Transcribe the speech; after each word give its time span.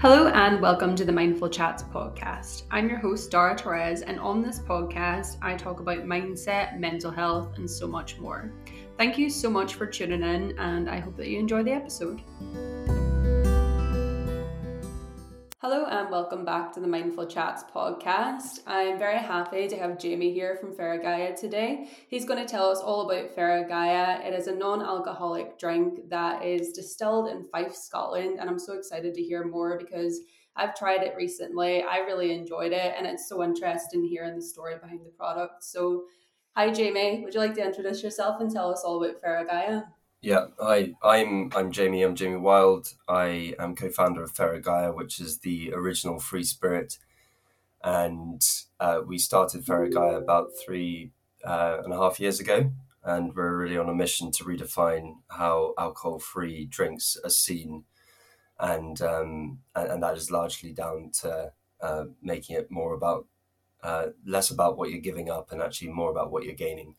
Hello 0.00 0.28
and 0.28 0.62
welcome 0.62 0.96
to 0.96 1.04
the 1.04 1.12
Mindful 1.12 1.50
Chats 1.50 1.82
podcast. 1.82 2.62
I'm 2.70 2.88
your 2.88 2.96
host, 2.96 3.30
Darragh 3.30 3.60
Therese, 3.60 4.00
and 4.00 4.18
on 4.18 4.40
this 4.40 4.58
podcast, 4.58 5.36
I 5.42 5.54
talk 5.54 5.80
about 5.80 6.06
mindset, 6.06 6.78
mental 6.78 7.10
health, 7.10 7.58
and 7.58 7.70
so 7.70 7.86
much 7.86 8.18
more. 8.18 8.50
Thank 8.96 9.18
you 9.18 9.28
so 9.28 9.50
much 9.50 9.74
for 9.74 9.84
tuning 9.84 10.22
in, 10.22 10.58
and 10.58 10.88
I 10.88 11.00
hope 11.00 11.18
that 11.18 11.28
you 11.28 11.38
enjoy 11.38 11.64
the 11.64 11.72
episode. 11.72 12.22
Hello 15.62 15.84
and 15.84 16.08
welcome 16.08 16.42
back 16.42 16.72
to 16.72 16.80
the 16.80 16.86
Mindful 16.86 17.26
Chats 17.26 17.64
podcast. 17.64 18.60
I'm 18.66 18.98
very 18.98 19.18
happy 19.18 19.68
to 19.68 19.76
have 19.76 19.98
Jamie 19.98 20.32
here 20.32 20.56
from 20.58 20.72
Feragaia 20.72 21.38
today. 21.38 21.90
He's 22.08 22.24
going 22.24 22.40
to 22.42 22.50
tell 22.50 22.70
us 22.70 22.78
all 22.78 23.02
about 23.02 23.36
Feragaia. 23.36 24.24
It 24.24 24.32
is 24.32 24.46
a 24.46 24.54
non 24.54 24.80
alcoholic 24.80 25.58
drink 25.58 26.08
that 26.08 26.42
is 26.42 26.72
distilled 26.72 27.28
in 27.28 27.44
Fife, 27.52 27.74
Scotland, 27.74 28.38
and 28.40 28.48
I'm 28.48 28.58
so 28.58 28.72
excited 28.72 29.12
to 29.12 29.22
hear 29.22 29.44
more 29.44 29.76
because 29.76 30.20
I've 30.56 30.74
tried 30.74 31.02
it 31.02 31.14
recently. 31.14 31.82
I 31.82 31.98
really 31.98 32.32
enjoyed 32.32 32.72
it, 32.72 32.94
and 32.96 33.06
it's 33.06 33.28
so 33.28 33.44
interesting 33.44 34.02
hearing 34.02 34.36
the 34.36 34.42
story 34.42 34.76
behind 34.80 35.04
the 35.04 35.10
product. 35.10 35.62
So, 35.62 36.04
hi, 36.56 36.70
Jamie. 36.70 37.20
Would 37.22 37.34
you 37.34 37.40
like 37.40 37.52
to 37.56 37.66
introduce 37.66 38.02
yourself 38.02 38.40
and 38.40 38.50
tell 38.50 38.72
us 38.72 38.82
all 38.82 39.04
about 39.04 39.20
Feragaia? 39.22 39.84
Yeah, 40.22 40.46
hi, 40.58 40.92
I'm 41.02 41.50
I'm 41.54 41.72
Jamie. 41.72 42.02
I'm 42.02 42.14
Jamie 42.14 42.36
Wild. 42.36 42.92
I 43.08 43.54
am 43.58 43.74
co-founder 43.74 44.22
of 44.22 44.34
Feragaia, 44.34 44.94
which 44.94 45.18
is 45.18 45.38
the 45.38 45.72
original 45.72 46.18
free 46.18 46.44
spirit, 46.44 46.98
and 47.82 48.42
uh, 48.80 49.00
we 49.06 49.18
started 49.18 49.64
Feragaia 49.64 50.18
about 50.18 50.50
three 50.64 51.12
uh, 51.44 51.78
and 51.84 51.92
a 51.94 51.96
half 51.96 52.20
years 52.20 52.40
ago, 52.40 52.72
and 53.04 53.34
we're 53.34 53.56
really 53.56 53.78
on 53.78 53.88
a 53.88 53.94
mission 53.94 54.30
to 54.32 54.44
redefine 54.44 55.16
how 55.30 55.74
alcohol-free 55.78 56.66
drinks 56.66 57.16
are 57.24 57.30
seen, 57.30 57.84
and 58.58 59.02
um, 59.02 59.60
and, 59.74 59.92
and 59.92 60.02
that 60.02 60.16
is 60.18 60.30
largely 60.30 60.72
down 60.72 61.12
to 61.22 61.52
uh, 61.82 62.04
making 62.22 62.56
it 62.56 62.70
more 62.70 62.94
about 62.94 63.26
uh, 63.82 64.08
less 64.26 64.50
about 64.50 64.76
what 64.78 64.90
you're 64.90 65.00
giving 65.00 65.30
up 65.30 65.52
and 65.52 65.62
actually 65.62 65.88
more 65.90 66.10
about 66.10 66.30
what 66.32 66.44
you're 66.44 66.54
gaining. 66.54 66.96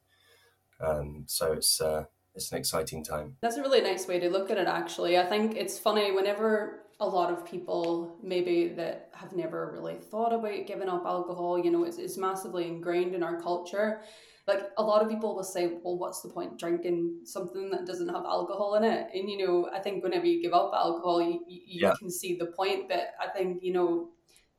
Um, 0.80 1.26
so 1.28 1.54
it's 1.54 1.80
uh, 1.82 2.06
it's 2.44 2.52
an 2.52 2.58
exciting 2.58 3.04
time. 3.04 3.36
That's 3.42 3.58
a 3.58 3.62
really 3.62 3.82
nice 3.82 4.08
way 4.08 4.20
to 4.20 4.30
look 4.30 4.52
at 4.52 4.58
it, 4.58 4.68
actually. 4.68 5.18
I 5.18 5.26
think 5.26 5.56
it's 5.56 5.78
funny 5.78 6.12
whenever 6.12 6.82
a 7.00 7.08
lot 7.08 7.32
of 7.32 7.44
people, 7.44 8.18
maybe 8.22 8.68
that 8.70 9.10
have 9.14 9.34
never 9.34 9.72
really 9.74 9.96
thought 9.96 10.34
about 10.34 10.68
giving 10.68 10.88
up 10.88 11.04
alcohol, 11.06 11.58
you 11.58 11.72
know, 11.72 11.84
it's, 11.84 11.98
it's 11.98 12.18
massively 12.18 12.68
ingrained 12.68 13.16
in 13.16 13.24
our 13.24 13.42
culture. 13.42 14.02
Like 14.48 14.70
a 14.78 14.84
lot 14.84 15.02
of 15.02 15.10
people 15.10 15.36
will 15.36 15.44
say, 15.44 15.68
well, 15.84 15.98
what's 15.98 16.22
the 16.22 16.30
point 16.30 16.60
drinking 16.60 17.22
something 17.26 17.72
that 17.72 17.86
doesn't 17.86 18.08
have 18.10 18.26
alcohol 18.26 18.76
in 18.76 18.84
it? 18.84 19.08
And, 19.14 19.30
you 19.30 19.46
know, 19.46 19.70
I 19.74 19.80
think 19.80 20.04
whenever 20.04 20.26
you 20.26 20.42
give 20.42 20.54
up 20.54 20.72
alcohol, 20.76 21.22
you, 21.22 21.40
you, 21.48 21.88
yeah. 21.88 21.94
can 21.98 22.10
see 22.12 22.38
the 22.38 22.48
point. 22.48 22.88
But 22.88 23.14
I 23.20 23.30
think, 23.36 23.64
you 23.64 23.74
know, 23.74 24.10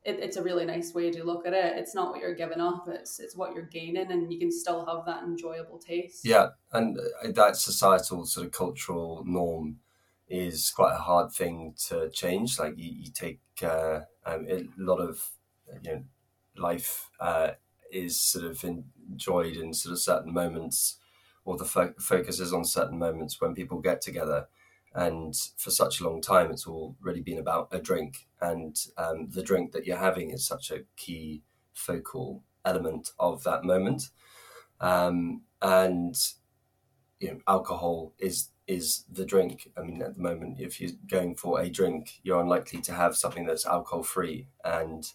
it, 0.05 0.19
it's 0.19 0.37
a 0.37 0.43
really 0.43 0.65
nice 0.65 0.93
way 0.93 1.11
to 1.11 1.23
look 1.23 1.45
at 1.45 1.53
it. 1.53 1.77
It's 1.77 1.95
not 1.95 2.11
what 2.11 2.19
you're 2.19 2.35
giving 2.35 2.59
up; 2.59 2.87
it's 2.87 3.19
it's 3.19 3.35
what 3.35 3.53
you're 3.53 3.63
gaining, 3.63 4.11
and 4.11 4.31
you 4.31 4.39
can 4.39 4.51
still 4.51 4.85
have 4.85 5.05
that 5.05 5.23
enjoyable 5.23 5.79
taste. 5.79 6.25
Yeah, 6.25 6.49
and 6.71 6.97
uh, 6.97 7.31
that 7.31 7.55
societal 7.55 8.25
sort 8.25 8.45
of 8.45 8.51
cultural 8.51 9.23
norm 9.25 9.79
is 10.27 10.71
quite 10.71 10.93
a 10.93 11.01
hard 11.01 11.31
thing 11.31 11.75
to 11.87 12.09
change. 12.09 12.59
Like 12.59 12.77
you, 12.77 12.91
you 12.91 13.11
take 13.11 13.39
uh, 13.61 14.01
um, 14.25 14.45
a 14.49 14.65
lot 14.77 14.99
of 14.99 15.29
you 15.81 15.91
know 15.91 16.03
life 16.57 17.09
uh, 17.19 17.51
is 17.91 18.19
sort 18.19 18.45
of 18.45 18.63
enjoyed 18.63 19.55
in 19.55 19.73
sort 19.73 19.93
of 19.93 19.99
certain 19.99 20.33
moments, 20.33 20.97
or 21.45 21.57
the 21.57 21.65
fo- 21.65 21.93
focus 21.97 22.39
is 22.39 22.51
on 22.51 22.65
certain 22.65 22.99
moments 22.99 23.39
when 23.39 23.55
people 23.55 23.79
get 23.79 24.01
together 24.01 24.47
and 24.93 25.35
for 25.57 25.71
such 25.71 25.99
a 25.99 26.03
long 26.03 26.21
time 26.21 26.51
it's 26.51 26.67
all 26.67 26.95
really 27.01 27.21
been 27.21 27.39
about 27.39 27.69
a 27.71 27.79
drink. 27.79 28.27
And 28.41 28.75
um, 28.97 29.29
the 29.29 29.43
drink 29.43 29.71
that 29.71 29.85
you're 29.85 29.97
having 29.97 30.31
is 30.31 30.45
such 30.45 30.71
a 30.71 30.83
key 30.95 31.43
focal 31.73 32.43
element 32.65 33.11
of 33.19 33.43
that 33.43 33.63
moment. 33.63 34.09
Um, 34.79 35.43
and 35.61 36.15
you 37.19 37.29
know 37.29 37.39
alcohol 37.47 38.13
is 38.19 38.49
is 38.67 39.03
the 39.11 39.25
drink. 39.25 39.71
I 39.77 39.81
mean 39.81 40.01
at 40.01 40.15
the 40.15 40.21
moment 40.21 40.59
if 40.59 40.79
you're 40.79 40.91
going 41.07 41.35
for 41.35 41.59
a 41.59 41.69
drink 41.69 42.19
you're 42.23 42.41
unlikely 42.41 42.81
to 42.81 42.93
have 42.93 43.15
something 43.15 43.45
that's 43.45 43.65
alcohol 43.65 44.03
free 44.03 44.47
and 44.63 45.05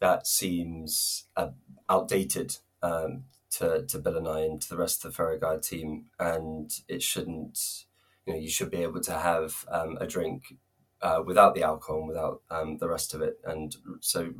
that 0.00 0.26
seems 0.26 1.24
uh, 1.36 1.50
outdated 1.88 2.56
um, 2.82 3.24
to, 3.50 3.84
to 3.86 3.98
Bill 3.98 4.16
and 4.16 4.28
I 4.28 4.40
and 4.40 4.60
to 4.62 4.68
the 4.68 4.76
rest 4.76 5.04
of 5.04 5.16
the 5.16 5.22
Feragaia 5.22 5.60
team, 5.60 6.06
and 6.18 6.70
it 6.88 7.02
shouldn't 7.02 7.84
you 8.28 8.34
know 8.34 8.40
you 8.40 8.50
should 8.50 8.70
be 8.70 8.82
able 8.82 9.00
to 9.00 9.12
have 9.12 9.64
um, 9.68 9.96
a 10.00 10.06
drink 10.06 10.54
uh, 11.00 11.22
without 11.24 11.54
the 11.54 11.62
alcohol 11.62 12.00
and 12.00 12.08
without 12.08 12.42
um, 12.50 12.76
the 12.76 12.88
rest 12.88 13.14
of 13.14 13.22
it. 13.22 13.40
And 13.44 13.74
so, 14.00 14.32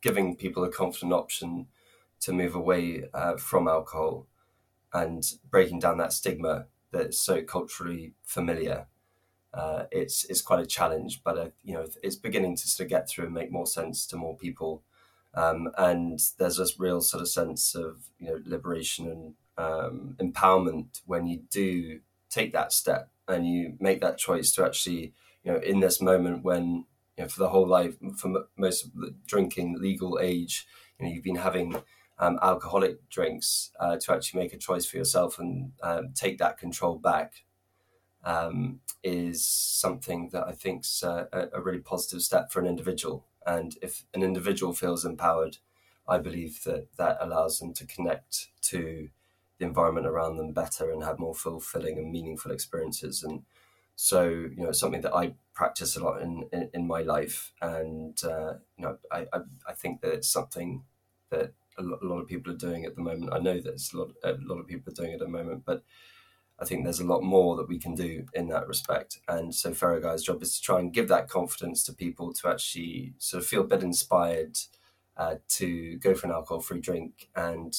giving 0.00 0.34
people 0.34 0.64
a 0.64 0.70
confident 0.70 1.12
option 1.12 1.66
to 2.20 2.32
move 2.32 2.54
away 2.54 3.04
uh, 3.12 3.36
from 3.36 3.68
alcohol 3.68 4.26
and 4.94 5.22
breaking 5.50 5.80
down 5.80 5.98
that 5.98 6.14
stigma 6.14 6.66
that's 6.90 7.20
so 7.20 7.42
culturally 7.42 8.14
familiar. 8.24 8.86
Uh, 9.52 9.84
it's 9.90 10.24
it's 10.24 10.40
quite 10.40 10.60
a 10.60 10.66
challenge, 10.66 11.22
but 11.22 11.36
uh, 11.36 11.48
you 11.62 11.74
know 11.74 11.86
it's 12.02 12.16
beginning 12.16 12.56
to 12.56 12.66
sort 12.66 12.86
of 12.86 12.90
get 12.90 13.08
through 13.10 13.26
and 13.26 13.34
make 13.34 13.52
more 13.52 13.66
sense 13.66 14.06
to 14.06 14.16
more 14.16 14.36
people. 14.38 14.82
Um, 15.34 15.70
and 15.76 16.18
there's 16.38 16.56
this 16.56 16.80
real 16.80 17.02
sort 17.02 17.20
of 17.20 17.28
sense 17.28 17.74
of 17.74 18.04
you 18.18 18.28
know 18.28 18.40
liberation 18.46 19.06
and 19.06 19.34
um, 19.58 20.16
empowerment 20.18 21.02
when 21.04 21.26
you 21.26 21.42
do 21.50 22.00
take 22.30 22.52
that 22.52 22.72
step 22.72 23.10
and 23.28 23.46
you 23.46 23.76
make 23.80 24.00
that 24.00 24.18
choice 24.18 24.52
to 24.52 24.64
actually, 24.64 25.12
you 25.44 25.52
know, 25.52 25.58
in 25.58 25.80
this 25.80 26.00
moment 26.00 26.42
when, 26.42 26.84
you 27.16 27.24
know, 27.24 27.28
for 27.28 27.40
the 27.40 27.50
whole 27.50 27.66
life, 27.66 27.96
for 28.16 28.46
most 28.56 28.84
of 28.84 28.94
the 28.94 29.14
drinking 29.26 29.76
legal 29.78 30.18
age, 30.20 30.66
you 30.98 31.06
know, 31.06 31.12
you've 31.12 31.24
been 31.24 31.36
having 31.36 31.82
um, 32.18 32.38
alcoholic 32.42 33.08
drinks 33.08 33.70
uh, 33.80 33.96
to 33.96 34.12
actually 34.12 34.40
make 34.40 34.52
a 34.52 34.58
choice 34.58 34.86
for 34.86 34.96
yourself 34.96 35.38
and 35.38 35.72
um, 35.82 36.12
take 36.14 36.38
that 36.38 36.58
control 36.58 36.96
back 36.96 37.44
um, 38.24 38.80
is 39.02 39.44
something 39.44 40.28
that 40.32 40.46
I 40.46 40.52
think 40.52 40.84
is 40.84 41.02
a, 41.02 41.48
a, 41.54 41.60
really 41.60 41.78
positive 41.78 42.20
step 42.20 42.52
for 42.52 42.60
an 42.60 42.66
individual. 42.66 43.24
And 43.46 43.76
if 43.80 44.04
an 44.12 44.22
individual 44.22 44.74
feels 44.74 45.06
empowered, 45.06 45.56
I 46.06 46.18
believe 46.18 46.62
that 46.64 46.88
that 46.98 47.16
allows 47.20 47.58
them 47.58 47.72
to 47.74 47.86
connect 47.86 48.48
to 48.62 49.08
the 49.60 49.66
environment 49.66 50.06
around 50.06 50.36
them 50.36 50.52
better 50.52 50.90
and 50.90 51.04
have 51.04 51.18
more 51.18 51.34
fulfilling 51.34 51.98
and 51.98 52.10
meaningful 52.10 52.50
experiences. 52.50 53.22
And 53.22 53.42
so, 53.94 54.24
you 54.24 54.56
know, 54.56 54.70
it's 54.70 54.80
something 54.80 55.02
that 55.02 55.14
I 55.14 55.34
practice 55.54 55.96
a 55.96 56.02
lot 56.02 56.22
in, 56.22 56.48
in, 56.50 56.70
in 56.72 56.86
my 56.86 57.02
life. 57.02 57.52
And, 57.60 58.18
uh, 58.24 58.54
you 58.78 58.84
know, 58.84 58.96
I, 59.12 59.26
I, 59.32 59.40
I, 59.68 59.72
think 59.74 60.00
that 60.00 60.14
it's 60.14 60.30
something 60.30 60.84
that 61.28 61.52
a 61.76 61.82
lot, 61.82 62.02
a 62.02 62.06
lot, 62.06 62.20
of 62.20 62.26
people 62.26 62.52
are 62.52 62.56
doing 62.56 62.86
at 62.86 62.96
the 62.96 63.02
moment. 63.02 63.34
I 63.34 63.38
know 63.38 63.60
that 63.60 63.92
a 63.92 63.96
lot, 63.96 64.12
a 64.24 64.36
lot 64.40 64.58
of 64.58 64.66
people 64.66 64.90
are 64.90 64.96
doing 64.96 65.12
at 65.12 65.18
the 65.18 65.28
moment, 65.28 65.64
but 65.66 65.84
I 66.58 66.64
think 66.64 66.84
there's 66.84 67.00
a 67.00 67.06
lot 67.06 67.22
more 67.22 67.56
that 67.56 67.68
we 67.68 67.78
can 67.78 67.94
do 67.94 68.24
in 68.32 68.48
that 68.48 68.66
respect. 68.66 69.20
And 69.28 69.54
so 69.54 69.72
Feragaia's 69.72 70.24
job 70.24 70.42
is 70.42 70.56
to 70.56 70.62
try 70.62 70.78
and 70.78 70.92
give 70.92 71.08
that 71.08 71.28
confidence 71.28 71.84
to 71.84 71.92
people 71.92 72.32
to 72.32 72.48
actually 72.48 73.12
sort 73.18 73.42
of 73.42 73.48
feel 73.48 73.60
a 73.60 73.64
bit 73.64 73.82
inspired 73.82 74.58
uh, 75.18 75.36
to 75.48 75.98
go 75.98 76.14
for 76.14 76.26
an 76.26 76.32
alcohol-free 76.32 76.80
drink 76.80 77.28
and 77.36 77.76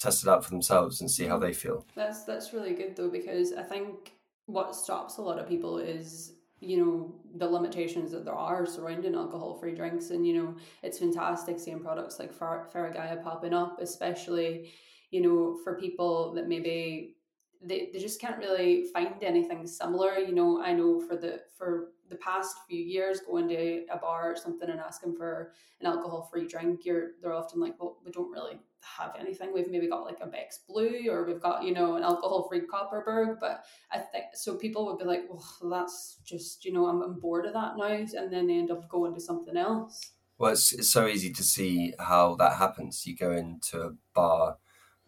test 0.00 0.24
it 0.24 0.28
out 0.28 0.42
for 0.44 0.50
themselves 0.50 1.00
and 1.00 1.10
see 1.10 1.26
how 1.26 1.38
they 1.38 1.52
feel. 1.52 1.86
That's 1.94 2.24
that's 2.24 2.52
really 2.52 2.74
good 2.74 2.96
though 2.96 3.10
because 3.10 3.52
I 3.52 3.62
think 3.62 4.12
what 4.46 4.74
stops 4.74 5.18
a 5.18 5.22
lot 5.22 5.38
of 5.38 5.48
people 5.48 5.78
is 5.78 6.32
you 6.60 6.76
know 6.76 7.14
the 7.36 7.46
limitations 7.46 8.10
that 8.12 8.24
there 8.24 8.34
are 8.34 8.66
surrounding 8.66 9.14
alcohol-free 9.14 9.74
drinks 9.74 10.10
and 10.10 10.26
you 10.26 10.34
know 10.34 10.54
it's 10.82 10.98
fantastic 10.98 11.58
seeing 11.58 11.80
products 11.80 12.18
like 12.18 12.32
Fer- 12.32 12.68
Feragaia 12.72 13.22
popping 13.22 13.54
up 13.54 13.80
especially 13.80 14.70
you 15.10 15.22
know 15.22 15.58
for 15.64 15.78
people 15.78 16.32
that 16.34 16.48
maybe 16.48 17.14
they, 17.62 17.90
they 17.92 17.98
just 17.98 18.20
can't 18.20 18.38
really 18.38 18.84
find 18.92 19.22
anything 19.22 19.66
similar 19.66 20.18
you 20.18 20.34
know 20.34 20.62
i 20.62 20.72
know 20.72 21.00
for 21.00 21.16
the 21.16 21.40
for 21.56 21.92
the 22.10 22.16
past 22.16 22.56
few 22.68 22.82
years 22.82 23.20
going 23.20 23.48
to 23.48 23.84
a 23.90 23.96
bar 23.96 24.32
or 24.32 24.36
something 24.36 24.68
and 24.68 24.80
asking 24.80 25.16
for 25.16 25.52
an 25.80 25.86
alcohol 25.86 26.28
free 26.30 26.46
drink 26.46 26.84
you're 26.84 27.12
they're 27.22 27.32
often 27.32 27.60
like 27.60 27.74
well 27.80 27.98
we 28.04 28.10
don't 28.10 28.30
really 28.30 28.58
have 28.82 29.14
anything. 29.18 29.52
We've 29.52 29.70
maybe 29.70 29.88
got 29.88 30.04
like 30.04 30.18
a 30.20 30.26
beck's 30.26 30.60
blue 30.68 31.08
or 31.10 31.24
we've 31.24 31.40
got 31.40 31.62
you 31.64 31.72
know 31.72 31.96
an 31.96 32.02
alcohol 32.02 32.46
free 32.48 32.62
Kopparberg 32.62 33.38
but 33.40 33.64
i 33.92 33.98
think 33.98 34.24
so 34.34 34.56
people 34.56 34.86
would 34.86 34.98
be 34.98 35.04
like 35.04 35.24
well 35.28 35.44
that's 35.70 36.18
just 36.24 36.64
you 36.64 36.72
know 36.72 36.86
I'm, 36.86 37.02
I'm 37.02 37.20
bored 37.20 37.46
of 37.46 37.52
that 37.54 37.76
now 37.76 37.84
and 37.84 38.32
then 38.32 38.46
they 38.46 38.54
end 38.54 38.70
up 38.70 38.88
going 38.88 39.14
to 39.14 39.20
something 39.20 39.56
else. 39.56 40.12
Well 40.38 40.52
it's, 40.52 40.72
it's 40.72 40.90
so 40.90 41.06
easy 41.06 41.30
to 41.32 41.42
see 41.42 41.94
how 41.98 42.34
that 42.36 42.54
happens. 42.56 43.06
You 43.06 43.16
go 43.16 43.32
into 43.32 43.80
a 43.80 43.90
bar 44.14 44.56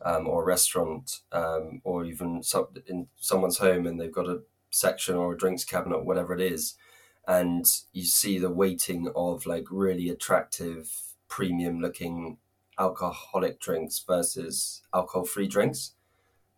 um, 0.05 0.27
or 0.27 0.43
a 0.43 0.47
restaurant 0.47 1.21
um, 1.33 1.81
or 1.85 2.05
even 2.05 2.43
in 2.87 3.07
someone's 3.17 3.59
home 3.59 3.87
and 3.87 4.01
they've 4.01 4.13
got 4.13 4.29
a 4.29 4.43
section 4.71 5.15
or 5.15 5.33
a 5.33 5.37
drinks 5.37 5.65
cabinet, 5.65 6.05
whatever 6.05 6.35
it 6.35 6.41
is, 6.41 6.75
and 7.27 7.67
you 7.93 8.05
see 8.05 8.39
the 8.39 8.51
weighting 8.51 9.11
of 9.15 9.47
like 9.47 9.67
really 9.71 10.09
attractive, 10.09 10.91
premium 11.29 11.81
looking 11.81 12.39
alcoholic 12.79 13.61
drinks 13.61 14.03
versus 14.07 14.83
alcohol 14.93 15.25
free 15.25 15.47
drinks. 15.47 15.93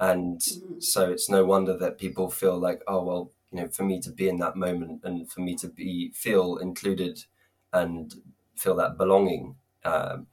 And 0.00 0.40
mm-hmm. 0.40 0.80
so 0.80 1.10
it's 1.10 1.28
no 1.28 1.44
wonder 1.44 1.76
that 1.76 1.98
people 1.98 2.30
feel 2.30 2.58
like, 2.58 2.82
oh, 2.86 3.04
well, 3.04 3.32
you 3.50 3.60
know, 3.60 3.68
for 3.68 3.84
me 3.84 4.00
to 4.00 4.10
be 4.10 4.28
in 4.28 4.38
that 4.38 4.56
moment 4.56 5.02
and 5.04 5.30
for 5.30 5.40
me 5.40 5.54
to 5.56 5.68
be 5.68 6.10
feel 6.14 6.56
included 6.56 7.24
and 7.72 8.14
feel 8.56 8.74
that 8.76 8.96
belonging, 8.96 9.56
um, 9.84 10.26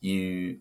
you 0.00 0.58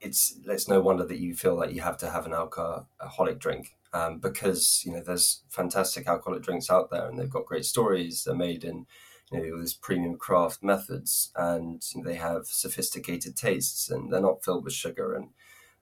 it's 0.00 0.38
it's 0.46 0.68
no 0.68 0.80
wonder 0.80 1.04
that 1.04 1.18
you 1.18 1.34
feel 1.34 1.56
like 1.56 1.72
you 1.72 1.80
have 1.80 1.96
to 1.98 2.10
have 2.10 2.26
an 2.26 2.32
alcoholic 2.32 3.38
drink 3.38 3.76
um, 3.92 4.18
because 4.18 4.82
you 4.84 4.92
know 4.92 5.02
there's 5.02 5.42
fantastic 5.48 6.06
alcoholic 6.06 6.42
drinks 6.42 6.70
out 6.70 6.90
there 6.90 7.06
and 7.06 7.18
they've 7.18 7.30
got 7.30 7.46
great 7.46 7.64
stories. 7.64 8.24
They're 8.24 8.34
made 8.34 8.64
in 8.64 8.86
you 9.32 9.38
know 9.40 9.60
these 9.60 9.74
premium 9.74 10.16
craft 10.16 10.62
methods 10.62 11.30
and 11.36 11.82
you 11.94 12.02
know, 12.02 12.08
they 12.08 12.16
have 12.16 12.46
sophisticated 12.46 13.36
tastes 13.36 13.90
and 13.90 14.12
they're 14.12 14.20
not 14.20 14.44
filled 14.44 14.64
with 14.64 14.74
sugar 14.74 15.14
and 15.14 15.30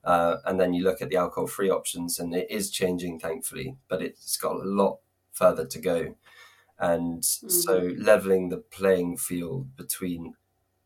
uh, 0.04 0.36
and 0.44 0.60
then 0.60 0.72
you 0.72 0.84
look 0.84 1.02
at 1.02 1.08
the 1.08 1.16
alcohol 1.16 1.48
free 1.48 1.68
options 1.68 2.18
and 2.18 2.32
it 2.32 2.48
is 2.48 2.70
changing 2.70 3.18
thankfully, 3.18 3.76
but 3.88 4.00
it's 4.00 4.36
got 4.36 4.54
a 4.54 4.64
lot 4.64 4.98
further 5.32 5.66
to 5.66 5.80
go. 5.80 6.14
And 6.78 7.22
mm-hmm. 7.22 7.48
so 7.48 7.92
leveling 7.98 8.48
the 8.48 8.58
playing 8.58 9.16
field 9.16 9.76
between 9.76 10.34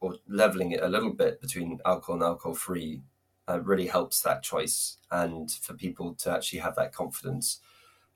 or 0.00 0.16
leveling 0.26 0.72
it 0.72 0.82
a 0.82 0.88
little 0.88 1.12
bit 1.12 1.42
between 1.42 1.80
alcohol 1.84 2.14
and 2.14 2.24
alcohol 2.24 2.54
free 2.54 3.02
uh, 3.50 3.60
really 3.60 3.86
helps 3.86 4.22
that 4.22 4.42
choice 4.42 4.98
and 5.10 5.50
for 5.50 5.74
people 5.74 6.14
to 6.14 6.30
actually 6.30 6.60
have 6.60 6.76
that 6.76 6.92
confidence 6.92 7.60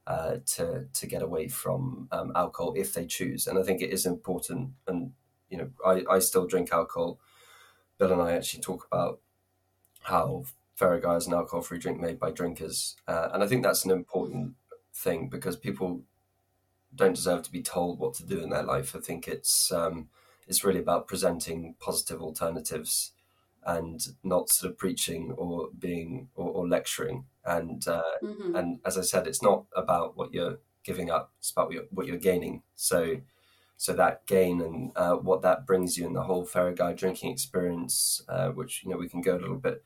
uh, 0.06 0.36
to 0.46 0.86
to 0.92 1.06
get 1.06 1.22
away 1.22 1.48
from 1.48 2.08
um, 2.12 2.30
alcohol 2.36 2.74
if 2.76 2.92
they 2.92 3.06
choose. 3.06 3.46
And 3.46 3.58
I 3.58 3.62
think 3.62 3.80
it 3.80 3.90
is 3.90 4.06
important. 4.06 4.70
And 4.86 5.12
you 5.48 5.58
know, 5.58 5.70
I, 5.84 6.04
I 6.08 6.18
still 6.18 6.46
drink 6.46 6.72
alcohol. 6.72 7.18
Bill 7.98 8.12
and 8.12 8.22
I 8.22 8.32
actually 8.32 8.60
talk 8.60 8.86
about 8.90 9.20
how 10.02 10.44
Feragaia 10.78 11.18
is 11.18 11.26
an 11.26 11.34
alcohol-free 11.34 11.78
drink 11.78 12.00
made 12.00 12.18
by 12.18 12.30
drinkers, 12.30 12.96
uh, 13.06 13.28
and 13.32 13.42
I 13.42 13.46
think 13.46 13.62
that's 13.62 13.84
an 13.84 13.92
important 13.92 14.54
thing 14.92 15.28
because 15.28 15.56
people 15.56 16.02
don't 16.94 17.14
deserve 17.14 17.42
to 17.42 17.52
be 17.52 17.62
told 17.62 17.98
what 17.98 18.14
to 18.14 18.26
do 18.26 18.40
in 18.40 18.50
their 18.50 18.62
life. 18.62 18.94
I 18.94 19.00
think 19.00 19.26
it's 19.26 19.72
um, 19.72 20.08
it's 20.46 20.64
really 20.64 20.80
about 20.80 21.08
presenting 21.08 21.76
positive 21.80 22.20
alternatives 22.20 23.12
and 23.66 24.00
not 24.22 24.50
sort 24.50 24.72
of 24.72 24.78
preaching 24.78 25.32
or 25.36 25.68
being 25.78 26.28
or, 26.34 26.48
or 26.48 26.68
lecturing. 26.68 27.24
And 27.44 27.86
uh, 27.86 28.02
mm-hmm. 28.22 28.54
and 28.54 28.80
as 28.84 28.96
I 28.96 29.02
said, 29.02 29.26
it's 29.26 29.42
not 29.42 29.64
about 29.74 30.16
what 30.16 30.32
you're 30.32 30.58
giving 30.82 31.10
up; 31.10 31.32
it's 31.38 31.50
about 31.50 31.66
what 31.66 31.74
you're, 31.74 31.84
what 31.90 32.06
you're 32.06 32.16
gaining. 32.16 32.62
So 32.74 33.20
so 33.76 33.92
that 33.92 34.26
gain 34.26 34.60
and 34.60 34.92
uh, 34.96 35.14
what 35.14 35.42
that 35.42 35.66
brings 35.66 35.96
you 35.96 36.06
in 36.06 36.12
the 36.12 36.22
whole 36.22 36.46
Feragaia 36.46 36.96
drinking 36.96 37.32
experience, 37.32 38.22
uh, 38.28 38.48
which 38.48 38.82
you 38.84 38.90
know 38.90 38.96
we 38.96 39.08
can 39.08 39.20
go 39.20 39.36
a 39.36 39.40
little 39.40 39.58
bit 39.58 39.82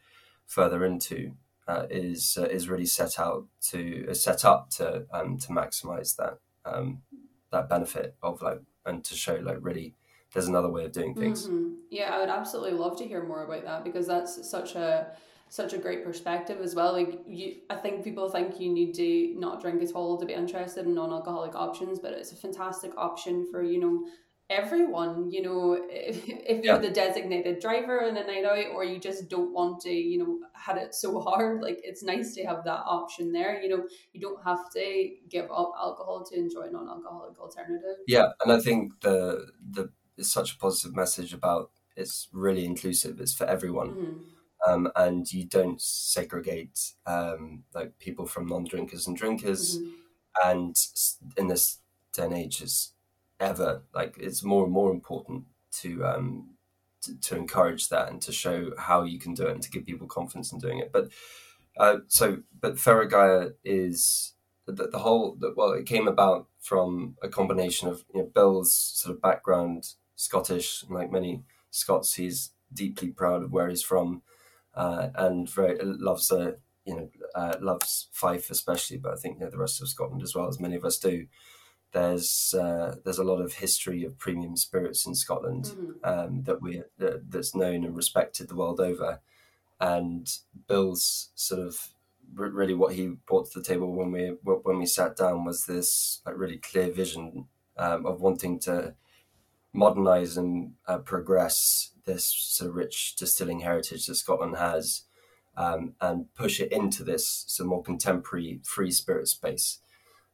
further 0.47 0.85
into, 0.85 1.33
uh, 1.67 1.87
is 1.91 2.39
uh, 2.41 2.45
is 2.45 2.69
really 2.69 2.87
set 2.87 3.19
out 3.19 3.47
to 3.71 4.13
set 4.15 4.45
up 4.45 4.71
to 4.71 5.07
um, 5.13 5.39
to 5.39 5.49
maximize 5.49 6.17
that 6.17 6.39
um, 6.65 7.03
that 7.51 7.69
benefit 7.69 8.17
of 8.23 8.43
like 8.43 8.61
and 8.85 9.05
to 9.05 9.15
show 9.15 9.37
like 9.37 9.59
really 9.61 9.95
there's 10.39 10.49
another 10.49 10.71
way 10.71 10.85
of 10.85 10.93
doing 10.93 11.15
things. 11.15 11.47
Mm-hmm. 11.47 11.75
Yeah, 11.91 12.15
I 12.15 12.21
would 12.21 12.29
absolutely 12.29 12.79
love 12.79 12.97
to 12.99 13.05
hear 13.05 13.25
more 13.25 13.45
about 13.45 13.65
that 13.65 13.83
because 13.83 14.07
that's 14.07 14.49
such 14.49 14.77
a 14.77 15.09
such 15.49 15.73
a 15.73 15.79
great 15.79 16.05
perspective 16.05 16.61
as 16.61 16.75
well. 16.77 16.93
Like 16.93 17.21
you, 17.27 17.57
I 17.71 17.75
think 17.75 18.05
people 18.05 18.29
think 18.29 18.61
you 18.61 18.73
need 18.73 18.95
to 18.95 19.35
not 19.37 19.61
drink 19.61 19.83
at 19.83 19.93
all 19.93 20.17
to 20.19 20.27
be 20.27 20.35
interested 20.35 20.87
in 20.87 20.95
non-alcoholic 20.95 21.57
options, 21.57 21.99
but 21.99 22.13
it's 22.13 22.31
a 22.31 22.37
fantastic 22.37 22.93
option 22.97 23.47
for 23.51 23.65
you 23.65 23.81
know 23.81 24.07
everyone. 24.49 25.31
You 25.31 25.43
know, 25.43 25.87
if, 25.91 26.29
if 26.29 26.65
you're 26.65 26.77
yeah. 26.77 26.79
the 26.79 26.91
designated 26.91 27.59
driver 27.61 28.01
in 28.01 28.17
a 28.17 28.25
night 28.25 28.45
out, 28.45 28.73
or 28.75 28.85
you 28.85 29.01
just 29.01 29.29
don't 29.29 29.53
want 29.53 29.81
to, 29.81 29.91
you 29.91 30.19
know, 30.19 30.39
had 30.53 30.77
it 30.77 30.95
so 30.95 31.21
hard. 31.27 31.63
Like 31.63 31.81
it's 31.83 32.05
nice 32.05 32.35
to 32.35 32.45
have 32.45 32.63
that 32.65 32.83
option 32.87 33.33
there. 33.33 33.61
You 33.61 33.71
know, 33.71 33.89
you 34.13 34.21
don't 34.21 34.43
have 34.45 34.71
to 34.75 35.11
give 35.29 35.47
up 35.51 35.73
alcohol 35.77 36.25
to 36.31 36.39
enjoy 36.39 36.69
non-alcoholic 36.71 37.41
alternative. 37.41 37.97
Yeah, 38.07 38.29
and 38.45 38.53
I 38.53 38.61
think 38.61 38.93
the 39.01 39.47
the 39.71 39.91
is 40.19 40.31
such 40.31 40.55
a 40.55 40.59
positive 40.59 40.95
message 40.95 41.33
about 41.33 41.71
it's 41.97 42.29
really 42.33 42.65
inclusive. 42.65 43.21
It's 43.21 43.35
for 43.35 43.45
everyone. 43.45 43.91
Mm-hmm. 43.91 44.71
Um, 44.71 44.91
and 44.97 45.33
you 45.33 45.45
don't 45.45 45.81
segregate 45.81 46.93
um, 47.07 47.65
like 47.75 47.99
people 47.99 48.27
from 48.27 48.47
non-drinkers 48.47 49.07
and 49.07 49.17
drinkers. 49.17 49.79
Mm-hmm. 49.79 49.89
And 50.45 50.77
in 51.37 51.49
this 51.49 51.79
day 52.13 52.25
and 52.25 52.35
age, 52.35 52.61
is 52.63 52.93
ever 53.41 53.83
like 53.95 54.17
it's 54.19 54.43
more 54.43 54.65
and 54.65 54.73
more 54.73 54.91
important 54.91 55.45
to, 55.81 56.05
um, 56.05 56.51
to, 57.03 57.19
to 57.21 57.37
encourage 57.37 57.89
that 57.89 58.11
and 58.11 58.21
to 58.23 58.33
show 58.33 58.73
how 58.79 59.03
you 59.03 59.19
can 59.19 59.35
do 59.35 59.47
it 59.47 59.53
and 59.53 59.63
to 59.63 59.71
give 59.71 59.87
people 59.87 60.07
confidence 60.07 60.53
in 60.53 60.59
doing 60.59 60.79
it. 60.79 60.93
But 60.93 61.11
uh, 61.77 61.99
so, 62.09 62.43
but 62.61 62.77
Feragaia 62.77 63.55
is 63.65 64.35
the, 64.67 64.89
the 64.89 64.99
whole. 64.99 65.37
The, 65.39 65.55
well, 65.57 65.73
it 65.73 65.87
came 65.87 66.09
about 66.09 66.49
from 66.61 67.17
a 67.23 67.29
combination 67.29 67.89
of 67.89 68.05
you 68.13 68.21
know, 68.21 68.31
Bill's 68.35 68.73
sort 68.73 69.15
of 69.15 69.23
background 69.23 69.95
Scottish, 70.19 70.85
like 70.91 71.13
many 71.13 71.45
Scots, 71.71 72.15
he's 72.15 72.51
deeply 72.75 73.09
proud 73.09 73.45
of 73.45 73.53
where 73.53 73.69
he's 73.69 73.85
from, 73.85 74.23
uh, 74.75 75.11
and 75.15 75.49
very 75.49 75.79
loves 75.81 76.31
a 76.33 76.57
you 76.85 76.97
know 76.97 77.09
uh, 77.37 77.55
loves 77.61 78.09
Fife 78.13 78.51
especially, 78.51 78.97
but 78.97 79.13
I 79.13 79.17
think 79.17 79.39
you 79.39 79.45
know, 79.45 79.51
the 79.51 79.59
rest 79.59 79.81
of 79.81 79.89
Scotland 79.89 80.23
as 80.23 80.35
well 80.35 80.49
as 80.49 80.59
many 80.59 80.75
of 80.75 80.85
us 80.85 80.99
do. 80.99 81.27
There's 81.93 82.53
uh, 82.53 82.97
there's 83.05 83.21
a 83.21 83.25
lot 83.25 83.41
of 83.41 83.55
history 83.55 84.03
of 84.03 84.19
premium 84.19 84.57
spirits 84.57 85.07
in 85.07 85.15
Scotland 85.15 85.67
mm-hmm. 85.67 85.93
um, 86.03 86.43
that 86.43 86.61
we 86.61 86.83
that, 86.99 87.31
that's 87.31 87.55
known 87.55 87.85
and 87.85 87.97
respected 87.97 88.49
the 88.49 88.57
world 88.57 88.81
over, 88.81 89.21
and 89.79 90.29
Bill's 90.67 91.31
sort 91.37 91.61
of 91.61 91.91
really 92.35 92.75
what 92.75 92.95
he 92.95 93.15
brought 93.25 93.53
to 93.53 93.61
the 93.61 93.65
table 93.65 93.95
when 93.95 94.11
we 94.11 94.35
when 94.43 94.79
we 94.79 94.87
sat 94.87 95.17
down 95.17 95.45
was 95.45 95.67
this 95.67 96.23
like 96.27 96.37
really 96.37 96.59
clear 96.59 96.91
vision 96.91 97.47
um, 97.77 98.05
of 98.05 98.21
wanting 98.21 98.59
to 98.59 98.95
modernize 99.79 100.37
and 100.37 100.73
uh, 100.87 100.99
progress 100.99 101.93
this 102.05 102.27
sort 102.27 102.71
of 102.71 102.77
rich 102.77 103.15
distilling 103.17 103.61
heritage 103.61 104.07
that 104.07 104.17
Scotland 104.17 104.57
has 104.57 105.03
um, 105.57 105.95
and 106.01 106.33
push 106.35 106.61
it 106.61 106.73
into 106.73 107.05
this 107.05 107.45
sort 107.47 107.67
of 107.67 107.71
more 107.71 107.83
contemporary 107.83 108.61
free 108.65 108.91
spirit 108.91 109.29
space, 109.29 109.79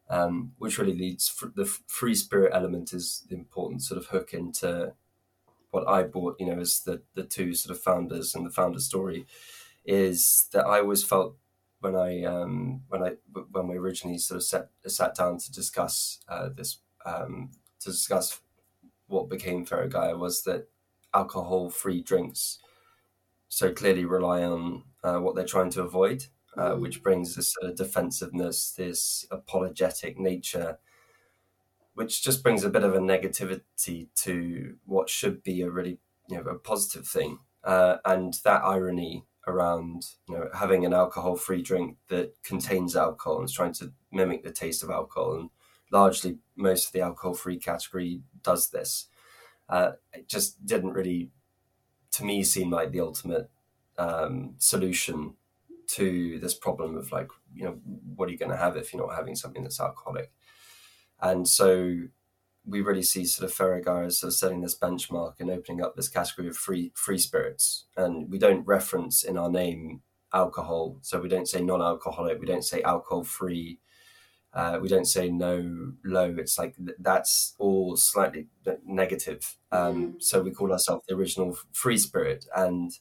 um, 0.09 0.53
which 0.59 0.79
really 0.79 0.97
leads 0.97 1.29
for 1.29 1.53
the 1.55 1.67
free 1.87 2.15
spirit 2.15 2.53
element 2.55 2.93
is 2.93 3.25
the 3.29 3.35
important 3.35 3.83
sort 3.83 3.99
of 3.99 4.09
hook 4.09 4.33
into 4.33 4.95
what 5.71 5.89
I 5.89 6.05
bought, 6.05 6.37
you 6.39 6.47
know, 6.47 6.61
as 6.61 6.81
the, 6.81 7.03
the 7.15 7.25
two 7.25 7.55
sort 7.55 7.77
of 7.77 7.83
founders 7.83 8.35
and 8.35 8.47
the 8.47 8.51
founder 8.51 8.79
story 8.79 9.27
is 9.85 10.49
that 10.53 10.65
I 10.65 10.81
always 10.81 11.05
felt 11.05 11.37
when 11.81 11.97
I 11.97 12.23
um, 12.25 12.83
when 12.89 13.03
I 13.03 13.13
when 13.51 13.69
we 13.69 13.77
originally 13.77 14.19
sort 14.19 14.37
of 14.37 14.45
sat 14.45 14.71
sat 14.87 15.15
down 15.15 15.39
to 15.39 15.53
discuss 15.53 16.21
uh, 16.29 16.49
this 16.55 16.79
um, 17.05 17.51
to 17.81 17.91
discuss 17.91 18.41
what 19.15 19.31
became 19.31 19.65
Feragaia 19.65 20.19
was 20.19 20.43
that 20.43 20.69
alcohol 21.15 21.71
free 21.71 22.03
drinks 22.03 22.59
so 23.49 23.73
clearly 23.73 24.05
rely 24.05 24.43
on 24.43 24.83
uh, 25.05 25.19
what 25.19 25.37
they're 25.37 25.45
trying 25.45 25.71
to 25.71 25.83
avoid, 25.83 26.25
uh, 26.57 26.73
mm. 26.73 26.81
which 26.81 27.03
brings 27.03 27.37
this 27.37 27.53
sort 27.53 27.71
of 27.71 27.77
defensiveness, 27.77 28.73
this 28.73 29.25
apologetic 29.31 30.19
nature, 30.19 30.79
which 31.95 32.23
just 32.23 32.43
brings 32.43 32.65
a 32.65 32.71
bit 32.71 32.83
of 32.83 32.95
a 32.95 32.99
negativity 32.99 34.09
to 34.17 34.75
what 34.85 35.09
should 35.09 35.43
be 35.43 35.63
a 35.63 35.71
really 35.71 35.99
you 36.29 36.37
know 36.37 36.51
a 36.51 36.59
positive 36.59 37.07
thing, 37.07 37.39
uh, 37.63 37.99
and 38.05 38.35
that 38.45 38.65
irony 38.65 39.25
around 39.47 40.05
you 40.29 40.35
know 40.35 40.49
having 40.55 40.85
an 40.85 40.93
alcohol 40.93 41.37
free 41.37 41.63
drink 41.63 41.99
that 42.09 42.35
contains 42.43 42.97
alcohol 42.97 43.39
and 43.39 43.45
is 43.45 43.55
trying 43.55 43.75
to 43.75 43.93
mimic 44.11 44.43
the 44.43 44.51
taste 44.51 44.83
of 44.83 44.91
alcohol 44.91 45.35
and 45.35 45.51
largely 45.95 46.39
most 46.57 46.89
of 46.89 46.93
the 46.93 47.01
alcohol 47.01 47.35
free 47.35 47.59
category 47.59 48.21
does 48.43 48.71
this. 48.71 49.07
Uh, 49.69 49.93
it 50.13 50.29
just 50.29 50.67
didn't 50.67 50.93
really, 50.93 51.31
to 52.11 52.25
me, 52.25 52.43
seem 52.43 52.71
like 52.71 52.91
the 52.91 53.01
ultimate 53.01 53.49
um, 53.97 54.55
solution 54.59 55.35
to 55.87 56.39
this 56.41 56.55
problem 56.55 56.97
of 56.97 57.13
like, 57.13 57.29
you 57.55 57.65
know, 57.65 57.79
what 58.17 58.29
are 58.29 58.33
you 58.33 58.39
going 58.39 58.51
to 58.51 58.57
have 58.57 58.77
if 58.77 58.93
you're 58.93 59.07
not 59.07 59.15
having 59.15 59.37
something 59.37 59.63
that's 59.63 59.81
alcoholic? 59.81 60.33
And 61.21 61.49
so 61.49 61.97
we 62.67 62.81
really 62.81 63.03
see 63.03 63.25
sort 63.25 63.49
of 63.49 63.57
Feragaia 63.57 64.07
as 64.07 64.19
sort 64.19 64.33
of 64.33 64.35
setting 64.35 64.63
this 64.63 64.79
benchmark 64.79 65.35
and 65.39 65.51
opening 65.51 65.83
up 65.83 65.95
this 65.95 66.09
category 66.09 66.49
of 66.49 66.57
free 66.57 66.93
free 66.95 67.19
spirits. 67.19 67.85
And 67.97 68.31
we 68.31 68.39
don't 68.39 68.67
reference 68.67 69.23
in 69.23 69.39
our 69.39 69.51
name 69.51 70.03
alcohol, 70.33 70.99
so 71.03 71.21
we 71.21 71.29
don't 71.29 71.49
say 71.49 71.63
non-alcoholic, 71.63 72.41
we 72.41 72.47
don't 72.47 72.65
say 72.65 72.83
alcohol 72.83 73.23
free, 73.23 73.79
uh, 74.55 74.79
we 74.81 74.89
don't 74.89 75.07
say 75.07 75.29
no 75.29 75.93
low. 76.05 76.35
It's 76.39 76.59
like 76.59 76.77
that's 76.99 77.55
all 77.59 77.97
slightly 77.97 78.47
negative. 78.87 79.57
Um, 79.73 80.15
mm. 80.15 80.23
So 80.23 80.43
we 80.43 80.53
call 80.53 80.73
ourselves 80.73 81.05
the 81.09 81.17
original 81.17 81.59
free 81.73 81.99
spirit, 81.99 82.47
and 82.55 82.93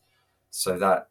so 0.50 0.78
that 0.80 1.10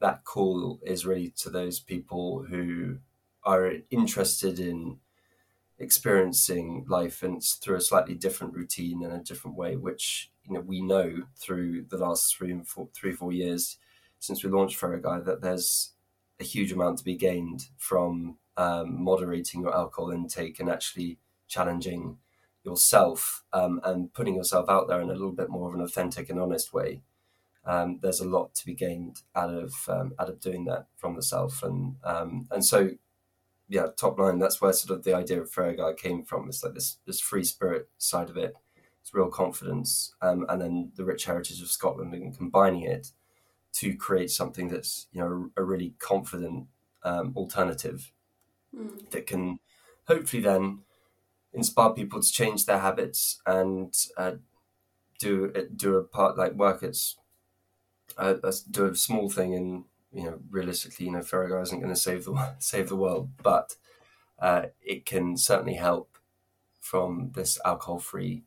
that 0.00 0.24
call 0.24 0.80
is 0.82 1.06
really 1.06 1.30
to 1.38 1.50
those 1.50 1.78
people 1.78 2.46
who 2.48 2.98
are 3.44 3.72
interested 3.90 4.58
in 4.58 4.98
experiencing 5.78 6.86
life 6.88 7.22
and 7.22 7.42
through 7.42 7.76
a 7.76 7.80
slightly 7.80 8.14
different 8.14 8.54
routine 8.54 9.04
and 9.04 9.12
a 9.12 9.24
different 9.24 9.56
way, 9.56 9.76
which 9.76 10.30
you 10.44 10.54
know 10.54 10.60
we 10.60 10.80
know 10.80 11.24
through 11.36 11.84
the 11.90 11.98
last 11.98 12.34
three 12.34 12.50
and 12.50 12.66
four, 12.66 12.88
three 12.94 13.12
four 13.12 13.32
years 13.32 13.76
since 14.18 14.42
we 14.42 14.50
launched 14.50 14.80
Feragaia 14.80 15.22
that 15.26 15.42
there's 15.42 15.92
a 16.40 16.44
huge 16.44 16.72
amount 16.72 16.98
to 16.98 17.04
be 17.04 17.14
gained 17.14 17.66
from 17.76 18.38
um, 18.56 19.02
moderating 19.02 19.62
your 19.62 19.74
alcohol 19.74 20.10
intake 20.10 20.60
and 20.60 20.70
actually 20.70 21.18
challenging 21.48 22.18
yourself 22.64 23.44
um, 23.52 23.80
and 23.84 24.12
putting 24.12 24.34
yourself 24.34 24.68
out 24.68 24.88
there 24.88 25.00
in 25.00 25.08
a 25.08 25.12
little 25.12 25.32
bit 25.32 25.48
more 25.48 25.68
of 25.68 25.74
an 25.74 25.80
authentic 25.80 26.28
and 26.28 26.40
honest 26.40 26.72
way. 26.72 27.02
Um, 27.64 27.98
there's 28.02 28.20
a 28.20 28.28
lot 28.28 28.54
to 28.56 28.66
be 28.66 28.74
gained 28.74 29.22
out 29.34 29.50
of 29.50 29.74
um, 29.88 30.14
out 30.18 30.28
of 30.28 30.40
doing 30.40 30.66
that 30.66 30.86
from 30.96 31.16
the 31.16 31.22
self, 31.22 31.62
and 31.62 31.96
um, 32.04 32.46
and 32.50 32.64
so 32.64 32.90
yeah, 33.68 33.86
top 33.96 34.18
line. 34.18 34.38
That's 34.38 34.60
where 34.60 34.72
sort 34.72 34.96
of 34.96 35.04
the 35.04 35.14
idea 35.14 35.40
of 35.40 35.50
Feragaia 35.50 35.96
came 35.96 36.22
from. 36.22 36.48
It's 36.48 36.62
like 36.62 36.74
this 36.74 36.98
this 37.06 37.20
free 37.20 37.42
spirit 37.42 37.88
side 37.98 38.30
of 38.30 38.36
it. 38.36 38.54
It's 39.00 39.12
real 39.12 39.28
confidence, 39.28 40.14
um, 40.22 40.46
and 40.48 40.60
then 40.60 40.92
the 40.94 41.04
rich 41.04 41.24
heritage 41.24 41.60
of 41.60 41.68
Scotland, 41.68 42.14
and 42.14 42.36
combining 42.36 42.82
it 42.82 43.10
to 43.74 43.96
create 43.96 44.30
something 44.30 44.68
that's 44.68 45.08
you 45.10 45.20
know 45.20 45.50
a, 45.56 45.64
really 45.64 45.94
confident 45.98 46.68
alternative 47.04 48.12
Mm. 48.76 49.10
that 49.10 49.26
can 49.26 49.58
hopefully 50.06 50.42
then 50.42 50.80
inspire 51.52 51.90
people 51.90 52.22
to 52.22 52.32
change 52.32 52.66
their 52.66 52.80
habits 52.80 53.40
and 53.46 53.94
uh, 54.16 54.32
do 55.18 55.52
do 55.76 55.96
a 55.96 56.04
part 56.04 56.38
like 56.38 56.54
work 56.54 56.82
it's 56.82 57.16
uh, 58.18 58.34
do 58.70 58.86
a 58.86 58.94
small 58.94 59.28
thing 59.28 59.54
and 59.54 59.84
you 60.12 60.24
know 60.24 60.38
realistically 60.50 61.06
you 61.06 61.12
know 61.12 61.20
Feragaia 61.20 61.62
isn't 61.62 61.80
going 61.80 61.92
to 61.92 62.00
save 62.00 62.24
the 62.24 62.54
save 62.58 62.88
the 62.88 62.96
world 62.96 63.30
but 63.42 63.76
uh, 64.40 64.66
it 64.82 65.06
can 65.06 65.36
certainly 65.36 65.74
help 65.74 66.18
from 66.80 67.32
this 67.34 67.58
alcohol 67.64 67.98
free 67.98 68.44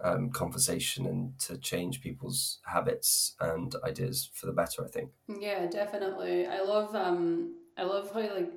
um, 0.00 0.30
conversation 0.30 1.06
and 1.06 1.38
to 1.40 1.58
change 1.58 2.02
people's 2.02 2.60
habits 2.66 3.34
and 3.40 3.74
ideas 3.84 4.30
for 4.34 4.46
the 4.46 4.52
better 4.52 4.84
I 4.84 4.88
think 4.88 5.10
Yeah, 5.28 5.66
definitely. 5.66 6.46
I 6.46 6.60
love 6.62 6.94
um 6.94 7.54
I 7.76 7.84
love 7.84 8.10
how 8.12 8.20
like 8.20 8.52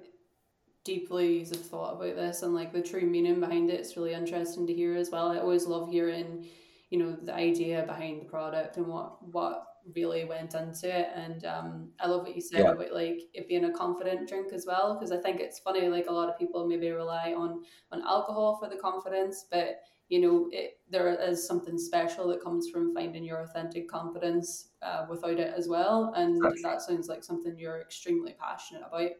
deeply 0.84 1.40
you've 1.40 1.66
thought 1.66 1.96
about 1.96 2.16
this 2.16 2.42
and 2.44 2.54
like 2.54 2.74
the 2.74 2.82
true 2.82 3.02
meaning 3.02 3.40
behind 3.40 3.70
it. 3.70 3.80
It's 3.80 3.96
really 3.98 4.14
interesting 4.14 4.68
to 4.68 4.74
hear 4.74 4.96
as 4.96 5.10
well. 5.12 5.30
I 5.32 5.40
always 5.40 5.66
love 5.66 5.90
hearing, 5.90 6.48
you 6.90 7.00
know, 7.00 7.16
the 7.16 7.34
idea 7.34 7.84
behind 7.86 8.22
the 8.22 8.26
product 8.26 8.78
and 8.78 8.88
what 8.88 9.26
what 9.28 9.68
really 9.96 10.24
went 10.24 10.56
into 10.56 10.88
it. 10.88 11.10
And 11.14 11.44
um, 11.46 11.92
I 12.00 12.08
love 12.08 12.22
what 12.24 12.36
you 12.36 12.42
said 12.42 12.62
Yeah. 12.62 12.74
about 12.74 12.94
like 12.94 13.22
it 13.34 13.48
being 13.50 13.66
a 13.66 13.72
confident 13.74 14.30
drink 14.30 14.54
as 14.54 14.66
well 14.66 14.94
because 14.96 15.12
I 15.12 15.18
think 15.18 15.40
it's 15.40 15.60
funny. 15.60 15.88
Like 15.90 16.08
a 16.08 16.12
lot 16.14 16.30
of 16.30 16.38
people 16.40 16.68
maybe 16.68 16.90
rely 16.92 17.34
on 17.34 17.64
on 17.92 18.02
alcohol 18.04 18.58
for 18.62 18.70
the 18.70 18.78
confidence, 18.78 19.46
but 19.50 19.82
you 20.10 20.20
know, 20.20 20.50
it, 20.52 20.80
there 20.90 21.10
is 21.20 21.48
something 21.48 21.78
special 21.78 22.28
that 22.28 22.44
comes 22.44 22.70
from 22.70 22.94
finding 22.94 23.24
your 23.24 23.40
authentic 23.42 23.90
confidence 23.90 24.70
uh, 24.82 25.06
without 25.10 25.40
it 25.40 25.54
as 25.58 25.68
well. 25.68 26.14
And 26.16 26.62
that 26.62 26.82
sounds 26.82 27.08
like 27.08 27.24
something 27.24 27.58
you're 27.58 27.82
extremely 27.82 28.34
passionate 28.34 28.84
about. 28.88 29.12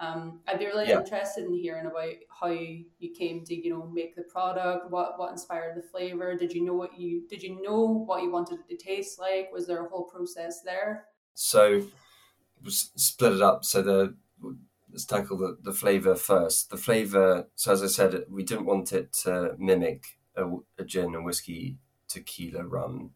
Um, 0.00 0.40
I'd 0.46 0.60
be 0.60 0.66
really 0.66 0.88
Yeah. 0.88 1.00
interested 1.00 1.44
in 1.44 1.54
hearing 1.54 1.86
about 1.86 2.14
how 2.28 2.48
you 2.48 3.10
came 3.16 3.44
to, 3.44 3.54
you 3.54 3.70
know, 3.70 3.86
make 3.86 4.14
the 4.14 4.22
product. 4.22 4.90
What 4.90 5.18
what 5.18 5.32
inspired 5.32 5.76
the 5.76 5.82
flavor? 5.82 6.36
Did 6.36 6.52
you 6.52 6.64
know 6.64 6.74
what 6.74 6.98
you 6.98 7.26
did 7.28 7.42
you 7.42 7.60
know 7.60 8.04
what 8.06 8.22
you 8.22 8.30
wanted 8.30 8.60
it 8.60 8.68
to 8.68 8.76
taste 8.76 9.18
like? 9.18 9.50
Was 9.52 9.66
there 9.66 9.84
a 9.84 9.88
whole 9.88 10.04
process 10.04 10.62
there? 10.62 11.06
So 11.34 11.82
split 12.66 13.34
it 13.34 13.42
up. 13.42 13.64
So 13.64 13.82
the 13.82 14.16
let's 14.90 15.04
tackle 15.04 15.36
the, 15.36 15.58
the 15.62 15.72
flavor 15.72 16.14
first. 16.14 16.70
The 16.70 16.76
flavor. 16.76 17.48
So 17.56 17.72
as 17.72 17.82
I 17.82 17.88
said, 17.88 18.24
we 18.30 18.42
didn't 18.44 18.66
want 18.66 18.92
it 18.92 19.12
to 19.24 19.54
mimic 19.58 20.18
a, 20.36 20.48
a 20.78 20.84
gin 20.84 21.14
and 21.14 21.24
whiskey 21.24 21.78
tequila 22.08 22.64
rum. 22.64 23.12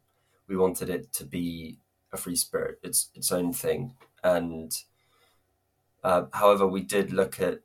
We 0.48 0.56
wanted 0.56 0.90
it 0.90 1.12
to 1.14 1.24
be 1.24 1.78
a 2.12 2.16
free 2.16 2.36
spirit, 2.36 2.78
its 2.82 3.08
its 3.14 3.30
own 3.32 3.52
thing. 3.52 3.94
And 4.22 4.72
uh, 6.02 6.24
however, 6.32 6.66
we 6.66 6.82
did 6.82 7.12
look 7.12 7.40
at 7.40 7.60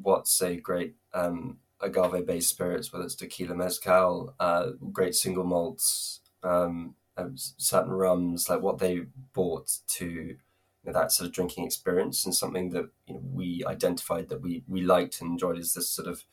what's 0.00 0.40
a 0.40 0.56
great 0.56 0.94
um, 1.12 1.58
agave 1.80 2.26
based 2.26 2.48
spirits, 2.48 2.92
whether 2.92 3.04
it's 3.04 3.14
tequila 3.14 3.54
mezcal, 3.54 4.34
uh, 4.38 4.70
great 4.92 5.14
single 5.14 5.44
malts, 5.44 6.20
um, 6.42 6.94
um, 7.16 7.34
certain 7.36 7.92
rums, 7.92 8.48
like 8.48 8.62
what 8.62 8.78
they 8.78 9.02
brought 9.32 9.78
to 9.86 10.04
you 10.04 10.36
know, 10.84 10.92
that 10.92 11.12
sort 11.12 11.26
of 11.26 11.34
drinking 11.34 11.64
experience, 11.64 12.24
and 12.24 12.34
something 12.34 12.70
that 12.70 12.88
you 13.06 13.14
know, 13.14 13.20
we 13.32 13.64
identified 13.66 14.28
that 14.28 14.40
we 14.40 14.62
we 14.68 14.82
liked 14.82 15.20
and 15.20 15.32
enjoyed 15.32 15.58
is 15.58 15.74
this 15.74 15.88
sort 15.88 16.08
of 16.08 16.24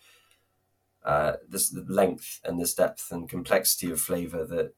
uh, 1.03 1.33
this 1.47 1.75
length 1.87 2.39
and 2.43 2.59
this 2.59 2.73
depth 2.73 3.11
and 3.11 3.29
complexity 3.29 3.89
of 3.89 4.01
flavor 4.01 4.45
that 4.45 4.73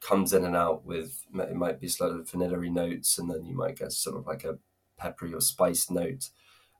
comes 0.00 0.32
in 0.32 0.44
and 0.44 0.56
out 0.56 0.84
with 0.84 1.22
it 1.34 1.54
might 1.54 1.80
be 1.80 1.88
sort 1.88 2.12
of 2.12 2.28
vanilla 2.30 2.58
notes, 2.58 3.18
and 3.18 3.30
then 3.30 3.44
you 3.44 3.54
might 3.54 3.78
get 3.78 3.92
sort 3.92 4.16
of 4.16 4.26
like 4.26 4.44
a 4.44 4.58
peppery 4.96 5.32
or 5.34 5.40
spiced 5.40 5.90
note. 5.90 6.30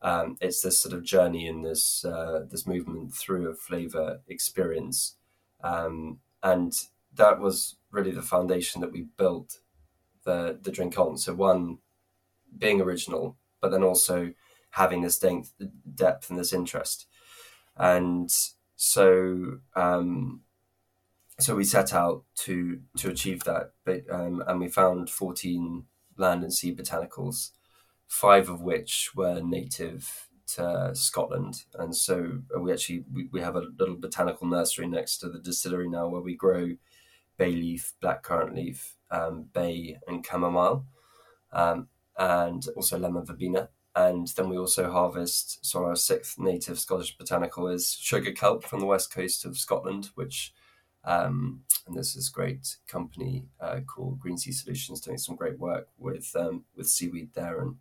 Um, 0.03 0.37
it's 0.41 0.63
this 0.63 0.79
sort 0.79 0.95
of 0.95 1.05
journey 1.05 1.47
and 1.47 1.65
this 1.65 2.05
uh, 2.05 2.45
this 2.51 2.67
movement 2.67 3.15
through 3.15 3.49
a 3.49 3.55
flavor 3.55 4.21
experience, 4.27 5.17
um, 5.63 6.19
and 6.43 6.73
that 7.15 7.39
was 7.39 7.77
really 7.91 8.11
the 8.11 8.23
foundation 8.23 8.81
that 8.81 8.93
we 8.93 9.07
built 9.17 9.61
the 10.25 10.59
the 10.61 10.73
drink 10.73 10.99
on. 10.99 11.19
So 11.19 11.35
one, 11.35 11.79
being 12.59 12.81
original, 12.81 13.37
but 13.61 13.71
then 13.71 13.85
also 13.85 14.35
having 14.71 15.03
this 15.03 15.19
depth, 15.19 15.53
depth 15.95 16.31
and 16.31 16.39
this 16.39 16.53
interest, 16.53 17.07
and 17.77 18.29
so 18.75 19.59
um, 19.77 20.41
so 21.39 21.55
we 21.55 21.65
set 21.65 21.95
out 21.95 22.25
to 22.39 22.81
to 22.97 23.09
achieve 23.11 23.45
that, 23.45 23.73
but 23.85 24.03
um, 24.11 24.43
and 24.49 24.59
we 24.59 24.69
found 24.69 25.11
fourteen 25.11 25.85
land 26.17 26.43
and 26.43 26.53
sea 26.53 26.75
botanicals, 26.75 27.51
five 28.13 28.51
of 28.51 28.61
which 28.61 29.11
were 29.17 29.41
native 29.41 30.29
to 30.47 30.91
Scotland, 30.95 31.65
and 31.79 31.97
so 31.97 32.43
we 32.61 32.71
actually 32.71 33.05
we, 33.11 33.29
we 33.33 33.41
have 33.41 33.57
a 33.57 33.67
little 33.79 33.97
botanical 33.97 34.47
nursery 34.47 34.87
next 34.87 35.17
to 35.19 35.31
the 35.31 35.39
distillery 35.39 35.89
now 35.89 36.07
where 36.09 36.21
we 36.21 36.37
grow 36.37 36.77
bay 37.39 37.53
leaf, 37.53 37.95
blackcurrant 38.03 38.55
leaf, 38.55 38.97
um, 39.11 39.47
bay, 39.55 39.99
and 40.07 40.25
chamomile, 40.27 40.85
um, 41.53 41.89
and 42.19 42.67
also 42.77 42.99
lemon 42.99 43.25
verbena. 43.25 43.71
And 43.97 44.29
then 44.37 44.51
we 44.51 44.59
also 44.59 44.91
harvest. 44.91 45.65
So 45.65 45.85
our 45.85 45.97
sixth 45.97 46.39
native 46.39 46.79
Scottish 46.79 47.17
botanical 47.17 47.67
is 47.69 47.95
sugar 47.95 48.33
kelp 48.33 48.63
from 48.65 48.81
the 48.81 48.87
west 48.87 49.13
coast 49.13 49.47
of 49.47 49.57
Scotland, 49.57 50.11
which, 50.15 50.53
um, 51.05 51.63
and 51.87 51.97
this 51.97 52.15
is 52.15 52.29
a 52.29 52.33
great 52.33 52.77
company 52.87 53.47
uh, 53.59 53.81
called 53.87 54.21
Green 54.21 54.37
Sea 54.37 54.53
Solutions 54.53 55.01
doing 55.01 55.19
some 55.19 55.35
great 55.35 55.59
work 55.59 55.89
with 55.99 56.31
um, 56.37 56.65
with 56.77 56.89
seaweed 56.89 57.31
there 57.35 57.61
and 57.63 57.77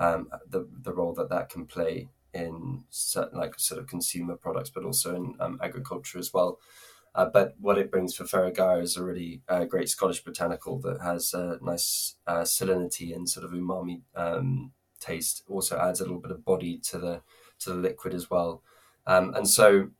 um, 0.00 0.28
the 0.48 0.66
the 0.82 0.92
role 0.92 1.14
that 1.14 1.28
that 1.28 1.50
can 1.50 1.66
play 1.66 2.08
in 2.32 2.84
certain 2.90 3.38
like 3.38 3.58
sort 3.58 3.80
of 3.80 3.86
consumer 3.86 4.36
products, 4.36 4.70
but 4.70 4.84
also 4.84 5.14
in 5.14 5.34
um, 5.38 5.60
agriculture 5.62 6.18
as 6.18 6.32
well. 6.32 6.58
Uh, 7.14 7.26
but 7.26 7.54
what 7.60 7.76
it 7.76 7.90
brings 7.90 8.14
for 8.14 8.24
Feragaia 8.24 8.82
is 8.82 8.96
a 8.96 9.04
really 9.04 9.42
uh, 9.48 9.64
great 9.64 9.88
Scottish 9.88 10.22
botanical 10.24 10.78
that 10.80 11.00
has 11.00 11.34
a 11.34 11.58
nice 11.60 12.14
uh, 12.26 12.42
salinity 12.42 13.14
and 13.14 13.28
sort 13.28 13.44
of 13.44 13.50
umami 13.50 14.02
um, 14.14 14.72
taste. 15.00 15.42
Also 15.48 15.76
adds 15.78 16.00
a 16.00 16.04
little 16.04 16.20
bit 16.20 16.30
of 16.30 16.44
body 16.44 16.78
to 16.78 16.98
the 16.98 17.22
to 17.58 17.70
the 17.70 17.76
liquid 17.76 18.14
as 18.14 18.30
well. 18.30 18.62
Um, 19.06 19.34
and 19.34 19.48
so 19.48 19.90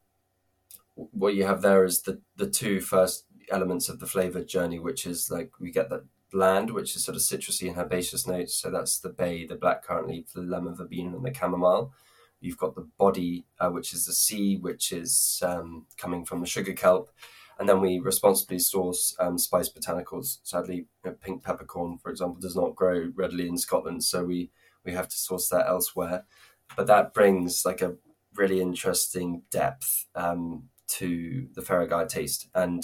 what 0.95 1.35
you 1.35 1.45
have 1.45 1.63
there 1.63 1.85
is 1.85 2.03
the 2.03 2.21
the 2.37 2.49
two 2.49 2.81
first 2.81 3.27
elements 3.51 3.89
of 3.89 3.99
the 3.99 4.07
flavor 4.07 4.45
journey, 4.45 4.79
which 4.79 5.05
is 5.05 5.31
like 5.31 5.51
we 5.59 5.71
get 5.71 5.91
that 5.91 6.05
bland, 6.31 6.71
which 6.71 6.97
is 6.97 7.05
sort 7.05 7.17
of 7.17 7.23
citrusy 7.23 7.69
and 7.69 7.77
herbaceous 7.77 8.27
notes. 8.27 8.55
So 8.55 8.71
that's 8.71 8.99
the 8.99 9.11
bay, 9.11 9.47
the 9.47 9.57
blackcurrant 9.57 10.09
leaf, 10.09 10.33
the 10.33 10.41
lemon 10.41 10.75
verbena, 10.75 11.17
and 11.17 11.25
the 11.25 11.35
chamomile. 11.35 11.93
You've 12.41 12.59
got 12.59 12.75
the 12.75 12.89
body, 12.99 13.45
uh, 13.59 13.69
which 13.69 13.93
is 13.93 14.07
the 14.07 14.13
sea, 14.13 14.57
which 14.57 14.93
is 14.93 15.43
um, 15.45 15.87
coming 15.97 16.25
from 16.25 16.41
the 16.41 16.47
sugar 16.47 16.73
kelp. 16.73 17.11
And 17.59 17.69
then 17.69 17.83
we 17.83 17.99
responsibly 17.99 18.59
source 18.59 19.15
um, 19.21 19.37
spice 19.37 19.69
botanicals. 19.69 20.39
Sadly, 20.45 20.77
you 20.77 20.87
know, 21.05 21.17
pink 21.21 21.45
peppercorn, 21.45 21.99
for 21.99 22.11
example, 22.11 22.41
does 22.41 22.57
not 22.57 22.75
grow 22.75 23.13
readily 23.15 23.47
in 23.47 23.59
Scotland, 23.59 24.03
so 24.03 24.25
we, 24.25 24.51
we 24.83 24.93
have 24.93 25.09
to 25.09 25.17
source 25.17 25.51
that 25.51 25.69
elsewhere. 25.69 26.25
But 26.75 26.87
that 26.87 27.13
brings 27.13 27.67
like 27.67 27.83
a 27.83 27.97
really 28.35 28.63
interesting 28.63 29.43
depth 29.51 30.07
um, 30.15 30.71
to 30.89 31.49
the 31.55 31.61
Feragaia 31.61 32.09
taste, 32.09 32.49
and 32.55 32.83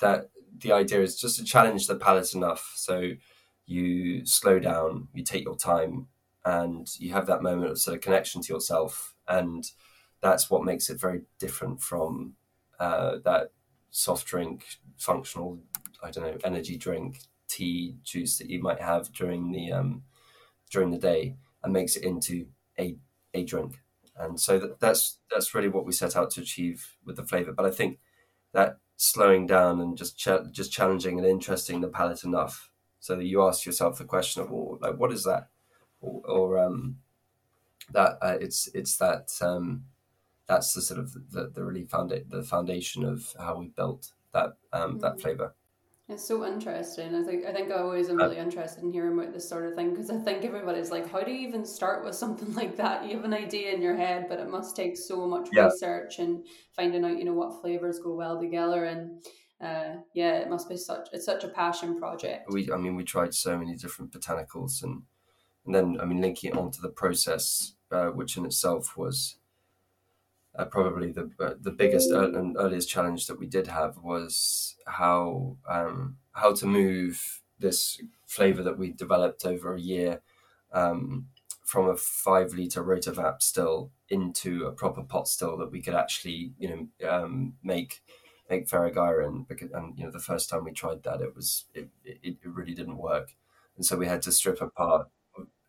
that 0.00 0.28
the 0.58 0.72
idea 0.72 1.00
is 1.02 1.20
just 1.20 1.38
to 1.38 1.44
challenge 1.44 1.86
the 1.86 1.96
palate 1.96 2.34
enough 2.34 2.72
so 2.76 3.12
you 3.66 4.24
slow 4.26 4.58
down, 4.58 5.08
you 5.14 5.24
take 5.24 5.44
your 5.44 5.56
time, 5.56 6.08
and 6.44 6.88
you 6.98 7.12
have 7.12 7.26
that 7.26 7.42
moment 7.42 7.70
of 7.70 7.78
sort 7.78 7.96
of 7.96 8.02
connection 8.02 8.42
to 8.42 8.52
yourself, 8.52 9.14
and 9.26 9.70
that's 10.20 10.50
what 10.50 10.64
makes 10.64 10.90
it 10.90 11.00
very 11.00 11.22
different 11.38 11.80
from 11.80 12.34
uh, 12.78 13.16
that 13.24 13.52
soft 13.90 14.26
drink, 14.26 14.64
functional, 14.98 15.60
I 16.02 16.10
don't 16.10 16.24
know, 16.24 16.38
energy 16.44 16.76
drink, 16.76 17.20
tea, 17.48 17.96
juice 18.02 18.38
that 18.38 18.50
you 18.50 18.60
might 18.60 18.80
have 18.80 19.12
during 19.12 19.52
the 19.52 19.72
um, 19.72 20.02
during 20.70 20.90
the 20.90 20.98
day, 20.98 21.36
and 21.62 21.72
makes 21.72 21.96
it 21.96 22.04
into 22.04 22.46
a 22.78 22.96
a 23.32 23.44
drink. 23.44 23.80
And 24.16 24.38
so 24.38 24.58
that, 24.58 24.80
that's 24.80 25.18
that's 25.30 25.54
really 25.54 25.68
what 25.68 25.86
we 25.86 25.92
set 25.92 26.16
out 26.16 26.30
to 26.32 26.40
achieve 26.42 26.96
with 27.04 27.16
the 27.16 27.24
flavor. 27.24 27.52
But 27.52 27.66
I 27.66 27.70
think 27.70 27.98
that 28.52 28.78
slowing 28.96 29.46
down 29.46 29.80
and 29.80 29.96
just 29.96 30.16
ch- 30.18 30.50
just 30.50 30.72
challenging 30.72 31.18
and 31.18 31.26
interesting 31.26 31.80
the 31.80 31.88
palate 31.88 32.24
enough 32.24 32.70
so 33.00 33.16
that 33.16 33.24
you 33.24 33.42
ask 33.46 33.66
yourself 33.66 33.98
the 33.98 34.04
question 34.04 34.42
of 34.42 34.50
well, 34.50 34.78
like 34.80 34.96
what 34.96 35.12
is 35.12 35.24
that 35.24 35.48
or, 36.00 36.22
or 36.26 36.58
um, 36.58 36.96
that 37.92 38.18
uh, 38.22 38.38
it's 38.40 38.68
it's 38.74 38.96
that 38.96 39.30
um, 39.40 39.84
that's 40.46 40.72
the 40.72 40.80
sort 40.80 41.00
of 41.00 41.12
the, 41.30 41.50
the 41.54 41.64
really 41.64 41.84
found 41.84 42.12
it 42.12 42.30
the 42.30 42.42
foundation 42.42 43.04
of 43.04 43.34
how 43.38 43.58
we 43.58 43.68
built 43.68 44.12
that 44.32 44.56
um, 44.72 44.98
that 45.00 45.16
mm. 45.16 45.20
flavor. 45.20 45.54
It's 46.06 46.28
so 46.28 46.44
interesting. 46.44 47.14
I 47.14 47.22
think 47.22 47.46
I 47.46 47.52
think 47.52 47.72
I 47.72 47.76
always 47.76 48.10
am 48.10 48.20
uh, 48.20 48.24
really 48.24 48.36
interested 48.36 48.84
in 48.84 48.92
hearing 48.92 49.18
about 49.18 49.32
this 49.32 49.48
sort 49.48 49.64
of 49.64 49.74
thing 49.74 49.90
because 49.90 50.10
I 50.10 50.18
think 50.18 50.44
everybody's 50.44 50.90
like, 50.90 51.10
how 51.10 51.22
do 51.22 51.32
you 51.32 51.48
even 51.48 51.64
start 51.64 52.04
with 52.04 52.14
something 52.14 52.52
like 52.60 52.76
that? 52.76 53.06
You 53.06 53.16
have 53.16 53.24
an 53.24 53.32
idea 53.32 53.72
in 53.72 53.80
your 53.80 53.96
head, 53.96 54.26
but 54.28 54.38
it 54.38 54.50
must 54.50 54.76
take 54.76 54.98
so 54.98 55.26
much 55.26 55.48
yeah. 55.50 55.64
research 55.64 56.18
and 56.18 56.44
finding 56.76 57.04
out, 57.06 57.18
you 57.18 57.24
know, 57.24 57.32
what 57.32 57.62
flavors 57.62 58.00
go 58.00 58.14
well 58.14 58.38
together. 58.38 58.84
And 58.84 59.24
uh, 59.62 60.00
yeah, 60.14 60.34
it 60.34 60.50
must 60.50 60.68
be 60.68 60.76
such 60.76 61.08
it's 61.12 61.24
such 61.24 61.42
a 61.42 61.48
passion 61.48 61.98
project. 61.98 62.52
We, 62.52 62.70
I 62.70 62.76
mean, 62.76 62.96
we 62.96 63.04
tried 63.04 63.32
so 63.32 63.56
many 63.56 63.74
different 63.74 64.12
botanicals, 64.12 64.82
and 64.82 65.04
and 65.64 65.74
then 65.74 65.98
I 65.98 66.04
mean, 66.04 66.20
linking 66.20 66.50
it 66.50 66.56
onto 66.58 66.82
the 66.82 66.90
process, 66.90 67.76
uh, 67.90 68.08
which 68.08 68.36
in 68.36 68.44
itself 68.44 68.94
was 68.94 69.36
uh, 70.56 70.64
probably 70.66 71.12
the 71.12 71.30
uh, 71.40 71.54
the 71.60 71.72
biggest 71.72 72.10
and 72.10 72.56
earliest 72.58 72.88
challenge 72.88 73.26
that 73.26 73.38
we 73.38 73.46
did 73.46 73.66
have 73.66 73.98
was 73.98 74.76
how 74.86 75.56
um, 75.68 76.16
how 76.32 76.52
to 76.54 76.66
move 76.66 77.42
this 77.58 78.00
flavor 78.26 78.62
that 78.62 78.78
we 78.78 78.90
developed 78.92 79.44
over 79.46 79.74
a 79.74 79.80
year 79.80 80.20
um, 80.72 81.26
from 81.64 81.88
a 81.88 81.96
five 81.96 82.52
liter 82.52 82.82
rotovap 82.84 83.42
still 83.42 83.90
into 84.08 84.66
a 84.66 84.72
proper 84.72 85.02
pot 85.02 85.26
still 85.28 85.56
that 85.56 85.70
we 85.70 85.80
could 85.80 85.94
actually 85.94 86.52
you 86.58 86.68
know 87.00 87.08
um, 87.08 87.54
make 87.62 88.02
make 88.50 88.68
Feragaia 88.68 89.46
because 89.48 89.70
and 89.72 89.98
you 89.98 90.04
know 90.04 90.10
the 90.10 90.18
first 90.18 90.50
time 90.50 90.64
we 90.64 90.72
tried 90.72 91.02
that 91.02 91.20
it 91.20 91.34
was 91.34 91.64
it, 91.74 91.88
it, 92.04 92.18
it 92.22 92.36
really 92.44 92.74
didn't 92.74 92.98
work. 92.98 93.34
And 93.76 93.84
so 93.84 93.96
we 93.96 94.06
had 94.06 94.22
to 94.22 94.32
strip 94.32 94.60
apart 94.60 95.08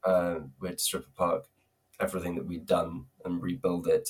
uh, 0.04 0.40
we 0.60 0.68
had 0.70 0.78
to 0.78 0.84
strip 0.84 1.08
apart 1.08 1.48
everything 2.00 2.36
that 2.36 2.46
we'd 2.46 2.66
done 2.66 3.06
and 3.24 3.42
rebuild 3.42 3.88
it 3.88 4.10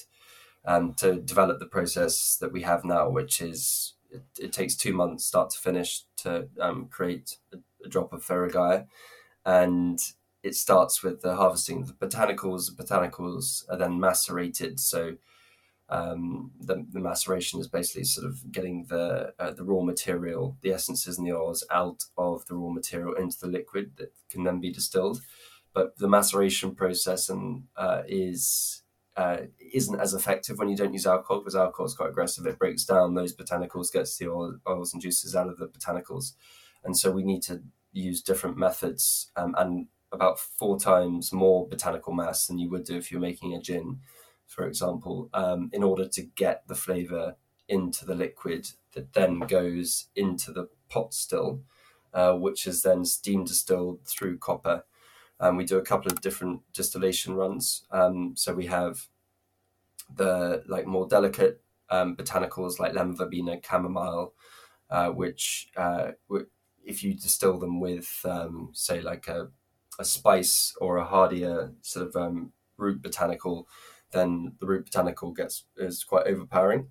um, 0.66 0.94
to 0.96 1.16
develop 1.16 1.60
the 1.60 1.66
process 1.66 2.38
that 2.38 2.52
we 2.52 2.64
have 2.64 2.84
now, 2.84 3.10
which 3.10 3.42
is 3.42 3.94
it, 4.10 4.24
it 4.40 4.54
takes 4.54 4.76
two 4.76 4.94
months 4.94 5.26
start 5.26 5.50
to 5.52 5.60
finish 5.60 6.04
to 6.18 6.48
um, 6.60 6.88
create 6.88 7.38
a, 7.54 7.58
a, 7.86 7.90
drop 7.90 8.14
of 8.14 8.26
Feragaia. 8.26 8.88
And 9.46 10.00
it 10.42 10.56
starts 10.56 11.04
with 11.04 11.22
the 11.22 11.36
harvesting 11.36 11.82
of 11.82 11.88
the 11.88 11.94
botanicals. 11.94 12.76
The 12.76 12.84
botanicals 12.84 13.64
are 13.70 13.78
then 13.78 14.00
macerated. 14.00 14.80
So 14.80 15.18
um, 15.90 16.52
the, 16.60 16.86
the, 16.92 17.00
maceration 17.00 17.60
is 17.60 17.68
basically 17.68 18.06
sort 18.06 18.26
of 18.26 18.52
getting 18.52 18.86
the 18.86 19.34
uh, 19.38 19.52
the 19.52 19.64
raw 19.64 19.82
material, 19.82 20.58
the 20.62 20.72
essences 20.72 21.18
and 21.18 21.28
the 21.28 21.34
oils 21.34 21.64
out 21.70 22.06
of 22.18 22.46
the 22.48 22.56
raw 22.56 22.72
material 22.72 23.14
into 23.14 23.40
the 23.40 23.48
liquid 23.48 23.92
that 23.98 24.12
can 24.32 24.44
then 24.44 24.60
be 24.60 24.72
distilled. 24.72 25.22
But 25.74 25.98
the 25.98 26.08
maceration 26.08 26.74
process 26.74 27.30
and 27.30 27.66
uh, 27.76 28.02
is 28.08 28.82
uh, 29.16 29.38
isn't 29.74 30.00
as 30.00 30.14
effective 30.14 30.58
when 30.60 30.70
you 30.70 30.76
don't 30.76 30.94
use 30.94 31.08
alcohol 31.08 31.40
because 31.40 31.56
alcohol 31.56 31.86
is 31.86 31.94
quite 31.94 32.10
aggressive. 32.10 32.46
It 32.46 32.60
breaks 32.60 32.86
down 32.86 33.14
those 33.14 33.36
botanicals, 33.36 33.92
gets 33.92 34.18
the 34.18 34.28
oil, 34.28 34.58
oils 34.68 34.94
and 34.94 35.02
juices 35.02 35.36
out 35.36 35.48
of 35.48 35.58
the 35.58 35.68
botanicals, 35.68 36.34
and 36.84 36.98
so 36.98 37.12
we 37.12 37.24
need 37.24 37.42
to 37.44 37.62
use 37.92 38.22
different 38.22 38.58
methods 38.58 39.32
um, 39.38 39.56
and 39.58 39.88
about 40.12 40.40
four 40.40 40.80
times 40.80 41.32
more 41.32 41.68
botanical 41.68 42.14
mass 42.14 42.48
than 42.48 42.58
you 42.60 42.70
would 42.70 42.84
do 42.84 42.98
if 42.98 43.12
you're 43.12 43.22
making 43.22 43.54
a 43.54 43.62
gin, 43.62 44.00
for 44.46 44.68
example, 44.68 45.30
um, 45.34 45.70
in 45.74 45.84
order 45.84 46.08
to 46.08 46.22
get 46.22 46.68
the 46.68 46.76
flavour 46.76 47.36
into 47.68 48.06
the 48.06 48.16
liquid 48.16 48.70
that 48.94 49.14
then 49.14 49.40
goes 49.40 50.08
into 50.16 50.52
the 50.52 50.68
pot 50.90 51.14
still, 51.14 51.62
uh, 52.14 52.34
which 52.34 52.68
is 52.68 52.82
then 52.82 53.06
steam 53.06 53.44
distilled 53.44 54.00
through 54.06 54.38
copper 54.38 54.84
um, 55.40 55.58
we 55.58 55.66
do 55.66 55.78
a 55.78 55.84
couple 55.84 56.12
of 56.12 56.22
different 56.22 56.62
distillation 56.74 57.36
runs. 57.36 57.86
Um, 57.92 58.34
so 58.36 58.54
we 58.54 58.68
have 58.68 59.08
the 60.14 60.64
like 60.68 60.86
more 60.86 61.08
delicate 61.08 61.62
um, 61.90 62.16
botanicals 62.16 62.80
like 62.80 62.94
lemon 62.94 63.16
verbena, 63.16 63.60
chamomile, 63.68 64.34
uh, 64.90 65.10
which 65.10 65.70
uh, 65.76 66.12
if 66.84 67.04
you 67.04 67.14
distill 67.14 67.60
them 67.60 67.80
with 67.80 68.22
um, 68.26 68.70
say 68.74 69.02
like 69.02 69.28
a, 69.28 69.50
a 70.00 70.06
spice 70.06 70.76
or 70.80 70.98
a 70.98 71.06
hardier 71.06 71.74
sort 71.82 72.08
of 72.08 72.16
um, 72.16 72.52
root 72.78 73.02
botanical, 73.02 73.68
then 74.12 74.54
the 74.60 74.66
root 74.66 74.86
botanical 74.86 75.32
gets 75.32 75.66
is 75.78 76.04
quite 76.04 76.28
overpowering. 76.28 76.88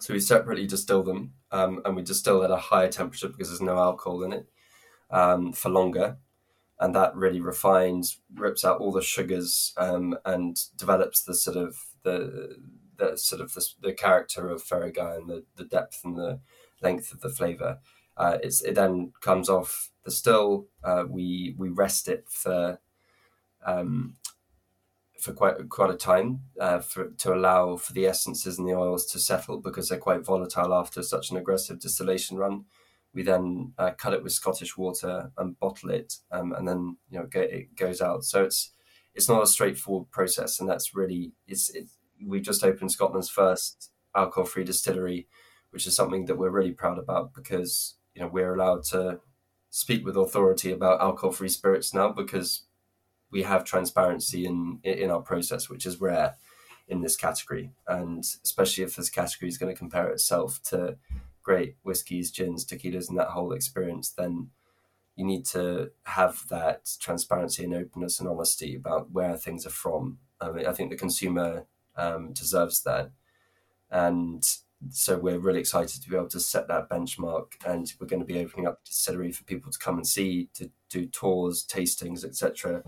So 0.00 0.14
we 0.14 0.20
separately 0.20 0.66
distill 0.66 1.04
them, 1.04 1.34
um, 1.52 1.80
and 1.84 1.94
we 1.94 2.02
distill 2.02 2.42
at 2.42 2.50
a 2.50 2.56
higher 2.56 2.88
temperature 2.88 3.28
because 3.28 3.48
there's 3.48 3.60
no 3.60 3.78
alcohol 3.78 4.24
in 4.24 4.32
it 4.32 4.48
for 5.54 5.68
longer 5.68 6.16
and 6.82 6.96
that 6.96 7.14
really 7.14 7.40
refines, 7.40 8.18
rips 8.34 8.64
out 8.64 8.80
all 8.80 8.90
the 8.90 9.00
sugars, 9.00 9.72
um, 9.76 10.18
and 10.24 10.58
develops 10.76 11.22
the 11.22 11.34
sort 11.34 11.56
of 11.56 11.76
the 12.02 12.56
the 12.96 13.16
sort 13.16 13.40
of 13.40 13.54
the, 13.54 13.64
the 13.80 13.92
character 13.92 14.48
of 14.48 14.64
Feragaia 14.64 15.18
and 15.18 15.28
the, 15.28 15.44
the 15.56 15.64
depth 15.64 16.00
and 16.04 16.16
the 16.16 16.40
length 16.82 17.12
of 17.12 17.20
the 17.20 17.30
flavor. 17.30 17.78
Uh, 18.16 18.38
it 18.42 18.74
then 18.74 19.12
comes 19.20 19.48
off 19.48 19.90
the 20.04 20.10
still. 20.10 20.66
Uh, 20.82 21.04
we 21.08 21.54
we 21.56 21.68
rest 21.68 22.08
it 22.08 22.26
for 22.28 22.80
um, 23.64 24.16
for 25.20 25.32
quite 25.32 25.68
quite 25.68 25.90
a 25.90 25.96
time 25.96 26.40
uh, 26.60 26.80
for 26.80 27.10
to 27.10 27.32
allow 27.32 27.76
for 27.76 27.92
the 27.92 28.06
essences 28.06 28.58
and 28.58 28.66
the 28.66 28.74
oils 28.74 29.06
to 29.06 29.20
settle 29.20 29.58
because 29.58 29.88
they're 29.88 29.98
quite 29.98 30.26
volatile 30.26 30.74
after 30.74 31.00
such 31.00 31.30
an 31.30 31.36
aggressive 31.36 31.78
distillation 31.78 32.38
run. 32.38 32.64
We 33.14 33.22
then 33.22 33.72
uh, 33.78 33.90
cut 33.92 34.14
it 34.14 34.22
with 34.22 34.32
Scottish 34.32 34.76
water 34.76 35.30
and 35.36 35.58
bottle 35.58 35.90
it, 35.90 36.14
um, 36.30 36.52
and 36.52 36.66
then 36.66 36.96
you 37.10 37.18
know 37.18 37.28
it 37.32 37.76
goes 37.76 38.00
out. 38.00 38.24
So 38.24 38.44
it's 38.44 38.72
it's 39.14 39.28
not 39.28 39.42
a 39.42 39.46
straightforward 39.46 40.10
process, 40.10 40.58
and 40.58 40.68
that's 40.68 40.94
really 40.94 41.32
it's 41.46 41.70
it, 41.70 41.88
we 42.26 42.40
just 42.40 42.64
opened 42.64 42.92
Scotland's 42.92 43.28
first 43.28 43.90
alcohol-free 44.14 44.64
distillery, 44.64 45.26
which 45.70 45.86
is 45.86 45.96
something 45.96 46.26
that 46.26 46.38
we're 46.38 46.50
really 46.50 46.72
proud 46.72 46.98
about 46.98 47.34
because 47.34 47.96
you 48.14 48.22
know 48.22 48.28
we're 48.28 48.54
allowed 48.54 48.84
to 48.84 49.20
speak 49.70 50.04
with 50.04 50.16
authority 50.16 50.70
about 50.70 51.00
alcohol-free 51.00 51.48
spirits 51.48 51.94
now 51.94 52.10
because 52.10 52.64
we 53.30 53.42
have 53.42 53.64
transparency 53.64 54.46
in 54.46 54.78
in 54.84 55.10
our 55.10 55.22
process, 55.22 55.68
which 55.68 55.84
is 55.84 56.00
rare 56.00 56.36
in 56.88 57.00
this 57.00 57.16
category, 57.16 57.72
and 57.86 58.24
especially 58.44 58.84
if 58.84 58.96
this 58.96 59.10
category 59.10 59.48
is 59.48 59.58
going 59.58 59.72
to 59.72 59.78
compare 59.78 60.08
itself 60.08 60.60
to 60.62 60.96
great 61.42 61.76
whiskies, 61.82 62.30
gins, 62.30 62.64
tequilas, 62.64 63.08
and 63.08 63.18
that 63.18 63.28
whole 63.28 63.52
experience, 63.52 64.10
then 64.10 64.50
you 65.16 65.24
need 65.24 65.44
to 65.44 65.90
have 66.04 66.48
that 66.48 66.90
transparency 67.00 67.64
and 67.64 67.74
openness 67.74 68.18
and 68.18 68.28
honesty 68.28 68.74
about 68.74 69.10
where 69.10 69.36
things 69.36 69.66
are 69.66 69.70
from. 69.70 70.18
I 70.40 70.50
mean, 70.50 70.66
I 70.66 70.72
think 70.72 70.90
the 70.90 70.96
consumer 70.96 71.66
um, 71.96 72.32
deserves 72.32 72.82
that, 72.84 73.10
and 73.90 74.42
so 74.90 75.18
we're 75.18 75.38
really 75.38 75.60
excited 75.60 76.02
to 76.02 76.10
be 76.10 76.16
able 76.16 76.28
to 76.28 76.40
set 76.40 76.66
that 76.68 76.88
benchmark. 76.88 77.52
And 77.64 77.92
we're 78.00 78.06
going 78.06 78.20
to 78.20 78.26
be 78.26 78.40
opening 78.40 78.66
up 78.66 78.82
the 78.82 78.88
distillery 78.88 79.30
for 79.30 79.44
people 79.44 79.70
to 79.70 79.78
come 79.78 79.96
and 79.96 80.06
see, 80.06 80.48
to 80.54 80.70
do 80.88 81.06
tours, 81.06 81.64
tastings, 81.64 82.24
etc., 82.24 82.82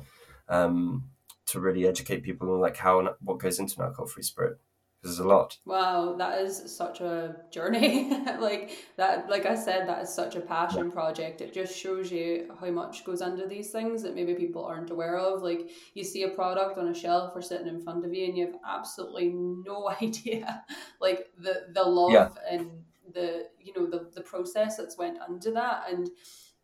um, 0.49 1.11
to 1.47 1.61
really 1.61 1.87
educate 1.87 2.23
people 2.23 2.53
on 2.53 2.61
like 2.61 2.79
how 2.79 2.99
and 2.99 3.11
what 3.21 3.38
goes 3.38 3.59
into 3.59 3.79
an 3.79 3.87
alcohol-free 3.87 4.23
spirit 4.23 4.59
there's 5.05 5.19
a 5.19 5.29
lot. 5.29 5.59
Wow, 5.67 6.14
that 6.17 6.40
is 6.40 6.75
such 6.75 7.03
a 7.03 7.37
journey. 7.51 8.11
like 8.40 8.71
that, 8.97 9.29
like 9.29 9.45
I 9.45 9.55
said, 9.55 9.87
that 9.87 10.03
is 10.03 10.09
such 10.09 10.35
a 10.35 10.40
passion 10.40 10.87
yeah. 10.87 10.95
project. 10.95 11.43
It 11.43 11.53
just 11.53 11.77
shows 11.77 12.11
you 12.11 12.51
how 12.59 12.71
much 12.71 13.05
goes 13.05 13.21
under 13.21 13.47
these 13.47 13.71
things 13.71 14.03
that 14.03 14.14
maybe 14.14 14.35
people 14.35 14.64
aren't 14.64 14.90
aware 14.90 15.19
of. 15.19 15.43
Like 15.43 15.71
you 15.93 16.03
see 16.05 16.23
a 16.23 16.29
product 16.29 16.79
on 16.79 16.88
a 16.88 16.95
shelf 16.95 17.33
or 17.37 17.43
sitting 17.43 17.69
in 17.69 17.83
front 17.83 18.07
of 18.07 18.14
you, 18.14 18.25
and 18.25 18.37
you 18.37 18.47
have 18.47 18.57
absolutely 18.67 19.29
no 19.29 19.90
idea, 20.03 20.64
like 21.03 21.27
the 21.38 21.67
the 21.75 21.83
love 21.83 22.12
yeah. 22.12 22.31
and 22.51 22.71
the 23.12 23.49
you 23.61 23.75
know 23.77 23.87
the 23.87 24.11
the 24.14 24.23
process 24.23 24.79
that's 24.79 24.97
went 24.97 25.19
under 25.21 25.51
that 25.51 25.85
and 25.93 26.09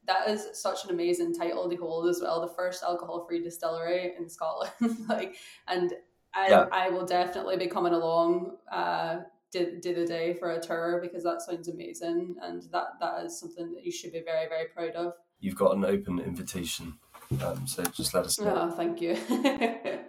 that 0.07 0.29
is 0.29 0.49
such 0.55 0.85
an 0.85 0.91
amazing 0.91 1.35
title 1.35 1.69
to 1.69 1.77
hold 1.77 2.09
as 2.09 2.21
well. 2.23 2.41
The 2.41 2.55
first 2.55 2.83
alcohol 2.83 3.27
free 3.29 3.43
distillery 3.43 4.15
in 4.19 4.29
Scotland, 4.29 4.97
like, 5.09 5.37
and 5.69 5.93
I, 6.35 6.49
yeah. 6.49 6.67
I 6.71 6.91
will 6.91 7.07
definitely 7.07 7.57
be 7.57 7.67
coming 7.67 7.93
along 7.93 8.57
uh, 8.71 9.21
did 9.51 9.85
a 9.85 10.07
day 10.07 10.35
for 10.35 10.53
a 10.53 10.61
tour 10.61 11.01
because 11.03 11.25
that 11.25 11.43
sounds 11.43 11.67
amazing 11.67 12.37
and 12.41 12.63
that 12.71 13.01
that 13.01 13.25
is 13.25 13.39
something 13.39 13.73
that 13.73 13.85
you 13.85 13.91
should 13.91 14.13
be 14.13 14.23
very 14.25 14.49
very 14.49 14.67
proud 14.67 14.95
of. 14.95 15.15
You've 15.41 15.57
got 15.57 15.77
an 15.77 15.85
open 15.85 16.21
invitation 16.21 16.99
um, 17.45 17.67
so 17.67 17.83
just 17.85 18.15
let 18.15 18.27
us 18.27 18.39
know. 18.41 18.55
Oh 18.57 18.71
thank 18.71 19.01
you. 19.01 19.17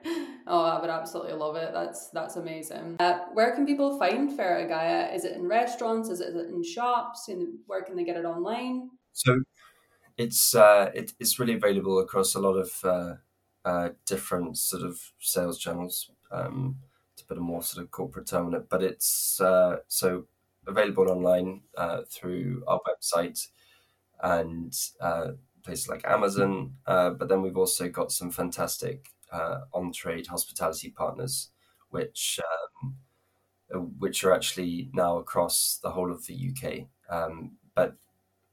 Oh 0.47 0.63
i 0.65 0.81
would 0.81 0.89
absolutely 0.89 1.34
love 1.34 1.55
it. 1.55 1.71
That's 1.71 2.10
that's 2.10 2.36
amazing. 2.36 2.97
Uh, 2.99 3.19
where 3.34 3.55
can 3.55 3.65
people 3.65 3.97
find 3.97 4.29
Feragaia 4.38 5.15
is 5.15 5.23
it 5.23 5.38
in 5.38 5.47
restaurants? 5.47 6.10
Is 6.10 6.19
it 6.19 6.36
in 6.36 6.63
shops? 6.63 7.27
And 7.29 7.60
where 7.67 7.84
can 7.84 7.95
they 7.95 8.03
get 8.03 8.17
it 8.17 8.25
online? 8.25 8.89
So 9.13 9.43
it's 10.17 10.55
uh, 10.55 10.91
it, 10.93 11.13
it's 11.19 11.39
really 11.39 11.53
available 11.53 11.99
across 11.99 12.36
a 12.36 12.39
lot 12.39 12.55
of 12.55 12.71
uh, 12.84 13.13
uh, 13.65 13.89
different 14.06 14.58
sort 14.58 14.84
of 14.84 15.00
sales 15.19 15.60
channels 15.60 16.12
um, 16.32 16.78
to 17.17 17.26
put 17.26 17.38
a 17.38 17.41
more 17.41 17.63
sort 17.63 17.84
of 17.84 17.91
corporate 17.91 18.28
term 18.28 18.47
on 18.47 18.56
it. 18.56 18.69
But 18.69 18.84
it's 18.84 19.39
uh, 19.39 19.78
so 19.88 20.26
available 20.67 21.10
online 21.10 21.62
uh, 21.78 22.02
through 22.10 22.63
our 22.67 22.80
website 22.88 23.47
and 24.21 24.76
uh, 25.00 25.32
places 25.63 25.88
like 25.88 26.06
Amazon. 26.06 26.74
Uh, 26.86 27.12
but 27.12 27.30
then 27.30 27.41
we've 27.41 27.58
also 27.58 27.89
got 27.89 28.12
some 28.12 28.32
fantastic 28.32 29.10
uh, 29.32 29.62
on 29.74 29.91
trade 29.91 30.28
hospitality 30.28 30.89
partners, 30.89 31.50
which 31.89 32.39
um, 32.84 32.95
which 34.00 34.24
are 34.24 34.34
actually 34.34 34.89
now 34.93 35.17
across 35.17 35.80
the 35.82 35.91
whole 35.91 36.12
of 36.12 36.26
the 36.26 36.52
UK. 36.52 36.88
Um, 37.10 37.54
but 37.74 37.95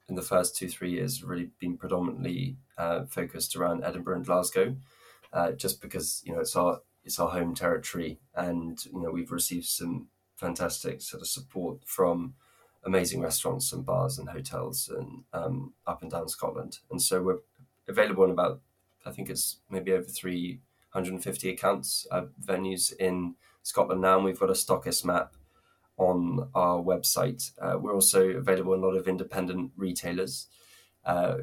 in 0.08 0.14
the 0.14 0.22
first 0.22 0.56
two 0.56 0.68
three 0.68 0.92
years, 0.92 1.22
really 1.22 1.50
been 1.58 1.76
predominantly 1.76 2.56
uh, 2.76 3.04
focused 3.06 3.56
around 3.56 3.84
Edinburgh 3.84 4.16
and 4.16 4.26
Glasgow, 4.26 4.76
uh, 5.32 5.52
just 5.52 5.80
because 5.80 6.22
you 6.24 6.32
know 6.32 6.40
it's 6.40 6.56
our 6.56 6.80
it's 7.04 7.18
our 7.18 7.30
home 7.30 7.54
territory, 7.54 8.20
and 8.34 8.84
you 8.86 9.00
know 9.00 9.10
we've 9.10 9.32
received 9.32 9.66
some 9.66 10.08
fantastic 10.36 11.02
sort 11.02 11.22
of 11.22 11.28
support 11.28 11.78
from 11.84 12.34
amazing 12.84 13.20
restaurants 13.20 13.72
and 13.72 13.84
bars 13.84 14.18
and 14.18 14.28
hotels 14.28 14.88
and 14.88 15.24
um, 15.32 15.72
up 15.86 16.02
and 16.02 16.10
down 16.10 16.28
Scotland, 16.28 16.78
and 16.90 17.02
so 17.02 17.22
we're 17.22 17.38
available 17.88 18.24
in 18.24 18.30
about 18.30 18.60
I 19.06 19.10
think 19.10 19.30
it's 19.30 19.60
maybe 19.70 19.92
over 19.92 20.04
three 20.04 20.60
hundred 20.90 21.14
and 21.14 21.22
fifty 21.22 21.50
accounts 21.50 22.06
uh, 22.10 22.26
venues 22.44 22.94
in 22.96 23.34
Scotland 23.62 24.00
now, 24.00 24.16
and 24.16 24.24
we've 24.24 24.40
got 24.40 24.50
a 24.50 24.54
stockist 24.54 25.04
map 25.04 25.34
on 25.96 26.48
our 26.54 26.80
website. 26.80 27.50
Uh, 27.60 27.76
we're 27.78 27.94
also 27.94 28.28
available 28.28 28.72
in 28.74 28.80
a 28.80 28.86
lot 28.86 28.96
of 28.96 29.08
independent 29.08 29.72
retailers, 29.76 30.46
uh, 31.04 31.38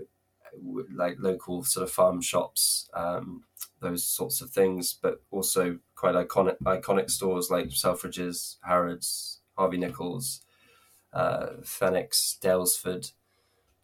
like 0.93 1.17
local 1.19 1.63
sort 1.63 1.83
of 1.83 1.91
farm 1.91 2.21
shops, 2.21 2.89
um, 2.93 3.43
those 3.81 4.03
sorts 4.03 4.41
of 4.41 4.49
things, 4.51 4.93
but 4.93 5.21
also 5.31 5.79
quite 5.95 6.15
iconic 6.15 6.57
iconic 6.63 7.09
stores 7.09 7.49
like 7.49 7.67
Selfridges, 7.67 8.57
Harrods, 8.63 9.39
Harvey 9.57 9.77
Nichols, 9.77 10.41
uh, 11.13 11.47
Phoenix, 11.63 12.37
Daylesford. 12.41 13.11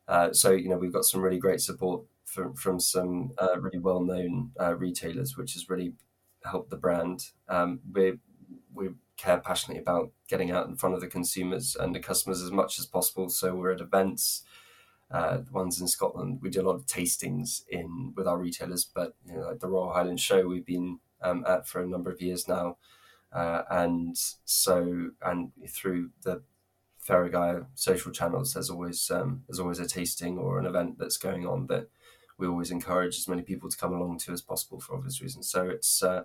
Uh, 0.07 0.33
so 0.33 0.51
you 0.51 0.69
know 0.69 0.77
we've 0.77 0.93
got 0.93 1.05
some 1.05 1.21
really 1.21 1.39
great 1.39 1.61
support 1.61 2.03
from 2.25 2.53
from 2.55 2.79
some 2.79 3.31
uh, 3.37 3.59
really 3.59 3.79
well 3.79 4.01
known 4.01 4.51
uh, 4.59 4.75
retailers, 4.75 5.37
which 5.37 5.53
has 5.53 5.69
really 5.69 5.93
helped 6.43 6.69
the 6.69 6.77
brand. 6.77 7.29
Um, 7.47 7.79
we 7.93 8.19
we 8.73 8.89
care 9.17 9.37
passionately 9.37 9.81
about 9.81 10.11
getting 10.27 10.51
out 10.51 10.67
in 10.67 10.75
front 10.75 10.95
of 10.95 11.01
the 11.01 11.07
consumers 11.07 11.75
and 11.79 11.93
the 11.93 11.99
customers 11.99 12.41
as 12.41 12.51
much 12.51 12.79
as 12.79 12.85
possible. 12.85 13.29
So 13.29 13.53
we're 13.53 13.71
at 13.71 13.81
events, 13.81 14.43
uh, 15.11 15.37
the 15.37 15.51
ones 15.51 15.81
in 15.81 15.87
Scotland. 15.87 16.39
We 16.41 16.49
do 16.49 16.61
a 16.61 16.67
lot 16.67 16.75
of 16.75 16.85
tastings 16.85 17.63
in 17.69 18.13
with 18.15 18.27
our 18.27 18.37
retailers, 18.37 18.85
but 18.85 19.15
you 19.25 19.33
know, 19.33 19.47
like 19.47 19.59
the 19.59 19.67
Royal 19.67 19.93
Highland 19.93 20.19
Show, 20.19 20.47
we've 20.47 20.65
been 20.65 20.99
um, 21.21 21.45
at 21.47 21.67
for 21.67 21.81
a 21.81 21.87
number 21.87 22.11
of 22.11 22.21
years 22.21 22.47
now, 22.47 22.77
uh, 23.33 23.63
and 23.69 24.15
so 24.45 25.11
and 25.21 25.51
through 25.67 26.11
the 26.23 26.41
Feragaia 27.05 27.65
social 27.75 28.11
channels, 28.11 28.53
there's 28.53 28.69
always 28.69 29.11
um, 29.11 29.43
there's 29.47 29.59
always 29.59 29.79
a 29.79 29.87
tasting 29.87 30.37
or 30.37 30.59
an 30.59 30.65
event 30.65 30.97
that's 30.97 31.17
going 31.17 31.45
on 31.45 31.67
that 31.67 31.89
we 32.37 32.47
always 32.47 32.71
encourage 32.71 33.17
as 33.17 33.27
many 33.27 33.41
people 33.41 33.69
to 33.69 33.77
come 33.77 33.93
along 33.93 34.17
to 34.19 34.31
as 34.31 34.41
possible 34.41 34.79
for 34.79 34.95
obvious 34.95 35.21
reasons. 35.21 35.49
So 35.49 35.67
it's 35.67 36.01
uh, 36.01 36.23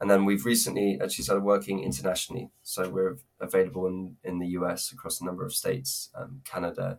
and 0.00 0.10
then 0.10 0.24
we've 0.24 0.44
recently 0.44 0.98
actually 1.02 1.24
started 1.24 1.44
working 1.44 1.82
internationally. 1.82 2.50
So 2.62 2.88
we're 2.90 3.18
available 3.40 3.86
in, 3.86 4.16
in 4.24 4.38
the 4.38 4.48
US 4.48 4.92
across 4.92 5.20
a 5.20 5.24
number 5.24 5.44
of 5.44 5.54
states, 5.54 6.10
um, 6.14 6.42
Canada, 6.44 6.98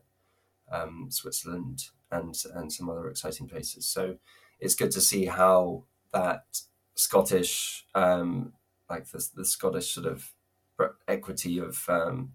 um, 0.72 1.08
Switzerland, 1.10 1.86
and 2.12 2.36
and 2.54 2.72
some 2.72 2.90
other 2.90 3.08
exciting 3.08 3.48
places. 3.48 3.88
So 3.88 4.18
it's 4.60 4.76
good 4.76 4.92
to 4.92 5.02
see 5.02 5.26
how 5.26 5.84
that 6.14 6.46
Scottish, 6.96 7.86
um, 7.94 8.54
like 8.90 9.08
the, 9.12 9.28
the 9.36 9.46
Scottish 9.46 9.94
sort 9.94 10.08
of 10.08 10.32
equity 11.08 11.60
of 11.60 11.84
um, 11.90 12.34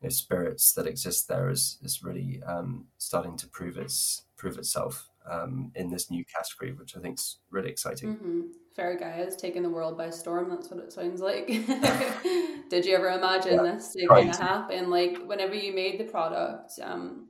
you 0.00 0.06
know, 0.06 0.10
spirits 0.10 0.72
that 0.74 0.86
exist 0.86 1.28
there 1.28 1.50
is 1.50 1.78
is 1.82 2.02
really 2.02 2.40
um, 2.46 2.86
starting 2.98 3.36
to 3.36 3.46
prove 3.48 3.76
its 3.76 4.22
prove 4.36 4.56
itself 4.56 5.08
um, 5.28 5.72
in 5.74 5.90
this 5.90 6.10
new 6.10 6.24
category, 6.24 6.72
which 6.72 6.96
I 6.96 7.00
think 7.00 7.18
is 7.18 7.38
really 7.50 7.70
exciting. 7.70 8.16
Mm-hmm. 8.16 8.40
Feragaia 8.78 9.12
has 9.12 9.36
taken 9.36 9.62
the 9.64 9.70
world 9.70 9.98
by 9.98 10.10
storm. 10.10 10.48
That's 10.48 10.70
what 10.70 10.78
it 10.78 10.92
sounds 10.92 11.20
like. 11.20 11.46
Did 12.70 12.84
you 12.84 12.94
ever 12.94 13.08
imagine 13.10 13.54
yeah, 13.54 13.62
this 13.62 13.92
to 13.94 14.06
kind 14.06 14.30
of 14.30 14.38
happen? 14.38 14.90
Like 14.90 15.18
whenever 15.26 15.54
you 15.54 15.74
made 15.74 15.98
the 15.98 16.04
product, 16.04 16.78
um, 16.82 17.28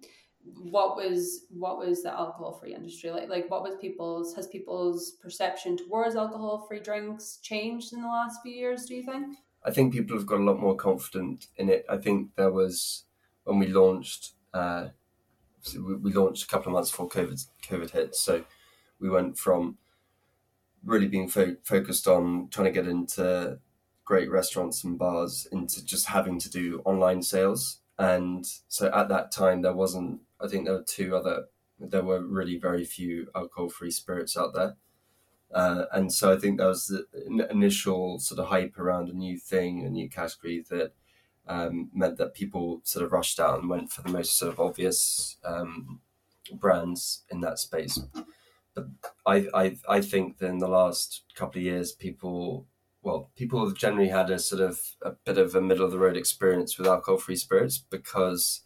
what 0.55 0.97
was 0.97 1.47
what 1.51 1.79
was 1.79 2.03
the 2.03 2.13
alcohol 2.13 2.59
free 2.59 2.75
industry 2.75 3.11
like? 3.11 3.29
Like 3.29 3.51
what 3.51 3.63
was 3.63 3.77
people's 3.81 4.35
has 4.35 4.47
people's 4.47 5.13
perception 5.23 5.77
towards 5.77 6.17
alcohol 6.17 6.65
free 6.69 6.81
drinks 6.81 7.39
changed 7.43 7.93
in 7.93 8.03
the 8.03 8.09
last 8.09 8.41
few 8.43 8.53
years? 8.53 8.87
Do 8.87 8.95
you 8.95 9.03
think? 9.03 9.37
I 9.65 9.71
think 9.71 9.93
people 9.93 10.17
have 10.17 10.27
got 10.27 10.41
a 10.41 10.45
lot 10.45 10.61
more 10.61 10.77
confident 10.77 11.47
in 11.57 11.69
it. 11.69 11.85
I 11.89 11.97
think 11.97 12.35
there 12.37 12.53
was 12.53 13.05
when 13.45 13.59
we 13.59 13.69
launched. 13.69 14.33
Uh, 14.55 14.89
we 15.75 16.13
launched 16.13 16.45
a 16.45 16.47
couple 16.47 16.69
of 16.69 16.75
months 16.75 16.91
before 16.91 17.09
COVID 17.09 17.47
COVID 17.69 17.91
hit, 17.91 18.15
so 18.15 18.45
we 19.01 19.11
went 19.11 19.37
from 19.37 19.79
really 20.85 21.09
being 21.09 21.29
fo- 21.29 21.57
focused 21.65 22.07
on 22.07 22.49
trying 22.51 22.67
to 22.67 22.71
get 22.71 22.89
into 22.89 23.59
great 24.05 24.31
restaurants 24.31 24.85
and 24.85 24.99
bars 24.99 25.47
into 25.53 25.85
just 25.85 26.07
having 26.07 26.39
to 26.39 26.49
do 26.49 26.81
online 26.85 27.23
sales. 27.23 27.81
And 27.99 28.47
so 28.69 28.91
at 28.95 29.09
that 29.09 29.33
time, 29.33 29.63
there 29.63 29.75
wasn't, 29.75 30.21
I 30.41 30.49
think 30.49 30.65
there 30.65 30.75
were 30.75 30.85
two 30.87 31.17
other, 31.17 31.47
there 31.79 32.05
were 32.05 32.23
really 32.25 32.59
very 32.59 32.85
few 32.85 33.29
alcohol 33.35 33.69
free 33.69 33.91
spirits 33.91 34.37
out 34.37 34.55
there. 34.55 34.77
Uh, 35.53 35.87
and 35.93 36.13
so 36.13 36.33
I 36.33 36.37
think 36.37 36.59
that 36.59 36.67
was 36.67 36.87
the 36.87 37.49
initial 37.51 38.19
sort 38.19 38.41
of 38.41 38.49
hype 38.49 38.79
around 38.79 39.09
a 39.09 39.15
new 39.15 39.39
thing, 39.39 39.85
a 39.85 39.91
new 39.91 40.09
category 40.09 40.65
that 40.69 40.93
um, 41.47 41.91
meant 41.95 42.19
that 42.19 42.35
people 42.35 42.81
sort 42.85 43.05
of 43.05 43.13
rushed 43.13 43.41
out 43.41 43.61
and 43.61 43.71
went 43.71 43.91
for 43.91 44.03
the 44.03 44.11
most 44.11 44.37
sort 44.37 44.53
of 44.53 44.61
obvious 44.61 45.39
um, 45.45 46.01
brands 46.53 47.25
in 47.31 47.41
that 47.41 47.59
space. 47.59 47.99
But 48.75 48.89
I, 49.27 49.49
I 49.55 49.77
I 49.89 50.01
think 50.03 50.39
that 50.39 50.49
in 50.49 50.59
the 50.59 50.69
last 50.69 51.23
couple 51.35 51.59
of 51.59 51.65
years, 51.65 51.93
people 51.93 52.67
well, 53.03 53.31
people 53.37 53.65
have 53.67 53.77
generally 53.77 54.11
had 54.11 54.29
a 54.29 54.39
sort 54.39 54.61
of 54.61 54.81
a 55.03 55.13
bit 55.13 55.39
of 55.39 55.55
a 55.55 55.61
middle 55.61 55.85
of 55.85 55.91
the 55.91 55.99
road 55.99 56.17
experience 56.17 56.77
with 56.77 56.87
alcohol 56.87 57.19
free 57.19 57.37
spirits 57.37 57.79
because 57.79 58.61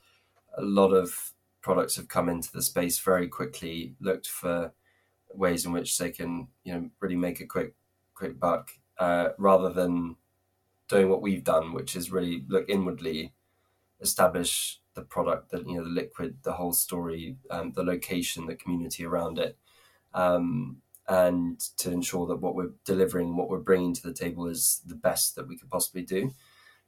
a 0.57 0.63
lot 0.63 0.93
of 0.93 1.33
products 1.63 1.97
have 1.97 2.09
come 2.09 2.29
into 2.29 2.53
the 2.53 2.63
space 2.63 2.99
very 2.99 3.29
quickly, 3.29 3.95
looked 4.01 4.29
for 4.29 4.73
ways 5.35 5.65
in 5.65 5.73
which 5.73 5.97
they 5.97 6.11
can 6.11 6.49
you 6.65 6.75
know 6.75 6.91
really 7.01 7.17
make 7.17 7.41
a 7.41 7.47
quick 7.47 7.75
quick 8.15 8.39
buck 8.39 8.73
uh, 8.99 9.31
rather 9.39 9.71
than 9.71 10.17
doing 10.89 11.09
what 11.09 11.23
we've 11.23 11.45
done, 11.45 11.73
which 11.73 11.97
is 11.97 12.13
really 12.13 12.45
look 12.49 12.69
inwardly, 12.69 13.33
establish 14.01 14.81
the 14.95 15.03
product, 15.03 15.51
that 15.51 15.67
you 15.67 15.77
know 15.77 15.85
the 15.85 15.91
liquid, 15.91 16.37
the 16.43 16.53
whole 16.53 16.73
story, 16.73 17.37
um, 17.51 17.73
the 17.73 17.83
location, 17.83 18.47
the 18.47 18.55
community 18.55 19.05
around 19.05 19.39
it, 19.39 19.57
um, 20.13 20.77
and 21.09 21.59
to 21.79 21.91
ensure 21.91 22.27
that 22.27 22.37
what 22.37 22.55
we're 22.55 22.73
delivering, 22.85 23.37
what 23.37 23.49
we're 23.49 23.59
bringing 23.59 23.95
to 23.95 24.03
the 24.03 24.13
table 24.13 24.47
is 24.47 24.83
the 24.87 24.95
best 24.95 25.35
that 25.35 25.49
we 25.49 25.57
could 25.57 25.71
possibly 25.71 26.03
do. 26.03 26.33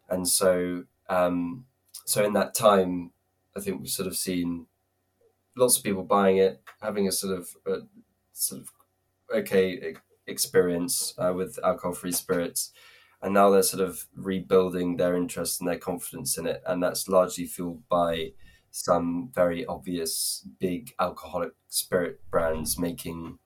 And 0.09 0.29
so, 0.29 0.85
um, 1.09 1.65
so 2.05 2.23
in 2.23 2.35
that 2.35 2.55
time, 2.55 3.13
I 3.57 3.61
think 3.61 3.81
we've 3.81 3.88
sort 3.90 4.09
of 4.09 4.17
seen 4.17 4.67
lots 5.57 5.77
of 5.77 5.85
people 5.85 6.03
buying 6.03 6.38
it, 6.38 6.62
having 6.81 7.07
a 7.07 7.12
sort 7.12 7.38
of 7.38 7.49
a 7.67 7.87
sort 8.33 8.62
of 8.62 8.71
okay 9.35 9.95
experience 10.27 11.14
uh, 11.19 11.33
with 11.35 11.59
alcohol-free 11.62 12.12
spirits, 12.12 12.73
and 13.23 13.35
now 13.35 13.51
they're 13.51 13.62
sort 13.62 13.87
of 13.87 14.07
rebuilding 14.17 14.97
their 14.97 15.17
interest 15.17 15.61
and 15.61 15.69
their 15.69 15.79
confidence 15.79 16.37
in 16.38 16.47
it, 16.47 16.62
and 16.67 16.83
that's 16.83 17.09
largely 17.09 17.47
fueled 17.47 17.83
by 17.88 18.33
some 18.71 19.31
very 19.33 19.64
obvious 19.67 20.47
big 20.59 20.93
alcoholic 20.99 21.53
spirit 21.69 22.21
brands 22.31 22.77
making 22.77 23.38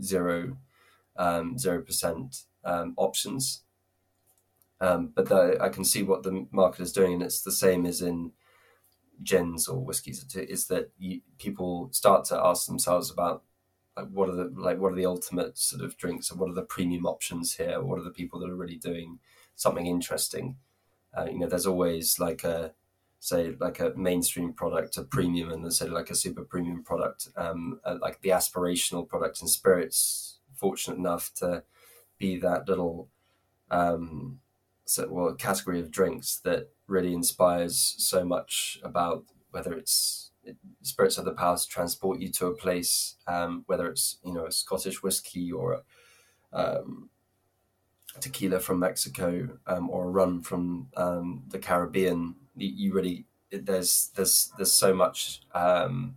zero 0.00 0.56
um, 1.16 1.58
zero 1.58 1.82
percent 1.82 2.42
um, 2.64 2.94
options. 2.96 3.64
Um, 4.80 5.12
but 5.14 5.28
the, 5.28 5.58
I 5.60 5.70
can 5.70 5.84
see 5.84 6.02
what 6.02 6.22
the 6.22 6.46
market 6.52 6.82
is 6.82 6.92
doing, 6.92 7.14
and 7.14 7.22
it's 7.22 7.42
the 7.42 7.50
same 7.50 7.86
as 7.86 8.02
in 8.02 8.32
gins 9.22 9.68
or 9.68 9.84
whiskies. 9.84 10.24
Is 10.34 10.66
that 10.68 10.90
you, 10.98 11.20
people 11.38 11.88
start 11.92 12.24
to 12.26 12.38
ask 12.38 12.66
themselves 12.66 13.10
about 13.10 13.42
like 13.96 14.08
what 14.08 14.28
are 14.28 14.36
the 14.36 14.52
like 14.54 14.78
what 14.78 14.92
are 14.92 14.96
the 14.96 15.06
ultimate 15.06 15.58
sort 15.58 15.82
of 15.82 15.96
drinks, 15.96 16.30
and 16.30 16.38
what 16.38 16.50
are 16.50 16.54
the 16.54 16.62
premium 16.62 17.06
options 17.06 17.54
here? 17.54 17.80
What 17.82 17.98
are 17.98 18.04
the 18.04 18.10
people 18.10 18.40
that 18.40 18.50
are 18.50 18.56
really 18.56 18.76
doing 18.76 19.18
something 19.54 19.86
interesting? 19.86 20.56
Uh, 21.16 21.26
you 21.30 21.38
know, 21.38 21.48
there's 21.48 21.66
always 21.66 22.18
like 22.18 22.44
a 22.44 22.74
say 23.18 23.54
like 23.58 23.80
a 23.80 23.92
mainstream 23.96 24.52
product, 24.52 24.96
a 24.96 25.02
premium, 25.02 25.50
and 25.50 25.64
then 25.64 25.70
say 25.70 25.88
like 25.88 26.10
a 26.10 26.14
super 26.14 26.44
premium 26.44 26.82
product, 26.84 27.28
um, 27.36 27.80
uh, 27.84 27.96
like 28.00 28.20
the 28.20 28.30
aspirational 28.30 29.08
product 29.08 29.40
And 29.40 29.50
spirits. 29.50 30.38
Fortunate 30.54 30.96
enough 30.96 31.32
to 31.34 31.64
be 32.18 32.38
that 32.38 32.66
little, 32.66 33.10
um, 33.70 34.40
so 34.86 35.06
well 35.10 35.34
category 35.34 35.80
of 35.80 35.90
drinks 35.90 36.38
that 36.44 36.70
really 36.86 37.12
inspires 37.12 37.94
so 37.98 38.24
much 38.24 38.78
about 38.82 39.24
whether 39.50 39.72
it's 39.72 40.26
spirits 40.82 41.16
have 41.16 41.24
the 41.24 41.32
power 41.32 41.56
to 41.56 41.66
transport 41.66 42.20
you 42.20 42.28
to 42.28 42.46
a 42.46 42.54
place, 42.54 43.16
um, 43.26 43.64
whether 43.66 43.88
it's 43.88 44.18
you 44.24 44.32
know 44.32 44.46
a 44.46 44.52
Scottish 44.52 45.02
whiskey 45.02 45.50
or 45.50 45.82
a, 46.52 46.58
um, 46.58 47.10
tequila 48.20 48.60
from 48.60 48.78
Mexico 48.78 49.48
um, 49.66 49.90
or 49.90 50.04
a 50.04 50.10
rum 50.10 50.40
from 50.42 50.88
um, 50.96 51.42
the 51.48 51.58
Caribbean. 51.58 52.36
You 52.56 52.92
really 52.92 53.26
there's 53.50 54.10
there's 54.14 54.52
there's 54.56 54.72
so 54.72 54.94
much 54.94 55.42
um, 55.54 56.16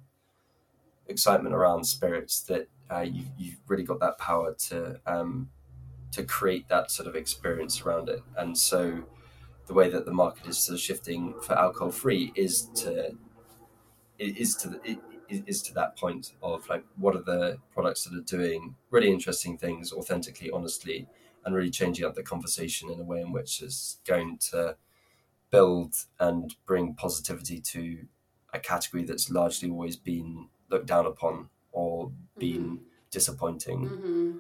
excitement 1.08 1.56
around 1.56 1.86
spirits 1.86 2.42
that 2.42 2.68
uh, 2.92 3.02
you 3.02 3.24
you've 3.38 3.58
really 3.68 3.84
got 3.84 4.00
that 4.00 4.18
power 4.18 4.56
to 4.70 5.00
um, 5.06 5.50
to 6.12 6.24
create 6.24 6.68
that 6.70 6.92
sort 6.92 7.08
of 7.08 7.16
experience 7.16 7.82
around 7.82 8.10
it, 8.10 8.22
and 8.38 8.58
so 8.58 9.04
the 9.70 9.76
way 9.76 9.88
that 9.88 10.04
the 10.04 10.12
market 10.12 10.48
is 10.48 10.58
sort 10.58 10.74
of 10.74 10.82
shifting 10.82 11.36
for 11.44 11.54
alcohol 11.54 11.92
free 11.92 12.34
is 12.36 12.64
to 12.74 13.16
is 14.18 14.56
to 14.56 14.68
the, 14.68 14.98
is 15.30 15.62
to 15.62 15.74
that 15.76 15.96
point 15.96 16.34
of 16.42 16.68
like 16.68 16.84
what 16.98 17.16
are 17.16 17.22
the 17.22 17.56
products 17.72 18.04
that 18.04 18.18
are 18.18 18.22
doing 18.22 18.76
really 18.90 19.12
interesting 19.12 19.60
things 19.60 19.94
authentically 19.94 20.50
honestly 20.50 21.08
and 21.46 21.54
really 21.54 21.70
changing 21.70 22.04
up 22.04 22.16
the 22.16 22.24
conversation 22.24 22.90
in 22.90 23.00
a 23.00 23.04
way 23.04 23.22
in 23.22 23.32
which 23.32 23.62
is 23.62 24.00
going 24.08 24.40
to 24.40 24.76
build 25.52 25.94
and 26.20 26.56
bring 26.66 26.96
positivity 26.96 27.62
to 27.62 28.00
a 28.54 28.60
category 28.60 29.04
that's 29.04 29.30
largely 29.30 29.70
always 29.70 29.96
been 29.96 30.48
looked 30.72 30.88
down 30.88 31.06
upon 31.06 31.48
or 31.72 32.12
been 32.40 32.64
mm-hmm. 32.64 32.84
disappointing. 33.12 33.82
Mm-hmm. 33.88 34.38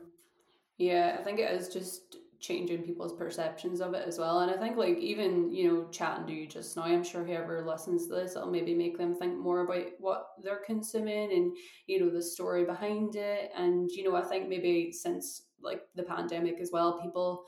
Yeah, 0.79 1.17
I 1.19 1.23
think 1.23 1.39
it 1.39 1.51
is 1.51 1.69
just 1.69 2.17
changing 2.39 2.83
people's 2.83 3.13
perceptions 3.13 3.81
of 3.81 3.93
it 3.93 4.07
as 4.07 4.17
well. 4.17 4.39
And 4.39 4.51
I 4.51 4.57
think 4.57 4.77
like 4.77 4.97
even, 4.97 5.51
you 5.53 5.67
know, 5.67 5.87
chatting 5.89 6.27
to 6.27 6.33
you 6.33 6.47
just 6.47 6.75
now, 6.77 6.83
I'm 6.83 7.03
sure 7.03 7.23
whoever 7.23 7.65
listens 7.65 8.07
to 8.07 8.15
this, 8.15 8.35
it'll 8.35 8.49
maybe 8.49 8.73
make 8.73 8.97
them 8.97 9.15
think 9.15 9.37
more 9.37 9.61
about 9.61 9.85
what 9.99 10.27
they're 10.41 10.63
consuming 10.65 11.31
and, 11.31 11.55
you 11.87 11.99
know, 11.99 12.09
the 12.09 12.21
story 12.21 12.65
behind 12.65 13.15
it. 13.15 13.51
And, 13.55 13.89
you 13.91 14.03
know, 14.03 14.15
I 14.15 14.21
think 14.21 14.47
maybe 14.47 14.91
since 14.91 15.47
like 15.61 15.81
the 15.95 16.03
pandemic 16.03 16.59
as 16.61 16.71
well, 16.71 17.01
people 17.01 17.45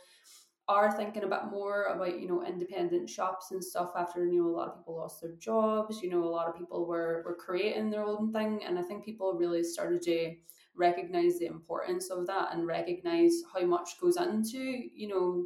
are 0.67 0.91
thinking 0.91 1.23
a 1.23 1.27
bit 1.27 1.45
more 1.49 1.85
about 1.85 2.19
you 2.19 2.27
know 2.27 2.45
independent 2.45 3.09
shops 3.09 3.51
and 3.51 3.63
stuff 3.63 3.91
after 3.97 4.25
you 4.25 4.41
know 4.41 4.47
a 4.47 4.55
lot 4.55 4.69
of 4.69 4.77
people 4.77 4.95
lost 4.95 5.21
their 5.21 5.35
jobs 5.37 6.01
you 6.01 6.09
know 6.09 6.23
a 6.23 6.29
lot 6.29 6.47
of 6.47 6.55
people 6.55 6.85
were 6.85 7.23
were 7.25 7.35
creating 7.35 7.89
their 7.89 8.05
own 8.05 8.31
thing 8.31 8.63
and 8.63 8.77
i 8.77 8.81
think 8.81 9.03
people 9.03 9.33
really 9.33 9.63
started 9.63 10.01
to 10.01 10.33
recognize 10.75 11.37
the 11.39 11.45
importance 11.45 12.09
of 12.09 12.25
that 12.27 12.49
and 12.53 12.65
recognize 12.65 13.33
how 13.53 13.65
much 13.65 13.99
goes 13.99 14.17
into 14.17 14.59
you 14.59 15.07
know 15.07 15.43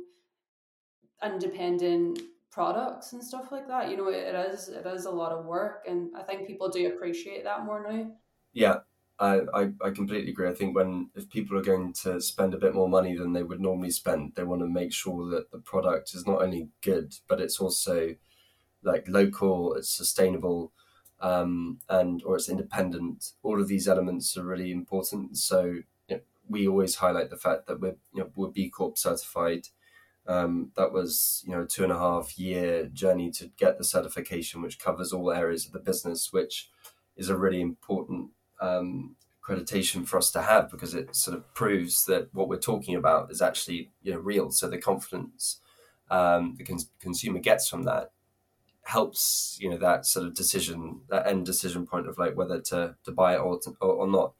independent 1.23 2.21
products 2.51 3.13
and 3.13 3.23
stuff 3.23 3.51
like 3.51 3.67
that 3.67 3.89
you 3.89 3.97
know 3.97 4.07
it, 4.07 4.33
it 4.33 4.35
is 4.53 4.69
it 4.69 4.85
is 4.85 5.05
a 5.05 5.11
lot 5.11 5.31
of 5.31 5.45
work 5.45 5.83
and 5.87 6.09
i 6.15 6.21
think 6.21 6.47
people 6.47 6.69
do 6.69 6.87
appreciate 6.87 7.43
that 7.43 7.65
more 7.65 7.91
now 7.91 8.11
yeah 8.53 8.77
I, 9.17 9.41
I, 9.53 9.69
I 9.81 9.89
completely 9.91 10.31
agree. 10.31 10.49
I 10.49 10.53
think 10.53 10.75
when 10.75 11.09
if 11.15 11.29
people 11.29 11.57
are 11.57 11.63
going 11.63 11.93
to 12.03 12.19
spend 12.19 12.53
a 12.53 12.57
bit 12.57 12.75
more 12.75 12.89
money 12.89 13.15
than 13.15 13.31
they 13.31 13.43
would 13.43 13.61
normally 13.61 13.91
spend, 13.91 14.33
they 14.35 14.43
want 14.43 14.61
to 14.61 14.67
make 14.67 14.91
sure 14.91 15.29
that 15.29 15.51
the 15.51 15.59
product 15.59 16.13
is 16.13 16.27
not 16.27 16.41
only 16.41 16.69
good, 16.81 17.13
but 17.27 17.39
it's 17.39 17.59
also 17.59 18.15
like 18.83 19.07
local, 19.07 19.73
it's 19.75 19.89
sustainable, 19.89 20.73
um, 21.21 21.79
and 21.89 22.21
or 22.23 22.35
it's 22.35 22.49
independent. 22.49 23.31
All 23.43 23.61
of 23.61 23.67
these 23.67 23.87
elements 23.87 24.37
are 24.37 24.43
really 24.43 24.71
important. 24.71 25.37
So 25.37 25.63
you 25.63 25.83
know, 26.09 26.19
we 26.49 26.67
always 26.67 26.95
highlight 26.95 27.29
the 27.29 27.37
fact 27.37 27.67
that 27.67 27.79
we're 27.79 27.97
you 28.13 28.23
know, 28.23 28.29
we're 28.35 28.49
B 28.49 28.69
Corp 28.69 28.97
certified. 28.97 29.67
Um, 30.27 30.71
that 30.75 30.91
was 30.91 31.43
you 31.45 31.53
know 31.53 31.63
a 31.63 31.67
two 31.67 31.83
and 31.83 31.91
a 31.91 31.99
half 31.99 32.37
year 32.37 32.87
journey 32.87 33.31
to 33.31 33.47
get 33.57 33.77
the 33.77 33.83
certification, 33.83 34.61
which 34.61 34.79
covers 34.79 35.13
all 35.13 35.31
areas 35.31 35.65
of 35.65 35.71
the 35.71 35.79
business, 35.79 36.33
which 36.33 36.69
is 37.15 37.29
a 37.29 37.37
really 37.37 37.61
important 37.61 38.31
um, 38.59 39.15
accreditation 39.43 40.05
for 40.07 40.17
us 40.17 40.31
to 40.31 40.41
have 40.41 40.71
because 40.71 40.95
it 40.95 41.15
sort 41.15 41.37
of 41.37 41.53
proves 41.53 42.05
that 42.05 42.33
what 42.33 42.49
we're 42.49 42.57
talking 42.57 42.95
about 42.95 43.31
is 43.31 43.41
actually 43.41 43.91
you 44.01 44.13
know 44.13 44.19
real. 44.19 44.51
So 44.51 44.67
the 44.67 44.77
confidence 44.77 45.59
um, 46.09 46.55
the 46.57 46.63
cons- 46.63 46.91
consumer 46.99 47.39
gets 47.39 47.67
from 47.67 47.83
that 47.83 48.11
helps 48.85 49.57
you 49.59 49.67
know 49.67 49.77
that 49.77 50.05
sort 50.05 50.27
of 50.27 50.35
decision 50.35 51.01
that 51.09 51.25
end 51.25 51.43
decision 51.43 51.87
point 51.87 52.07
of 52.07 52.19
like 52.19 52.37
whether 52.37 52.61
to 52.61 52.95
to 53.03 53.11
buy 53.11 53.33
it 53.33 53.39
or 53.39 53.59
to, 53.59 53.75
or, 53.81 53.93
or, 53.93 54.07
not. 54.07 54.33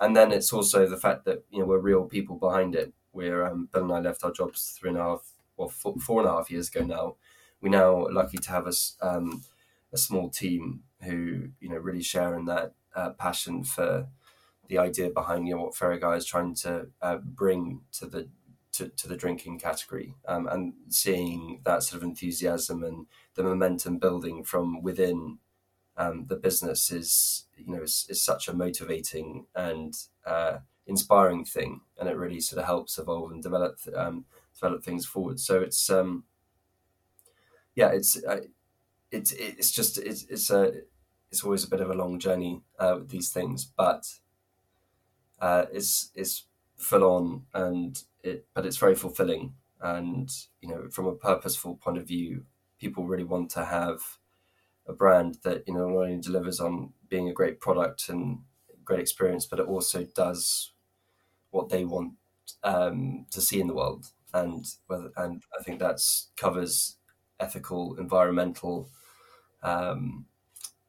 And 0.00 0.16
then 0.16 0.32
it's 0.32 0.54
also 0.54 0.86
the 0.86 0.96
fact 0.96 1.26
that 1.26 1.44
you 1.50 1.60
know 1.60 1.66
we're 1.66 1.78
real 1.78 2.04
people 2.04 2.36
behind 2.36 2.74
it. 2.74 2.94
We're 3.12 3.44
um, 3.44 3.68
bill 3.72 3.84
and 3.84 3.92
i 3.92 4.00
left 4.00 4.24
our 4.24 4.32
jobs 4.32 4.76
three 4.78 4.90
and 4.90 4.98
a 4.98 5.02
half 5.02 5.32
well 5.56 5.68
four, 5.68 5.94
four 6.00 6.20
and 6.20 6.30
a 6.30 6.32
half 6.32 6.50
years 6.50 6.68
ago 6.68 6.84
now. 6.84 7.16
We're 7.60 7.68
now 7.68 8.06
lucky 8.10 8.38
to 8.38 8.50
have 8.50 8.66
a, 8.66 8.72
um, 9.06 9.44
a 9.92 9.98
small 9.98 10.30
team 10.30 10.84
who 11.02 11.50
you 11.60 11.68
know 11.68 11.76
really 11.76 12.02
share 12.02 12.34
in 12.34 12.46
that 12.46 12.72
uh, 12.96 13.10
passion 13.10 13.64
for 13.64 14.08
the 14.68 14.78
idea 14.78 15.10
behind 15.10 15.46
you 15.46 15.56
know 15.56 15.64
what 15.64 15.74
Feragaia 15.74 16.16
is 16.16 16.24
trying 16.24 16.54
to 16.54 16.86
uh, 17.02 17.18
bring 17.18 17.82
to 17.92 18.06
the 18.06 18.28
to, 18.72 18.88
to 18.88 19.08
the 19.08 19.16
drinking 19.16 19.58
category 19.58 20.14
um, 20.26 20.46
and 20.46 20.74
seeing 20.88 21.60
that 21.64 21.82
sort 21.82 22.02
of 22.02 22.08
enthusiasm 22.08 22.84
and 22.84 23.06
the 23.34 23.42
momentum 23.42 23.98
building 23.98 24.44
from 24.44 24.82
within 24.82 25.38
um, 25.96 26.26
the 26.26 26.36
business 26.36 26.90
is 26.90 27.46
you 27.56 27.72
know 27.72 27.82
is, 27.82 28.06
is 28.08 28.22
such 28.22 28.48
a 28.48 28.54
motivating 28.54 29.46
and 29.54 29.94
uh, 30.24 30.58
inspiring 30.86 31.44
thing 31.44 31.80
and 31.98 32.08
it 32.08 32.16
really 32.16 32.40
sort 32.40 32.60
of 32.60 32.66
helps 32.66 32.98
evolve 32.98 33.32
and 33.32 33.42
develop 33.42 33.78
um, 33.96 34.24
develop 34.54 34.82
things 34.82 35.06
forward. 35.06 35.40
So 35.40 35.60
it's 35.60 35.90
um 35.90 36.24
yeah 37.74 37.88
it's 37.88 38.22
uh, 38.24 38.40
it's 39.10 39.32
it's 39.32 39.70
just 39.70 39.98
it's 39.98 40.24
it's 40.24 40.50
a 40.50 40.72
it's 41.30 41.44
always 41.44 41.64
a 41.64 41.70
bit 41.70 41.80
of 41.80 41.90
a 41.90 41.94
long 41.94 42.18
journey 42.18 42.62
uh, 42.78 42.96
with 42.98 43.10
these 43.10 43.30
things, 43.30 43.64
but 43.64 44.06
uh, 45.40 45.66
it's 45.72 46.10
it's 46.14 46.46
full 46.80 47.04
on 47.04 47.42
and 47.54 48.02
it, 48.22 48.46
but 48.54 48.66
it's 48.66 48.76
very 48.76 48.94
fulfilling. 48.94 49.54
And 49.80 50.30
you 50.60 50.68
know, 50.68 50.88
from 50.90 51.06
a 51.06 51.14
purposeful 51.14 51.76
point 51.76 51.98
of 51.98 52.06
view, 52.06 52.44
people 52.78 53.04
really 53.04 53.24
want 53.24 53.50
to 53.52 53.64
have 53.64 54.00
a 54.86 54.92
brand 54.92 55.38
that 55.44 55.64
you 55.66 55.74
know 55.74 55.88
not 55.88 55.96
only 56.04 56.20
delivers 56.20 56.60
on 56.60 56.92
being 57.08 57.28
a 57.28 57.34
great 57.34 57.60
product 57.60 58.08
and 58.08 58.40
great 58.84 59.00
experience, 59.00 59.46
but 59.46 59.60
it 59.60 59.66
also 59.66 60.04
does 60.04 60.72
what 61.50 61.68
they 61.68 61.84
want 61.84 62.14
um, 62.64 63.26
to 63.30 63.40
see 63.40 63.60
in 63.60 63.66
the 63.66 63.74
world. 63.74 64.06
And 64.32 64.64
whether 64.86 65.10
and 65.16 65.42
I 65.58 65.62
think 65.62 65.80
that's 65.80 66.28
covers 66.36 66.96
ethical, 67.38 67.96
environmental, 67.96 68.88
um, 69.62 70.26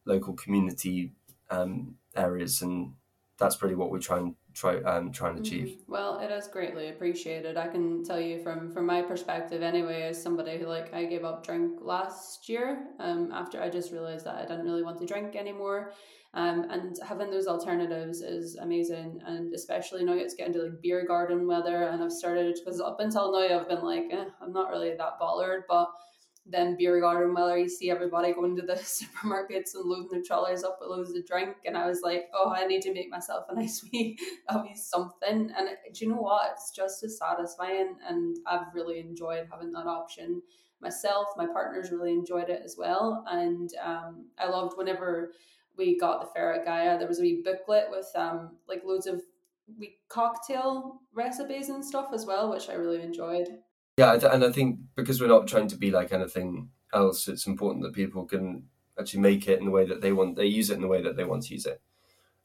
local 0.06 0.34
community 0.34 1.14
um, 1.50 1.96
areas, 2.16 2.62
and 2.62 2.94
that's 3.38 3.62
really 3.62 3.76
what 3.76 3.92
we 3.92 4.00
try 4.00 4.20
and 4.20 4.36
try 4.54 4.78
um, 4.82 5.12
try 5.12 5.30
and 5.30 5.40
achieve. 5.40 5.68
Mm-hmm. 5.68 5.92
Well, 5.92 6.20
it 6.20 6.32
is 6.32 6.48
greatly 6.48 6.90
appreciated. 6.90 7.58
I 7.58 7.68
can 7.68 8.04
tell 8.04 8.20
you 8.20 8.42
from 8.44 8.72
from 8.72 8.86
my 8.86 9.02
perspective, 9.02 9.62
anyway, 9.62 10.04
as 10.04 10.22
somebody 10.22 10.58
who 10.58 10.66
like 10.66 10.94
I 10.94 11.06
gave 11.06 11.24
up 11.24 11.46
drink 11.46 11.80
last 11.82 12.48
year 12.50 12.88
um, 13.00 13.32
after 13.32 13.62
I 13.62 13.70
just 13.70 13.92
realized 13.92 14.26
that 14.26 14.36
I 14.36 14.42
didn't 14.42 14.66
really 14.66 14.84
want 14.84 15.00
to 15.00 15.06
drink 15.06 15.36
anymore. 15.36 15.94
Um, 16.34 16.68
and 16.70 16.96
having 17.06 17.30
those 17.30 17.48
alternatives 17.48 18.22
is 18.22 18.56
amazing, 18.56 19.20
and 19.26 19.54
especially 19.54 20.06
now 20.06 20.14
it's 20.14 20.34
getting 20.34 20.54
to 20.54 20.64
like 20.64 20.82
beer 20.82 21.06
garden 21.06 21.46
weather, 21.46 21.84
and 21.90 22.02
I've 22.02 22.12
started 22.12 22.58
because 22.64 22.80
up 22.80 23.02
until 23.02 23.34
now 23.34 23.60
I've 23.60 23.68
been 23.68 23.84
like, 23.84 24.06
eh, 24.12 24.26
I'm 24.42 24.54
not 24.54 24.70
really 24.70 24.96
that 24.96 25.20
bothered, 25.20 25.64
but 25.68 25.90
then 26.46 26.76
beer 26.76 27.00
garden 27.00 27.34
weather, 27.34 27.58
you 27.58 27.70
see 27.70 27.92
everybody 27.92 28.34
going 28.34 28.56
to 28.56 28.62
the 28.64 28.74
supermarkets 28.74 29.76
and 29.76 29.86
loading 29.86 30.10
their 30.12 30.24
trolleys 30.24 30.64
up 30.64 30.80
with 30.80 30.90
loads 30.90 31.16
of 31.16 31.26
drink. 31.26 31.58
And 31.66 31.78
I 31.78 31.88
was 31.88 32.02
like, 32.02 32.26
oh, 32.34 32.52
I 32.56 32.66
need 32.66 32.82
to 32.84 32.94
make 32.94 33.10
myself 33.10 33.46
a 33.50 33.56
nice 33.60 33.84
wee, 33.92 34.18
a 34.50 34.62
wee 34.62 34.76
something. 34.76 35.52
And 35.58 35.70
do 35.94 36.06
you 36.06 36.12
know 36.12 36.22
what? 36.22 36.52
It's 36.54 36.72
just 36.72 37.04
as 37.04 37.18
satisfying. 37.18 37.96
And 38.08 38.38
I've 38.48 38.74
really 38.74 39.00
enjoyed 39.00 39.48
having 39.52 39.72
that 39.74 39.88
option 39.88 40.42
myself. 40.82 41.28
My 41.38 41.46
partners 41.46 41.92
really 41.92 42.12
enjoyed 42.12 42.50
it 42.50 42.62
as 42.66 42.76
well. 42.78 43.24
And 43.30 43.70
um, 43.84 44.26
I 44.40 44.50
loved 44.50 44.78
whenever 44.78 45.34
we 45.78 45.98
got 45.98 46.22
the 46.22 46.40
Feragaia, 46.40 46.98
there 46.98 47.08
was 47.08 47.20
a 47.20 47.24
wee 47.24 47.42
booklet 47.44 47.86
with 47.90 48.10
um, 48.16 48.58
like 48.68 48.84
loads 48.84 49.06
of 49.08 49.22
wee 49.80 49.98
cocktail 50.10 51.02
recipes 51.14 51.70
and 51.70 51.86
stuff 51.86 52.10
as 52.14 52.26
well, 52.26 52.50
which 52.50 52.70
I 52.70 52.74
really 52.74 53.02
enjoyed. 53.02 53.48
Yeah, 54.02 54.14
and 54.34 54.44
I 54.44 54.52
think 54.52 54.80
because 54.96 55.22
we're 55.22 55.28
not 55.28 55.48
trying 55.48 55.68
to 55.68 55.76
be 55.78 55.92
like 55.92 56.12
anything 56.12 56.70
else, 56.94 57.28
it's 57.28 57.46
important 57.46 57.84
that 57.84 57.94
people 57.94 58.26
can 58.26 58.64
actually 59.00 59.20
make 59.22 59.48
it 59.48 59.60
in 59.60 59.66
the 59.66 59.72
way 59.72 59.86
that 59.86 60.02
they 60.02 60.12
want. 60.12 60.36
They 60.38 60.46
use 60.48 60.70
it 60.70 60.76
in 60.76 60.82
the 60.82 60.88
way 60.88 61.02
that 61.02 61.16
they 61.18 61.24
want 61.24 61.44
to 61.44 61.54
use 61.54 61.66
it, 61.66 61.82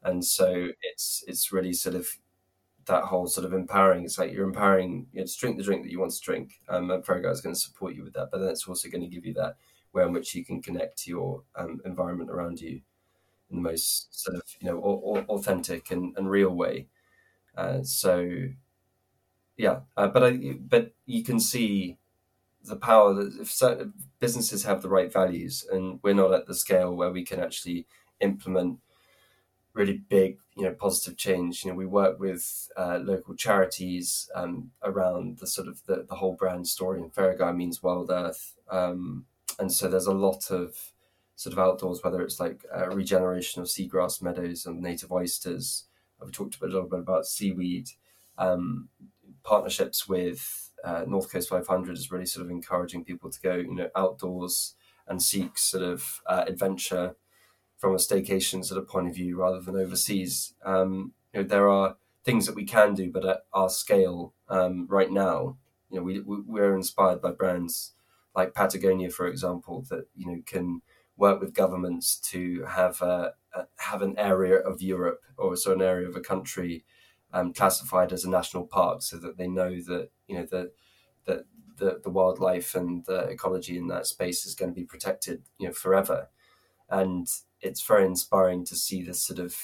and 0.03 0.25
so 0.25 0.69
it's 0.83 1.25
it's 1.29 1.53
really 1.53 1.73
sort 1.73 1.97
of 1.97 2.07
that 2.87 3.05
whole 3.05 3.27
sort 3.29 3.47
of 3.47 3.55
empowering. 3.55 4.05
It's 4.05 4.19
like 4.19 4.33
you're 4.33 4.47
empowering 4.47 5.09
you 5.13 5.21
know, 5.21 5.27
to 5.27 5.39
drink 5.39 5.59
the 5.59 5.65
drink 5.65 5.85
that 5.85 5.93
you 5.93 6.01
want 6.01 6.13
to 6.15 6.21
drink. 6.23 6.61
Um, 6.69 6.91
and 6.91 7.05
Feragaia 7.05 7.33
is 7.33 7.43
going 7.43 7.55
to 7.57 7.61
support 7.61 7.95
you 7.97 8.05
with 8.05 8.15
that, 8.15 8.31
but 8.33 8.39
then 8.41 8.51
it's 8.51 8.69
also 8.69 8.89
going 8.91 9.03
to 9.03 9.09
give 9.09 9.27
you 9.27 9.35
that 9.35 9.57
way 9.95 10.05
in 10.05 10.13
which 10.13 10.35
you 10.35 10.45
can 10.45 10.63
connect 10.63 10.99
to 11.05 11.11
your 11.11 11.45
um, 11.57 11.81
environment 11.87 12.31
around 12.31 12.61
you 12.61 12.83
in 13.51 13.57
the 13.59 13.63
most 13.63 14.15
sort 14.25 14.37
of 14.37 14.43
you 14.61 14.69
know 14.69 14.81
authentic 15.29 15.91
and, 15.93 16.17
and 16.19 16.31
real 16.31 16.51
way. 16.51 16.89
Uh, 17.57 17.83
so 17.83 18.29
yeah, 19.57 19.81
uh, 19.97 20.09
but 20.09 20.23
I 20.23 20.31
but 20.61 20.93
you 21.07 21.23
can 21.23 21.41
see 21.41 21.99
the 22.63 22.77
power 22.77 23.15
that 23.15 23.41
if 23.41 23.51
certain 23.51 23.93
businesses 24.19 24.65
have 24.65 24.83
the 24.83 24.89
right 24.89 25.13
values, 25.13 25.67
and 25.71 26.01
we're 26.03 26.15
not 26.15 26.33
at 26.33 26.47
the 26.47 26.55
scale 26.55 26.95
where 26.95 27.11
we 27.11 27.25
can 27.25 27.41
actually 27.41 27.87
implement 28.21 28.79
really 29.73 30.03
big, 30.09 30.39
you 30.57 30.65
know, 30.65 30.73
positive 30.73 31.17
change. 31.17 31.65
You 31.65 31.71
know, 31.71 31.77
we 31.77 31.87
work 31.87 32.19
with 32.19 32.71
uh, 32.77 32.99
local 33.03 33.35
charities 33.35 34.31
um, 34.35 34.71
around 34.83 35.39
the 35.39 35.47
sort 35.47 35.69
of 35.69 35.85
the, 35.87 36.07
the 36.09 36.17
whole 36.17 36.33
brand 36.33 36.67
story. 36.67 37.01
And 37.01 37.13
Feragaia 37.13 37.55
means 37.55 37.83
Wild 37.83 38.11
Earth, 38.11 38.55
um, 38.71 39.27
and 39.59 39.73
so 39.73 39.89
there's 39.89 40.07
a 40.07 40.15
lot 40.15 40.51
of 40.51 40.93
sort 41.37 41.53
of 41.53 41.59
outdoors, 41.59 42.01
whether 42.03 42.23
it's 42.23 42.41
like 42.41 42.65
uh, 42.75 42.89
regeneration 42.89 43.61
of 43.61 43.69
seagrass 43.69 44.23
meadows 44.23 44.67
and 44.67 44.81
native 44.81 45.13
oysters. 45.13 45.85
we've 46.21 46.33
talked 46.33 46.61
a 46.61 46.65
little 46.65 46.89
bit 46.89 47.01
about 47.01 47.27
seaweed. 47.27 47.91
Um, 48.39 48.89
partnerships 49.47 50.09
with 50.09 50.71
uh, 50.85 51.05
North 51.07 51.33
Coast 51.33 51.49
500 51.49 51.97
is 51.97 52.11
really 52.11 52.27
sort 52.27 52.45
of 52.45 52.51
encouraging 52.51 53.05
people 53.05 53.31
to 53.31 53.41
go, 53.41 53.55
you 53.55 53.75
know, 53.75 53.89
outdoors 53.97 54.75
and 55.07 55.23
seek 55.23 55.57
sort 55.57 55.85
of 55.85 56.21
uh, 56.27 56.45
adventure 56.47 57.17
from 57.79 57.93
a 57.93 57.99
staycation 57.99 58.65
sort 58.65 58.81
of 58.81 58.89
point 58.89 59.07
of 59.09 59.15
view 59.15 59.39
rather 59.39 59.61
than 59.61 59.77
overseas. 59.77 60.55
Um, 60.65 61.13
you 61.33 61.43
know, 61.43 61.49
there 61.49 61.69
are 61.69 61.97
things 62.25 62.47
that 62.47 62.57
we 62.57 62.65
can 62.65 62.95
do, 62.95 63.11
but 63.11 63.25
at 63.25 63.45
our 63.53 63.71
scale 63.71 64.35
um, 64.49 64.87
right 64.89 65.11
now, 65.11 65.57
you 65.91 65.99
know, 65.99 66.03
we 66.03 66.21
we're 66.21 66.75
inspired 66.75 67.23
by 67.23 67.31
brands 67.31 67.93
like 68.35 68.55
Patagonia, 68.55 69.11
for 69.11 69.29
example, 69.29 69.85
that 69.89 70.09
you 70.17 70.27
know 70.27 70.43
can 70.45 70.83
work 71.17 71.41
with 71.41 71.55
governments 71.55 72.17
to 72.17 72.65
have 72.65 73.01
a, 73.01 73.35
a 73.55 73.67
have 73.79 74.03
an 74.03 74.19
area 74.19 74.57
of 74.57 74.83
Europe 74.83 75.21
or 75.39 75.57
so 75.57 75.73
an 75.73 75.83
area 75.83 76.09
of 76.09 76.17
a 76.17 76.21
country 76.21 76.85
um, 77.33 77.53
classified 77.53 78.13
as 78.13 78.25
a 78.25 78.31
national 78.31 78.67
park, 78.67 79.03
so 79.03 79.19
that 79.19 79.37
they 79.37 79.49
know 79.49 79.81
that 79.83 80.11
you 80.27 80.37
know 80.37 80.47
that 80.47 80.73
that 81.27 81.45
the, 81.77 82.01
the 82.03 82.11
wildlife 82.11 82.75
and 82.75 83.05
the 83.05 83.29
ecology 83.29 83.77
in 83.77 83.89
that 83.89 84.07
space 84.07 84.47
is 84.47 84.55
going 84.55 84.71
to 84.71 84.81
be 84.81 84.87
protected, 84.87 85.43
you 85.59 85.67
know, 85.67 85.73
forever. 85.73 86.29
And 86.89 87.27
it's 87.61 87.87
very 87.87 88.05
inspiring 88.05 88.65
to 88.67 88.77
see 88.77 89.03
this 89.03 89.23
sort 89.23 89.39
of 89.39 89.57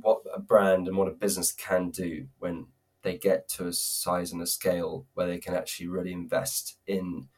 what 0.00 0.22
a 0.32 0.40
brand 0.40 0.88
and 0.88 0.96
what 0.96 1.08
a 1.08 1.12
business 1.12 1.52
can 1.52 1.90
do 1.90 2.28
when 2.38 2.66
they 3.02 3.16
get 3.18 3.48
to 3.48 3.66
a 3.66 3.72
size 3.72 4.32
and 4.32 4.42
a 4.42 4.46
scale 4.46 5.06
where 5.14 5.26
they 5.26 5.38
can 5.38 5.54
actually 5.54 5.88
really 5.88 6.12
invest 6.12 6.78
in 6.86 7.28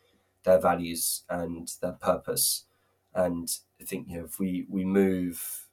their 0.44 0.60
values 0.60 1.24
and 1.28 1.72
their 1.82 1.92
purpose. 1.92 2.64
And 3.14 3.48
I 3.80 3.84
think 3.84 4.08
you 4.08 4.18
know 4.18 4.24
if 4.24 4.38
we 4.38 4.66
we 4.68 4.84
move, 4.84 5.65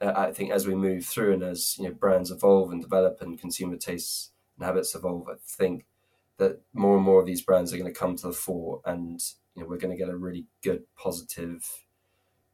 uh, 0.00 0.12
I 0.14 0.32
think 0.32 0.50
as 0.50 0.66
we 0.66 0.74
move 0.74 1.04
through 1.04 1.34
and 1.34 1.42
as 1.42 1.76
you 1.78 1.84
know 1.84 1.94
brands 1.94 2.30
evolve 2.30 2.72
and 2.72 2.82
develop 2.82 3.20
and 3.20 3.38
consumer 3.38 3.76
tastes 3.76 4.30
and 4.56 4.66
habits 4.66 4.94
evolve, 4.94 5.28
I 5.28 5.34
think 5.44 5.86
that 6.38 6.60
more 6.72 6.96
and 6.96 7.04
more 7.04 7.20
of 7.20 7.26
these 7.26 7.42
brands 7.42 7.72
are 7.72 7.78
going 7.78 7.92
to 7.92 7.98
come 7.98 8.16
to 8.16 8.28
the 8.28 8.32
fore, 8.32 8.80
and 8.84 9.20
you 9.54 9.62
know 9.62 9.68
we're 9.68 9.78
going 9.78 9.96
to 9.96 10.02
get 10.02 10.12
a 10.12 10.16
really 10.16 10.46
good 10.62 10.82
positive 10.96 11.64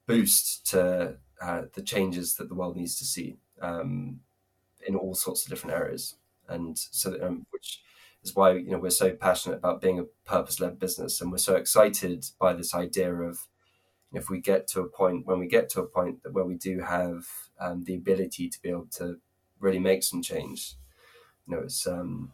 boost 0.07 0.67
to 0.71 1.17
uh, 1.41 1.63
the 1.75 1.83
changes 1.83 2.35
that 2.35 2.49
the 2.49 2.55
world 2.55 2.77
needs 2.77 2.99
to 2.99 3.05
see 3.05 3.39
um, 3.63 4.21
in 4.87 4.95
all 4.95 5.15
sorts 5.15 5.45
of 5.45 5.51
different 5.51 5.77
areas, 5.77 6.17
and 6.49 6.77
so 6.79 7.17
um, 7.23 7.47
which 7.51 7.83
is 8.23 8.37
why 8.37 8.53
you 8.53 8.71
know 8.71 8.79
we're 8.79 8.91
so 8.91 9.13
passionate 9.13 9.57
about 9.57 9.81
being 9.81 9.99
a 9.99 10.05
purpose-led 10.29 10.79
business, 10.79 11.21
and 11.21 11.33
we're 11.33 11.39
so 11.39 11.57
excited 11.57 12.27
by 12.39 12.53
this 12.53 12.75
idea 12.75 13.15
of 13.15 13.47
if 14.13 14.29
we 14.29 14.41
get 14.41 14.67
to 14.69 14.81
a 14.81 14.89
point 14.89 15.27
when 15.27 15.39
we 15.39 15.47
get 15.47 15.69
to 15.71 15.81
a 15.81 15.87
point 15.87 16.23
that 16.23 16.33
where 16.33 16.45
we 16.45 16.57
do 16.57 16.81
have 16.81 17.25
um, 17.61 17.85
the 17.85 17.95
ability 17.95 18.49
to 18.49 18.61
be 18.61 18.71
able 18.71 18.89
to 18.91 19.19
really 19.61 19.79
make 19.79 20.03
some 20.03 20.23
change, 20.23 20.75
you 21.47 21.55
know, 21.55 21.63
it's 21.63 21.87
um, 21.87 22.33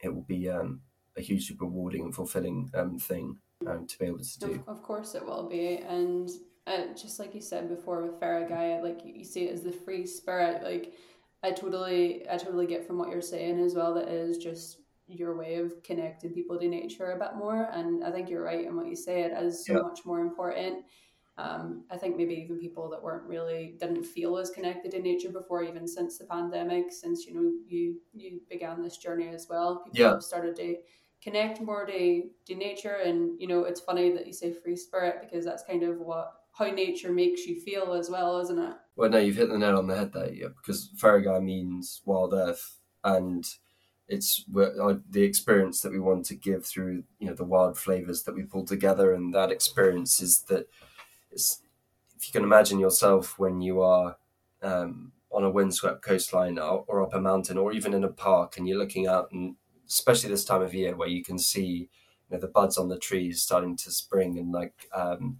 it 0.00 0.14
will 0.14 0.22
be 0.22 0.48
um, 0.48 0.80
a 1.16 1.20
hugely 1.20 1.56
rewarding 1.60 2.04
and 2.04 2.14
fulfilling 2.14 2.70
um, 2.74 2.98
thing 2.98 3.36
um, 3.66 3.86
to 3.86 3.98
be 3.98 4.06
able 4.06 4.18
to 4.18 4.38
do. 4.38 4.64
Of, 4.66 4.82
course, 4.82 5.14
it 5.14 5.24
will 5.24 5.48
be, 5.48 5.78
and 5.78 6.30
uh, 6.66 6.94
just 6.96 7.18
like 7.18 7.34
you 7.34 7.42
said 7.42 7.68
before 7.68 8.02
with 8.02 8.18
Feragaia, 8.18 8.82
like 8.82 9.00
you 9.04 9.24
see 9.24 9.46
it 9.46 9.52
as 9.52 9.62
the 9.62 9.72
free 9.72 10.06
spirit. 10.06 10.62
Like 10.62 10.94
I 11.42 11.50
totally, 11.50 12.28
I 12.30 12.38
totally 12.38 12.66
get 12.66 12.86
from 12.86 12.98
what 12.98 13.10
you're 13.10 13.20
saying 13.20 13.60
as 13.60 13.74
well. 13.74 13.94
That 13.94 14.08
is 14.08 14.38
just 14.38 14.78
your 15.10 15.36
way 15.36 15.56
of 15.56 15.82
connecting 15.82 16.32
people 16.32 16.58
to 16.58 16.68
nature 16.68 17.12
a 17.12 17.18
bit 17.18 17.34
more, 17.36 17.68
and 17.72 18.04
I 18.04 18.10
think 18.10 18.28
you're 18.28 18.44
right 18.44 18.64
in 18.64 18.76
what 18.76 18.88
you 18.88 18.96
say. 18.96 19.22
It 19.22 19.32
is 19.32 19.66
so 19.66 19.74
yeah. 19.74 19.80
much 19.80 20.00
more 20.04 20.20
important. 20.20 20.84
Um, 21.38 21.84
I 21.90 21.96
think 21.96 22.16
maybe 22.16 22.34
even 22.34 22.58
people 22.58 22.90
that 22.90 23.02
weren't 23.02 23.26
really 23.26 23.76
didn't 23.80 24.04
feel 24.04 24.36
as 24.36 24.50
connected 24.50 24.90
to 24.92 25.00
nature 25.00 25.30
before, 25.30 25.62
even 25.62 25.86
since 25.86 26.18
the 26.18 26.24
pandemic, 26.24 26.92
since 26.92 27.26
you 27.26 27.34
know 27.34 27.52
you 27.66 27.96
you 28.12 28.40
began 28.48 28.82
this 28.82 28.98
journey 28.98 29.28
as 29.28 29.46
well. 29.48 29.82
People 29.84 30.00
yeah. 30.00 30.10
have 30.10 30.22
started 30.22 30.56
to 30.56 30.76
connect 31.22 31.60
more 31.60 31.86
to 31.86 32.22
to 32.46 32.54
nature, 32.54 32.96
and 33.04 33.40
you 33.40 33.46
know 33.46 33.64
it's 33.64 33.80
funny 33.80 34.10
that 34.12 34.26
you 34.26 34.32
say 34.32 34.52
free 34.52 34.76
spirit 34.76 35.16
because 35.20 35.44
that's 35.44 35.64
kind 35.64 35.82
of 35.82 35.98
what 35.98 36.34
how 36.52 36.66
nature 36.66 37.12
makes 37.12 37.46
you 37.46 37.58
feel 37.60 37.94
as 37.94 38.10
well, 38.10 38.38
isn't 38.40 38.58
it? 38.58 38.74
Well, 38.96 39.08
no, 39.08 39.18
you've 39.18 39.36
hit 39.36 39.48
the 39.48 39.56
nail 39.56 39.78
on 39.78 39.86
the 39.86 39.96
head 39.96 40.12
there, 40.12 40.32
yeah, 40.32 40.48
because 40.48 40.90
Feragaia 41.00 41.42
means 41.42 42.02
wild 42.04 42.34
earth, 42.34 42.78
and 43.04 43.46
it's 44.10 44.44
the 44.48 45.22
experience 45.22 45.80
that 45.80 45.92
we 45.92 46.00
want 46.00 46.26
to 46.26 46.34
give 46.34 46.66
through 46.66 47.04
you 47.18 47.28
know 47.28 47.34
the 47.34 47.44
wild 47.44 47.78
flavors 47.78 48.24
that 48.24 48.34
we 48.34 48.42
pull 48.42 48.64
together, 48.64 49.14
and 49.14 49.32
that 49.34 49.52
experience 49.52 50.20
is 50.20 50.42
that 50.48 50.68
it's, 51.30 51.62
if 52.16 52.26
you 52.26 52.32
can 52.32 52.42
imagine 52.42 52.78
yourself 52.78 53.38
when 53.38 53.60
you 53.60 53.80
are 53.80 54.16
um, 54.62 55.12
on 55.30 55.44
a 55.44 55.50
windswept 55.50 56.02
coastline 56.02 56.58
or, 56.58 56.84
or, 56.88 57.02
up 57.02 57.14
a 57.14 57.20
mountain 57.20 57.56
or 57.56 57.72
even 57.72 57.94
in 57.94 58.04
a 58.04 58.08
park 58.08 58.58
and 58.58 58.68
you're 58.68 58.76
looking 58.76 59.06
out 59.06 59.30
and 59.30 59.54
especially 59.88 60.28
this 60.28 60.44
time 60.44 60.60
of 60.60 60.74
year 60.74 60.96
where 60.96 61.08
you 61.08 61.22
can 61.22 61.38
see 61.38 61.88
you 62.28 62.30
know 62.30 62.38
the 62.38 62.48
buds 62.48 62.76
on 62.76 62.88
the 62.88 62.98
trees 62.98 63.40
starting 63.40 63.76
to 63.76 63.90
spring 63.90 64.38
and 64.38 64.52
like 64.52 64.88
um, 64.92 65.38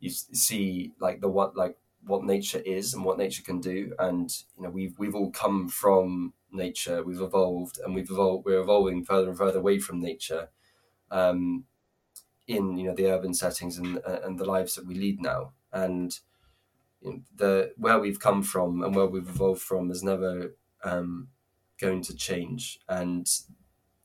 you 0.00 0.10
see 0.10 0.92
like 1.00 1.20
the 1.20 1.28
what 1.28 1.56
like 1.56 1.76
what 2.04 2.24
nature 2.24 2.60
is 2.60 2.94
and 2.94 3.04
what 3.04 3.18
nature 3.18 3.42
can 3.42 3.60
do. 3.60 3.92
And 3.98 4.30
you 4.56 4.64
know 4.64 4.70
we've 4.70 4.98
we've 4.98 5.14
all 5.14 5.30
come 5.30 5.68
from 5.68 6.32
nature 6.50 7.02
we've 7.02 7.20
evolved 7.20 7.78
and 7.84 7.94
we've 7.94 8.10
evolved 8.10 8.44
we're 8.44 8.60
evolving 8.60 9.04
further 9.04 9.28
and 9.28 9.38
further 9.38 9.58
away 9.58 9.78
from 9.78 10.00
nature 10.00 10.48
um, 11.10 11.64
in 12.46 12.78
you 12.78 12.84
know 12.84 12.94
the 12.94 13.06
urban 13.06 13.34
settings 13.34 13.78
and 13.78 13.98
and 14.24 14.38
the 14.38 14.44
lives 14.44 14.74
that 14.74 14.86
we 14.86 14.94
lead 14.94 15.20
now. 15.20 15.52
And 15.72 16.18
you 17.00 17.12
know, 17.12 17.20
the 17.34 17.72
where 17.76 17.98
we've 17.98 18.20
come 18.20 18.42
from 18.42 18.82
and 18.82 18.94
where 18.94 19.06
we've 19.06 19.28
evolved 19.28 19.62
from 19.62 19.90
is 19.90 20.02
never 20.02 20.54
um, 20.82 21.28
going 21.78 22.02
to 22.02 22.16
change. 22.16 22.80
And 22.88 23.28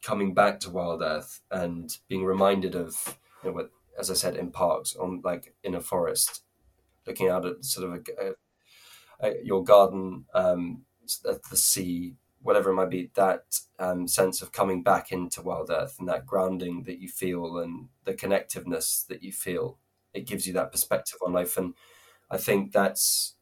coming 0.02 0.34
back 0.34 0.60
to 0.60 0.70
wild 0.70 1.02
earth 1.02 1.42
and 1.50 1.98
being 2.10 2.26
reminded 2.26 2.76
of 2.76 3.18
you 3.42 3.50
know 3.50 3.56
what 3.56 3.72
as 3.98 4.12
i 4.12 4.14
said 4.14 4.36
in 4.36 4.52
parks 4.52 4.98
on 4.98 5.22
like 5.24 5.56
in 5.64 5.76
a 5.76 5.80
forest 5.80 6.42
looking 7.08 7.30
out 7.30 7.46
at 7.46 7.64
sort 7.64 7.88
of 7.88 7.94
a, 7.94 8.26
a, 9.26 9.30
a, 9.30 9.46
your 9.46 9.64
garden 9.64 10.26
um, 10.34 10.82
at 11.26 11.42
the 11.44 11.56
sea 11.56 12.16
whatever 12.44 12.70
it 12.70 12.76
might 12.76 12.90
be, 12.90 13.10
that 13.16 13.60
um, 13.80 14.08
sense 14.08 14.42
of 14.42 14.52
coming 14.52 14.84
back 14.84 15.12
into 15.12 15.42
wild 15.42 15.72
earth 15.72 15.96
and 16.00 16.08
that 16.10 16.26
grounding 16.26 16.84
that 16.84 17.00
you 17.00 17.08
feel 17.10 17.58
and 17.58 17.88
the 18.04 18.14
connectiveness 18.14 19.08
that 19.08 19.24
you 19.24 19.32
feel, 19.32 19.80
it 20.14 20.28
gives 20.28 20.46
you 20.46 20.54
that 20.54 20.72
perspective 20.72 21.18
on 21.26 21.34
life. 21.34 21.58
And 21.58 21.74
I 22.30 22.38
think 22.38 22.72
that's 22.72 23.36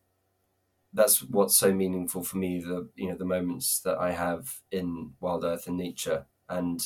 that's 0.93 1.23
what's 1.23 1.55
so 1.55 1.73
meaningful 1.73 2.23
for 2.23 2.37
me. 2.37 2.59
The 2.59 2.89
you 2.95 3.09
know 3.09 3.15
the 3.15 3.25
moments 3.25 3.79
that 3.81 3.97
I 3.97 4.11
have 4.11 4.59
in 4.71 5.13
wild 5.19 5.43
earth 5.43 5.67
and 5.67 5.77
nature, 5.77 6.25
and 6.49 6.81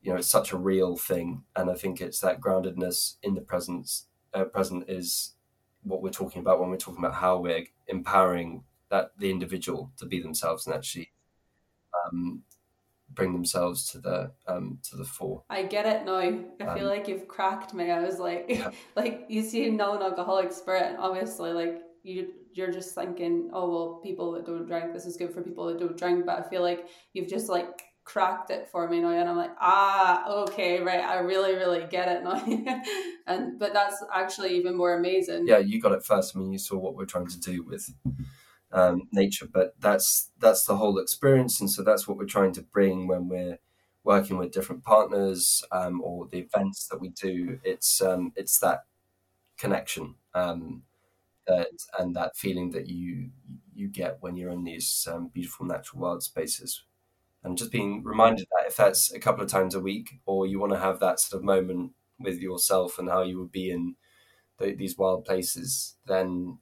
you 0.00 0.12
know 0.12 0.18
it's 0.18 0.28
such 0.28 0.52
a 0.52 0.58
real 0.58 0.96
thing. 0.96 1.44
And 1.56 1.70
I 1.70 1.74
think 1.74 2.00
it's 2.00 2.20
that 2.20 2.40
groundedness 2.40 3.16
in 3.22 3.34
the 3.34 3.40
presence. 3.40 4.06
Uh, 4.34 4.44
present 4.44 4.84
is 4.88 5.32
what 5.82 6.02
we're 6.02 6.10
talking 6.10 6.40
about 6.40 6.60
when 6.60 6.68
we're 6.70 6.76
talking 6.76 7.02
about 7.02 7.14
how 7.14 7.38
we're 7.38 7.64
empowering 7.86 8.64
that 8.90 9.12
the 9.18 9.30
individual 9.30 9.90
to 9.96 10.06
be 10.06 10.20
themselves 10.20 10.66
and 10.66 10.74
actually 10.74 11.10
um, 12.08 12.42
bring 13.14 13.32
themselves 13.32 13.90
to 13.90 13.98
the 13.98 14.32
um, 14.46 14.78
to 14.84 14.96
the 14.96 15.04
fore. 15.04 15.42
I 15.50 15.62
get 15.64 15.86
it 15.86 16.04
now. 16.04 16.16
I 16.16 16.28
um, 16.28 16.46
feel 16.76 16.86
like 16.86 17.08
you've 17.08 17.28
cracked 17.28 17.74
me. 17.74 17.90
I 17.90 18.00
was 18.00 18.18
like, 18.18 18.46
yeah. 18.48 18.70
like 18.96 19.26
you 19.28 19.42
see 19.42 19.68
a 19.68 19.72
non-alcoholic 19.72 20.52
spirit, 20.52 20.84
and 20.84 20.98
obviously, 20.98 21.52
like 21.52 21.82
you 22.02 22.28
you're 22.52 22.72
just 22.72 22.94
thinking, 22.94 23.50
oh 23.52 23.70
well, 23.70 24.00
people 24.02 24.32
that 24.32 24.46
don't 24.46 24.66
drink, 24.66 24.92
this 24.92 25.06
is 25.06 25.16
good 25.16 25.32
for 25.32 25.42
people 25.42 25.66
that 25.66 25.78
don't 25.78 25.96
drink. 25.96 26.26
But 26.26 26.38
I 26.38 26.48
feel 26.48 26.62
like 26.62 26.88
you've 27.12 27.28
just 27.28 27.48
like 27.48 27.82
cracked 28.04 28.50
it 28.50 28.68
for 28.70 28.88
me 28.88 29.00
now, 29.00 29.10
and 29.10 29.28
I'm 29.28 29.36
like, 29.36 29.54
ah, 29.60 30.28
okay, 30.42 30.80
right. 30.80 31.04
I 31.04 31.18
really, 31.18 31.54
really 31.54 31.86
get 31.90 32.08
it 32.08 32.24
now. 32.24 32.42
and 33.26 33.58
but 33.58 33.72
that's 33.72 34.02
actually 34.12 34.56
even 34.56 34.76
more 34.76 34.96
amazing. 34.96 35.46
Yeah, 35.46 35.58
you 35.58 35.80
got 35.80 35.92
it 35.92 36.04
first. 36.04 36.34
I 36.34 36.38
mean, 36.38 36.52
you 36.52 36.58
saw 36.58 36.78
what 36.78 36.94
we're 36.94 37.04
trying 37.04 37.28
to 37.28 37.40
do 37.40 37.62
with 37.64 37.90
um, 38.72 39.08
nature. 39.12 39.46
But 39.50 39.74
that's 39.80 40.30
that's 40.38 40.64
the 40.64 40.76
whole 40.76 40.98
experience, 40.98 41.60
and 41.60 41.70
so 41.70 41.82
that's 41.82 42.06
what 42.06 42.16
we're 42.16 42.26
trying 42.26 42.52
to 42.52 42.62
bring 42.62 43.06
when 43.06 43.28
we're 43.28 43.58
working 44.04 44.38
with 44.38 44.52
different 44.52 44.84
partners 44.84 45.62
um, 45.72 46.00
or 46.00 46.26
the 46.26 46.38
events 46.38 46.86
that 46.88 47.00
we 47.00 47.10
do. 47.10 47.60
It's 47.64 48.00
um, 48.00 48.32
it's 48.36 48.58
that 48.60 48.84
connection 49.58 50.14
um, 50.34 50.82
that 51.46 51.68
and 51.98 52.14
that 52.16 52.36
feeling 52.36 52.70
that 52.72 52.88
you 52.88 53.30
you 53.74 53.88
get 53.88 54.18
when 54.20 54.36
you're 54.36 54.50
in 54.50 54.64
these 54.64 55.06
um, 55.10 55.30
beautiful 55.32 55.66
natural 55.66 56.02
wild 56.02 56.22
spaces. 56.22 56.84
And 57.44 57.56
just 57.56 57.70
being 57.70 58.02
reminded 58.02 58.46
that 58.50 58.66
if 58.66 58.76
that's 58.76 59.12
a 59.12 59.20
couple 59.20 59.44
of 59.44 59.50
times 59.50 59.74
a 59.74 59.80
week, 59.80 60.20
or 60.26 60.46
you 60.46 60.58
want 60.58 60.72
to 60.72 60.78
have 60.78 60.98
that 61.00 61.20
sort 61.20 61.40
of 61.40 61.44
moment 61.44 61.92
with 62.18 62.40
yourself 62.40 62.98
and 62.98 63.08
how 63.08 63.22
you 63.22 63.38
would 63.38 63.52
be 63.52 63.70
in 63.70 63.94
the, 64.58 64.74
these 64.74 64.98
wild 64.98 65.24
places, 65.24 65.96
then 66.06 66.58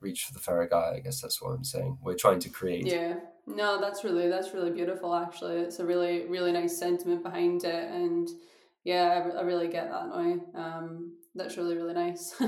reach 0.00 0.24
for 0.24 0.32
the 0.32 0.40
Feragaia. 0.40 0.96
I 0.96 1.00
guess 1.00 1.20
that's 1.20 1.40
what 1.40 1.50
I'm 1.50 1.64
saying. 1.64 1.98
We're 2.02 2.14
trying 2.14 2.40
to 2.40 2.48
create. 2.48 2.86
Yeah. 2.86 3.14
No, 3.46 3.80
that's 3.80 4.04
really 4.04 4.28
that's 4.28 4.52
really 4.54 4.72
beautiful. 4.72 5.14
Actually, 5.14 5.58
it's 5.58 5.78
a 5.78 5.86
really 5.86 6.26
really 6.26 6.52
nice 6.52 6.78
sentiment 6.78 7.22
behind 7.22 7.64
it, 7.64 7.90
and 7.90 8.28
yeah, 8.84 9.24
I, 9.34 9.38
I 9.38 9.42
really 9.42 9.68
get 9.68 9.88
that 9.90 10.08
now. 10.08 10.40
Um, 10.54 11.12
that's 11.36 11.56
really 11.56 11.76
really 11.76 11.94
nice 11.94 12.34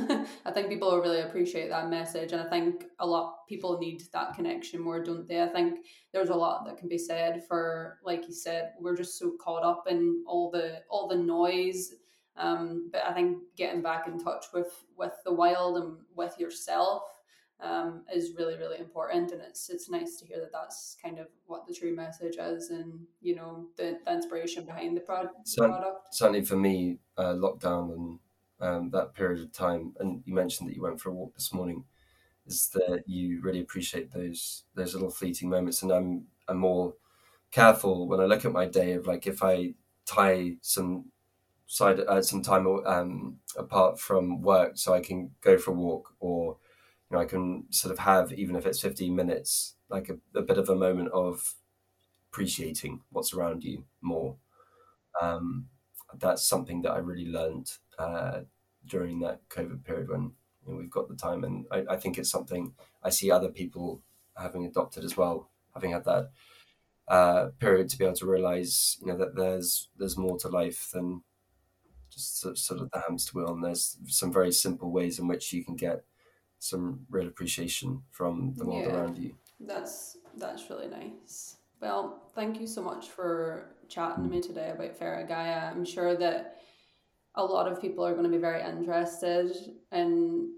i 0.47 0.51
think 0.51 0.69
people 0.69 0.99
really 1.01 1.21
appreciate 1.21 1.69
that 1.69 1.91
message 1.91 2.33
and 2.33 2.41
i 2.41 2.49
think 2.49 2.87
a 3.01 3.07
lot 3.07 3.47
people 3.49 3.79
need 3.79 4.03
that 4.13 4.35
connection 4.35 4.81
more 4.81 5.03
don't 5.03 5.29
they 5.29 5.43
i 5.43 5.47
think 5.47 5.81
there's 6.13 6.31
a 6.31 6.35
lot 6.35 6.65
that 6.65 6.79
can 6.79 6.89
be 6.89 6.99
said 6.99 7.43
for 7.47 7.99
like 8.05 8.27
you 8.27 8.33
said 8.33 8.73
we're 8.81 8.97
just 8.97 9.19
so 9.19 9.33
caught 9.41 9.63
up 9.63 9.85
in 9.89 10.23
all 10.27 10.51
the 10.51 10.81
all 10.89 11.07
the 11.07 11.17
noise 11.17 11.95
um, 12.37 12.89
but 12.93 13.03
i 13.05 13.13
think 13.13 13.39
getting 13.57 13.83
back 13.83 14.07
in 14.07 14.19
touch 14.19 14.47
with 14.55 14.85
with 14.97 15.13
the 15.25 15.33
wild 15.33 15.77
and 15.77 15.97
with 16.17 16.39
yourself 16.39 17.03
um, 17.61 18.05
is 18.15 18.33
really 18.37 18.57
really 18.57 18.79
important 18.79 19.33
and 19.33 19.41
it's 19.41 19.69
it's 19.69 19.91
nice 19.91 20.17
to 20.17 20.27
hear 20.27 20.39
that 20.39 20.53
that's 20.53 20.97
kind 21.03 21.19
of 21.19 21.27
what 21.47 21.67
the 21.67 21.75
true 21.75 21.95
message 21.95 22.37
is 22.39 22.71
and 22.71 23.01
you 23.21 23.35
know 23.35 23.67
the, 23.77 23.99
the 24.05 24.13
inspiration 24.13 24.65
behind 24.65 24.97
the 24.97 25.01
product, 25.01 25.35
product. 25.57 26.15
certainly 26.15 26.45
for 26.45 26.57
me 26.57 26.99
uh, 27.17 27.33
lockdown 27.35 27.93
and 27.93 28.19
um, 28.61 28.91
that 28.91 29.15
period 29.15 29.41
of 29.41 29.53
time, 29.53 29.95
and 29.99 30.23
you 30.25 30.35
mentioned 30.35 30.69
that 30.69 30.75
you 30.75 30.83
went 30.83 31.01
for 31.01 31.11
a 31.11 31.13
walk 31.13 31.35
this 31.35 31.53
morning, 31.53 31.85
is 32.47 32.69
that 32.71 33.05
you 33.07 33.41
really 33.43 33.61
appreciate 33.61 34.13
those 34.13 34.65
those 34.75 34.95
little 34.95 35.11
fleeting 35.11 35.49
moments. 35.49 35.83
And 35.83 35.93
I'm 35.93 36.25
I'm 36.49 36.59
more 36.59 36.95
careful 37.51 38.09
when 38.09 38.21
I 38.21 38.25
look 38.25 38.45
at 38.45 38.53
my 38.53 38.67
day 38.67 38.93
of 38.93 39.07
like 39.07 39.27
if 39.27 39.43
I 39.43 39.75
tie 40.07 40.57
some 40.61 41.07
side 41.67 42.01
uh, 42.01 42.23
some 42.23 42.43
time 42.43 42.67
um, 42.87 43.37
apart 43.57 44.01
from 44.01 44.43
work 44.43 44.73
so 44.77 44.95
I 44.95 45.01
can 45.01 45.31
go 45.41 45.59
for 45.59 45.71
a 45.73 45.75
walk 45.75 46.15
or 46.19 46.57
you 47.11 47.17
know 47.17 47.23
I 47.23 47.27
can 47.27 47.65
sort 47.71 47.93
of 47.93 47.99
have 48.01 48.33
even 48.33 48.57
if 48.57 48.67
it's 48.67 48.81
15 48.81 49.15
minutes 49.15 49.75
like 49.89 50.09
a, 50.09 50.19
a 50.39 50.43
bit 50.43 50.59
of 50.59 50.69
a 50.69 50.75
moment 50.75 51.11
of 51.11 51.55
appreciating 52.31 53.01
what's 53.11 53.33
around 53.33 53.65
you 53.65 53.85
more 54.01 54.37
um, 55.21 55.67
that's 56.19 56.47
something 56.47 56.83
that 56.83 56.93
I 56.93 56.99
really 56.99 57.27
learned 57.27 57.71
uh, 57.99 58.41
during 58.87 59.21
that 59.21 59.49
COVID 59.49 59.85
period 59.85 60.09
when 60.09 60.33
you 60.67 60.73
know, 60.73 60.79
we've 60.79 60.91
got 60.91 61.09
the 61.09 61.17
time. 61.17 61.45
And 61.45 61.67
I, 61.71 61.85
I, 61.91 61.97
think 61.97 62.19
it's 62.19 62.31
something 62.31 62.73
I 63.03 63.11
see 63.11 63.31
other 63.31 63.49
people 63.49 64.01
having 64.37 64.65
adopted 64.65 65.05
as 65.05 65.17
well, 65.17 65.51
having 65.75 65.93
had 65.93 66.05
that 66.05 66.31
uh, 67.09 67.49
period 67.59 67.89
to 67.91 67.99
be 67.99 68.05
able 68.05 68.17
to 68.17 68.27
realize, 68.27 68.99
you 69.01 69.09
know, 69.09 69.17
that 69.17 69.35
there's 69.35 69.89
there's 69.97 70.17
more 70.17 70.39
to 70.39 70.49
life 70.49 70.91
than 70.93 71.23
just 72.11 72.41
sort 72.41 72.81
of 72.81 72.91
the 72.91 73.01
hamster 73.01 73.33
wheel. 73.35 73.53
And 73.53 73.65
there's 73.65 73.99
some 74.07 74.33
very 74.33 74.53
simple 74.53 74.91
ways 74.91 75.19
in 75.19 75.27
which 75.27 75.53
you 75.53 75.65
can 75.65 75.77
get 75.77 76.05
some 76.59 77.01
real 77.11 77.29
appreciation 77.29 78.03
from 78.11 78.55
the 78.57 78.65
world 78.65 78.85
yeah, 78.87 78.95
around 78.95 79.19
you. 79.19 79.35
That's 79.61 80.19
that's 80.37 80.71
really 80.71 80.89
nice. 80.89 81.57
Well, 81.81 82.31
thank 82.35 82.61
you 82.61 82.67
so 82.67 82.83
much 82.83 83.09
for 83.09 83.75
chatting 83.89 84.25
mm. 84.25 84.29
to 84.29 84.35
me 84.35 84.41
today 84.41 84.71
about 84.71 84.99
Feragaia. 84.99 85.71
I'm 85.71 85.85
sure 85.85 86.17
that 86.17 86.59
a 87.35 87.45
lot 87.45 87.71
of 87.71 87.81
people 87.81 88.05
are 88.05 88.13
going 88.13 88.25
to 88.25 88.31
be 88.31 88.39
very 88.39 88.63
interested 88.63 89.53
in 89.93 90.53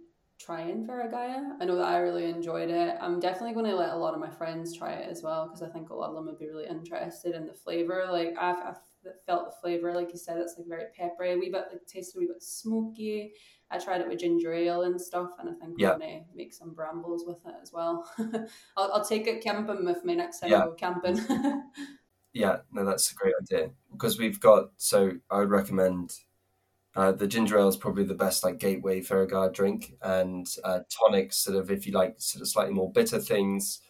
trying 0.50 0.84
Feragaia. 0.84 1.52
I 1.60 1.64
know 1.64 1.76
that 1.76 1.86
I 1.86 1.98
really 1.98 2.24
enjoyed 2.24 2.70
it. 2.70 2.96
I'm 3.00 3.20
definitely 3.20 3.54
going 3.54 3.70
to 3.70 3.76
let 3.76 3.90
a 3.90 3.96
lot 3.96 4.14
of 4.14 4.20
my 4.20 4.30
friends 4.30 4.76
try 4.76 4.94
it 4.94 5.08
as 5.08 5.22
well 5.22 5.46
because 5.46 5.62
I 5.62 5.68
think 5.68 5.90
a 5.90 5.94
lot 5.94 6.08
of 6.08 6.16
them 6.16 6.26
would 6.26 6.40
be 6.40 6.48
really 6.48 6.66
interested 6.66 7.36
in 7.36 7.46
the 7.46 7.54
flavor. 7.54 8.08
Like 8.10 8.34
I've, 8.36 8.56
I've 8.56 8.80
felt 9.26 9.44
the 9.46 9.56
flavor, 9.62 9.94
like 9.94 10.10
you 10.12 10.18
said, 10.18 10.38
it's 10.38 10.56
like 10.58 10.66
very 10.66 10.86
peppery, 10.98 11.34
a 11.34 11.36
wee 11.36 11.50
bit 11.52 11.66
like 11.70 11.86
tasted 11.86 12.16
a 12.16 12.20
wee 12.20 12.26
bit 12.26 12.42
smoky. 12.42 13.32
I 13.70 13.78
tried 13.78 14.00
it 14.00 14.08
with 14.08 14.18
ginger 14.18 14.52
ale 14.52 14.82
and 14.82 15.00
stuff, 15.00 15.30
and 15.38 15.50
I 15.50 15.52
think 15.52 15.78
yeah. 15.78 15.92
I'm 15.92 16.00
gonna 16.00 16.22
make 16.34 16.52
some 16.52 16.74
brambles 16.74 17.22
with 17.24 17.38
it 17.46 17.54
as 17.62 17.72
well. 17.72 18.10
I'll, 18.76 18.92
I'll 18.92 19.04
take 19.04 19.28
it 19.28 19.44
camping 19.44 19.84
with 19.84 20.04
me 20.04 20.16
next 20.16 20.40
time 20.40 20.50
yeah. 20.50 20.62
I 20.62 20.64
go 20.64 20.72
camping. 20.72 21.20
yeah, 22.32 22.56
no, 22.72 22.84
that's 22.84 23.12
a 23.12 23.14
great 23.14 23.34
idea 23.40 23.70
because 23.92 24.18
we've 24.18 24.40
got. 24.40 24.70
So 24.78 25.12
I 25.30 25.38
would 25.38 25.50
recommend 25.50 26.12
uh, 26.96 27.12
the 27.12 27.26
ginger 27.26 27.58
ale 27.58 27.68
is 27.68 27.76
probably 27.76 28.04
the 28.04 28.14
best 28.14 28.42
like 28.42 28.58
gateway 28.58 29.00
Feragaia 29.00 29.52
drink, 29.52 29.94
and 30.02 30.46
uh, 30.64 30.80
tonics 30.88 31.38
sort 31.38 31.56
of 31.56 31.70
if 31.70 31.86
you 31.86 31.92
like 31.92 32.16
sort 32.18 32.42
of 32.42 32.48
slightly 32.48 32.74
more 32.74 32.92
bitter 32.92 33.20
things, 33.20 33.80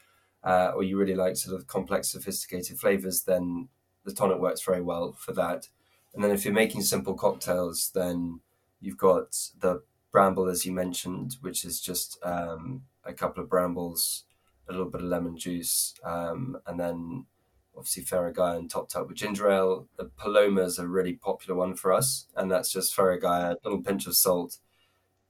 uh, 0.45 0.73
or 0.75 0.83
you 0.83 0.99
really 0.99 1.15
like 1.15 1.37
sort 1.37 1.59
of 1.59 1.67
complex, 1.67 2.11
sophisticated 2.11 2.79
flavors, 2.79 3.23
then 3.23 3.69
the 4.05 4.13
tonic 4.13 4.39
works 4.39 4.63
very 4.63 4.83
well 4.83 5.13
for 5.13 5.33
that. 5.33 5.69
And 6.15 6.23
then 6.23 6.31
if 6.31 6.45
you're 6.45 6.55
making 6.55 6.83
simple 6.83 7.15
cocktails, 7.15 7.91
then 7.95 8.41
you've 8.81 8.99
got 8.99 9.37
the 9.61 9.83
bramble 10.11 10.49
as 10.49 10.67
you 10.67 10.73
mentioned, 10.73 11.37
which 11.41 11.65
is 11.65 11.81
just 11.81 12.19
um, 12.23 12.83
a 13.05 13.13
couple 13.13 13.43
of 13.43 13.49
brambles, 13.49 14.25
a 14.69 14.73
little 14.73 14.91
bit 14.91 15.01
of 15.01 15.07
lemon 15.07 15.37
juice, 15.37 15.95
um, 16.05 16.59
and 16.67 16.79
then 16.79 17.27
obviously 17.81 18.05
Feragaia 18.05 18.59
and 18.59 18.71
topped 18.71 18.95
up 18.95 19.09
with 19.09 19.17
ginger 19.17 19.51
ale. 19.51 19.89
The 19.97 20.05
Paloma 20.05 20.63
is 20.65 20.79
a 20.79 20.87
really 20.87 21.15
popular 21.15 21.59
one 21.59 21.75
for 21.75 21.95
us, 21.95 22.27
and 22.37 22.51
that's 22.51 22.71
just 22.71 22.95
Feragaia, 22.95 23.53
a 23.53 23.57
little 23.65 23.83
pinch 23.83 24.07
of 24.07 24.15
salt, 24.15 24.59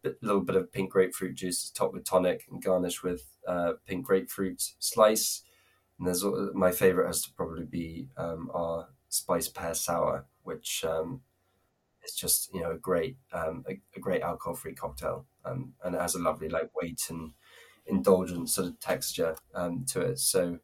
a 0.04 0.10
little 0.20 0.40
bit 0.40 0.56
of 0.56 0.72
pink 0.72 0.90
grapefruit 0.90 1.36
juice 1.36 1.70
topped 1.70 1.94
with 1.94 2.04
tonic 2.04 2.46
and 2.50 2.60
garnished 2.60 3.04
with 3.04 3.22
uh, 3.46 3.74
pink 3.86 4.04
grapefruit 4.04 4.60
slice. 4.80 5.42
And 5.96 6.08
there's 6.08 6.24
my 6.52 6.72
favorite 6.72 7.06
has 7.06 7.22
to 7.22 7.32
probably 7.34 7.66
be 7.66 8.08
um, 8.16 8.50
our 8.52 8.88
spice 9.08 9.46
pear 9.46 9.74
sour, 9.74 10.26
which 10.42 10.84
um, 10.84 11.20
is 12.04 12.16
just 12.16 12.52
you 12.52 12.62
know 12.62 12.72
a 12.72 12.78
great 12.78 13.16
um, 13.32 13.64
a, 13.68 13.78
a, 13.94 14.00
great 14.00 14.22
alcohol 14.22 14.54
free 14.54 14.74
cocktail, 14.74 15.24
um, 15.44 15.74
and 15.84 15.94
it 15.94 16.00
has 16.00 16.16
a 16.16 16.18
lovely 16.18 16.48
like 16.48 16.70
weight 16.74 17.02
and 17.10 17.30
indulgent 17.86 18.50
sort 18.50 18.66
of 18.66 18.80
texture 18.80 19.36
um, 19.54 19.84
to 19.90 20.00
it. 20.00 20.18
So 20.18 20.58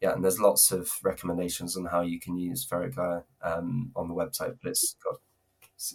yeah, 0.00 0.12
and 0.12 0.22
there's 0.22 0.40
lots 0.40 0.70
of 0.70 0.90
recommendations 1.02 1.76
on 1.76 1.84
how 1.84 2.02
you 2.02 2.20
can 2.20 2.38
use 2.38 2.66
Feragaia 2.66 3.24
um, 3.42 3.90
on 3.96 4.08
the 4.08 4.14
website, 4.14 4.56
but 4.62 4.70
it's 4.70 4.96
got 5.02 5.16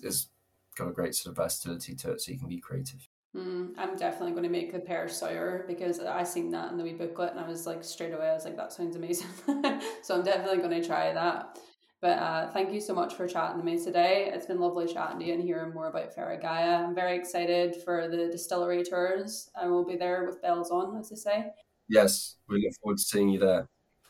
it's 0.01 0.29
got 0.75 0.89
a 0.89 0.91
great 0.91 1.15
sort 1.15 1.31
of 1.31 1.43
versatility 1.43 1.95
to 1.95 2.11
it, 2.11 2.21
so 2.21 2.31
you 2.31 2.39
can 2.39 2.49
be 2.49 2.59
creative. 2.59 3.07
Mm, 3.35 3.73
I'm 3.77 3.95
definitely 3.95 4.31
going 4.31 4.43
to 4.43 4.49
make 4.49 4.71
the 4.71 4.79
pear 4.79 5.07
sour 5.07 5.65
because 5.67 5.99
I 5.99 6.23
seen 6.23 6.51
that 6.51 6.71
in 6.71 6.77
the 6.77 6.83
wee 6.83 6.93
booklet 6.93 7.31
and 7.31 7.39
I 7.39 7.47
was 7.47 7.65
like 7.65 7.83
straight 7.83 8.13
away 8.13 8.29
I 8.29 8.35
was 8.35 8.45
like 8.45 8.57
that 8.57 8.71
sounds 8.71 8.95
amazing. 8.95 9.29
so 10.03 10.15
I'm 10.15 10.23
definitely 10.23 10.59
going 10.59 10.79
to 10.79 10.87
try 10.87 11.11
that. 11.11 11.57
But 11.99 12.19
uh, 12.19 12.51
thank 12.51 12.71
you 12.71 12.79
so 12.79 12.93
much 12.93 13.15
for 13.15 13.27
chatting 13.27 13.57
to 13.57 13.65
me 13.65 13.83
today. 13.83 14.29
It's 14.31 14.45
been 14.45 14.59
lovely 14.59 14.91
chatting 14.91 15.19
to 15.19 15.25
you 15.25 15.33
and 15.33 15.41
hearing 15.41 15.73
more 15.73 15.87
about 15.87 16.15
Feragaia. 16.15 16.83
I'm 16.83 16.93
very 16.93 17.17
excited 17.17 17.77
for 17.83 18.07
the 18.07 18.27
distillery 18.27 18.83
tours. 18.83 19.49
I 19.59 19.65
will 19.65 19.85
be 19.85 19.95
there 19.95 20.25
with 20.25 20.41
bells 20.41 20.69
on, 20.69 20.95
as 20.97 21.09
they 21.09 21.15
say. 21.15 21.45
Yes, 21.87 22.35
we 22.47 22.61
look 22.61 22.73
forward 22.81 22.97
to 22.97 23.03
seeing 23.03 23.29
you 23.29 23.39
there 23.39 23.67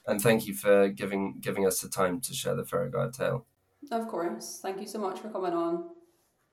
and 0.08 0.22
thank 0.22 0.48
you 0.48 0.54
for 0.54 0.90
giving 0.90 1.40
giving 1.40 1.66
us 1.66 1.80
the 1.80 1.90
time 1.90 2.20
to 2.22 2.34
share 2.34 2.56
the 2.56 2.64
Feragaia 2.64 3.12
tale. 3.12 3.46
Of 3.92 4.08
course. 4.08 4.60
Thank 4.62 4.80
you 4.80 4.88
so 4.88 5.00
much 5.00 5.20
for 5.20 5.30
coming 5.30 5.54
on. 5.54 5.90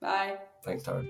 Bye. 0.00 0.38
Thanks, 0.64 0.82
Darragh. 0.84 1.06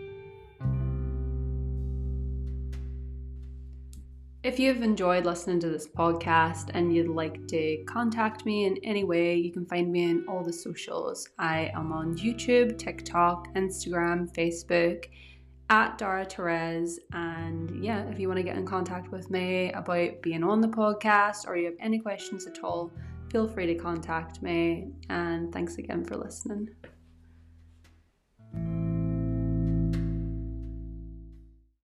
If 4.42 4.58
you've 4.58 4.80
enjoyed 4.80 5.26
listening 5.26 5.60
to 5.60 5.68
this 5.68 5.86
podcast 5.86 6.70
and 6.72 6.94
you'd 6.94 7.08
like 7.08 7.46
to 7.48 7.84
contact 7.86 8.46
me 8.46 8.64
in 8.64 8.78
any 8.82 9.04
way, 9.04 9.34
you 9.34 9.52
can 9.52 9.66
find 9.66 9.92
me 9.92 10.04
in 10.04 10.24
all 10.26 10.42
the 10.42 10.52
socials. 10.52 11.28
I 11.38 11.70
am 11.74 11.92
on 11.92 12.16
YouTube, 12.16 12.78
TikTok, 12.78 13.54
Instagram, 13.54 14.34
Facebook 14.34 15.04
at 15.70 15.96
Darragh 15.96 16.30
Therese. 16.30 16.98
And 17.12 17.82
yeah, 17.82 18.02
if 18.10 18.18
you 18.18 18.28
want 18.28 18.38
to 18.38 18.42
get 18.42 18.56
in 18.56 18.66
contact 18.66 19.10
with 19.10 19.30
me 19.30 19.72
about 19.72 20.20
being 20.20 20.44
on 20.44 20.60
the 20.60 20.68
podcast 20.68 21.46
or 21.46 21.56
you 21.56 21.66
have 21.66 21.76
any 21.80 21.98
questions 21.98 22.46
at 22.46 22.62
all, 22.62 22.92
feel 23.30 23.48
free 23.48 23.66
to 23.66 23.76
contact 23.76 24.42
me. 24.42 24.92
And 25.08 25.52
thanks 25.52 25.78
again 25.78 26.04
for 26.04 26.16
listening. 26.16 26.68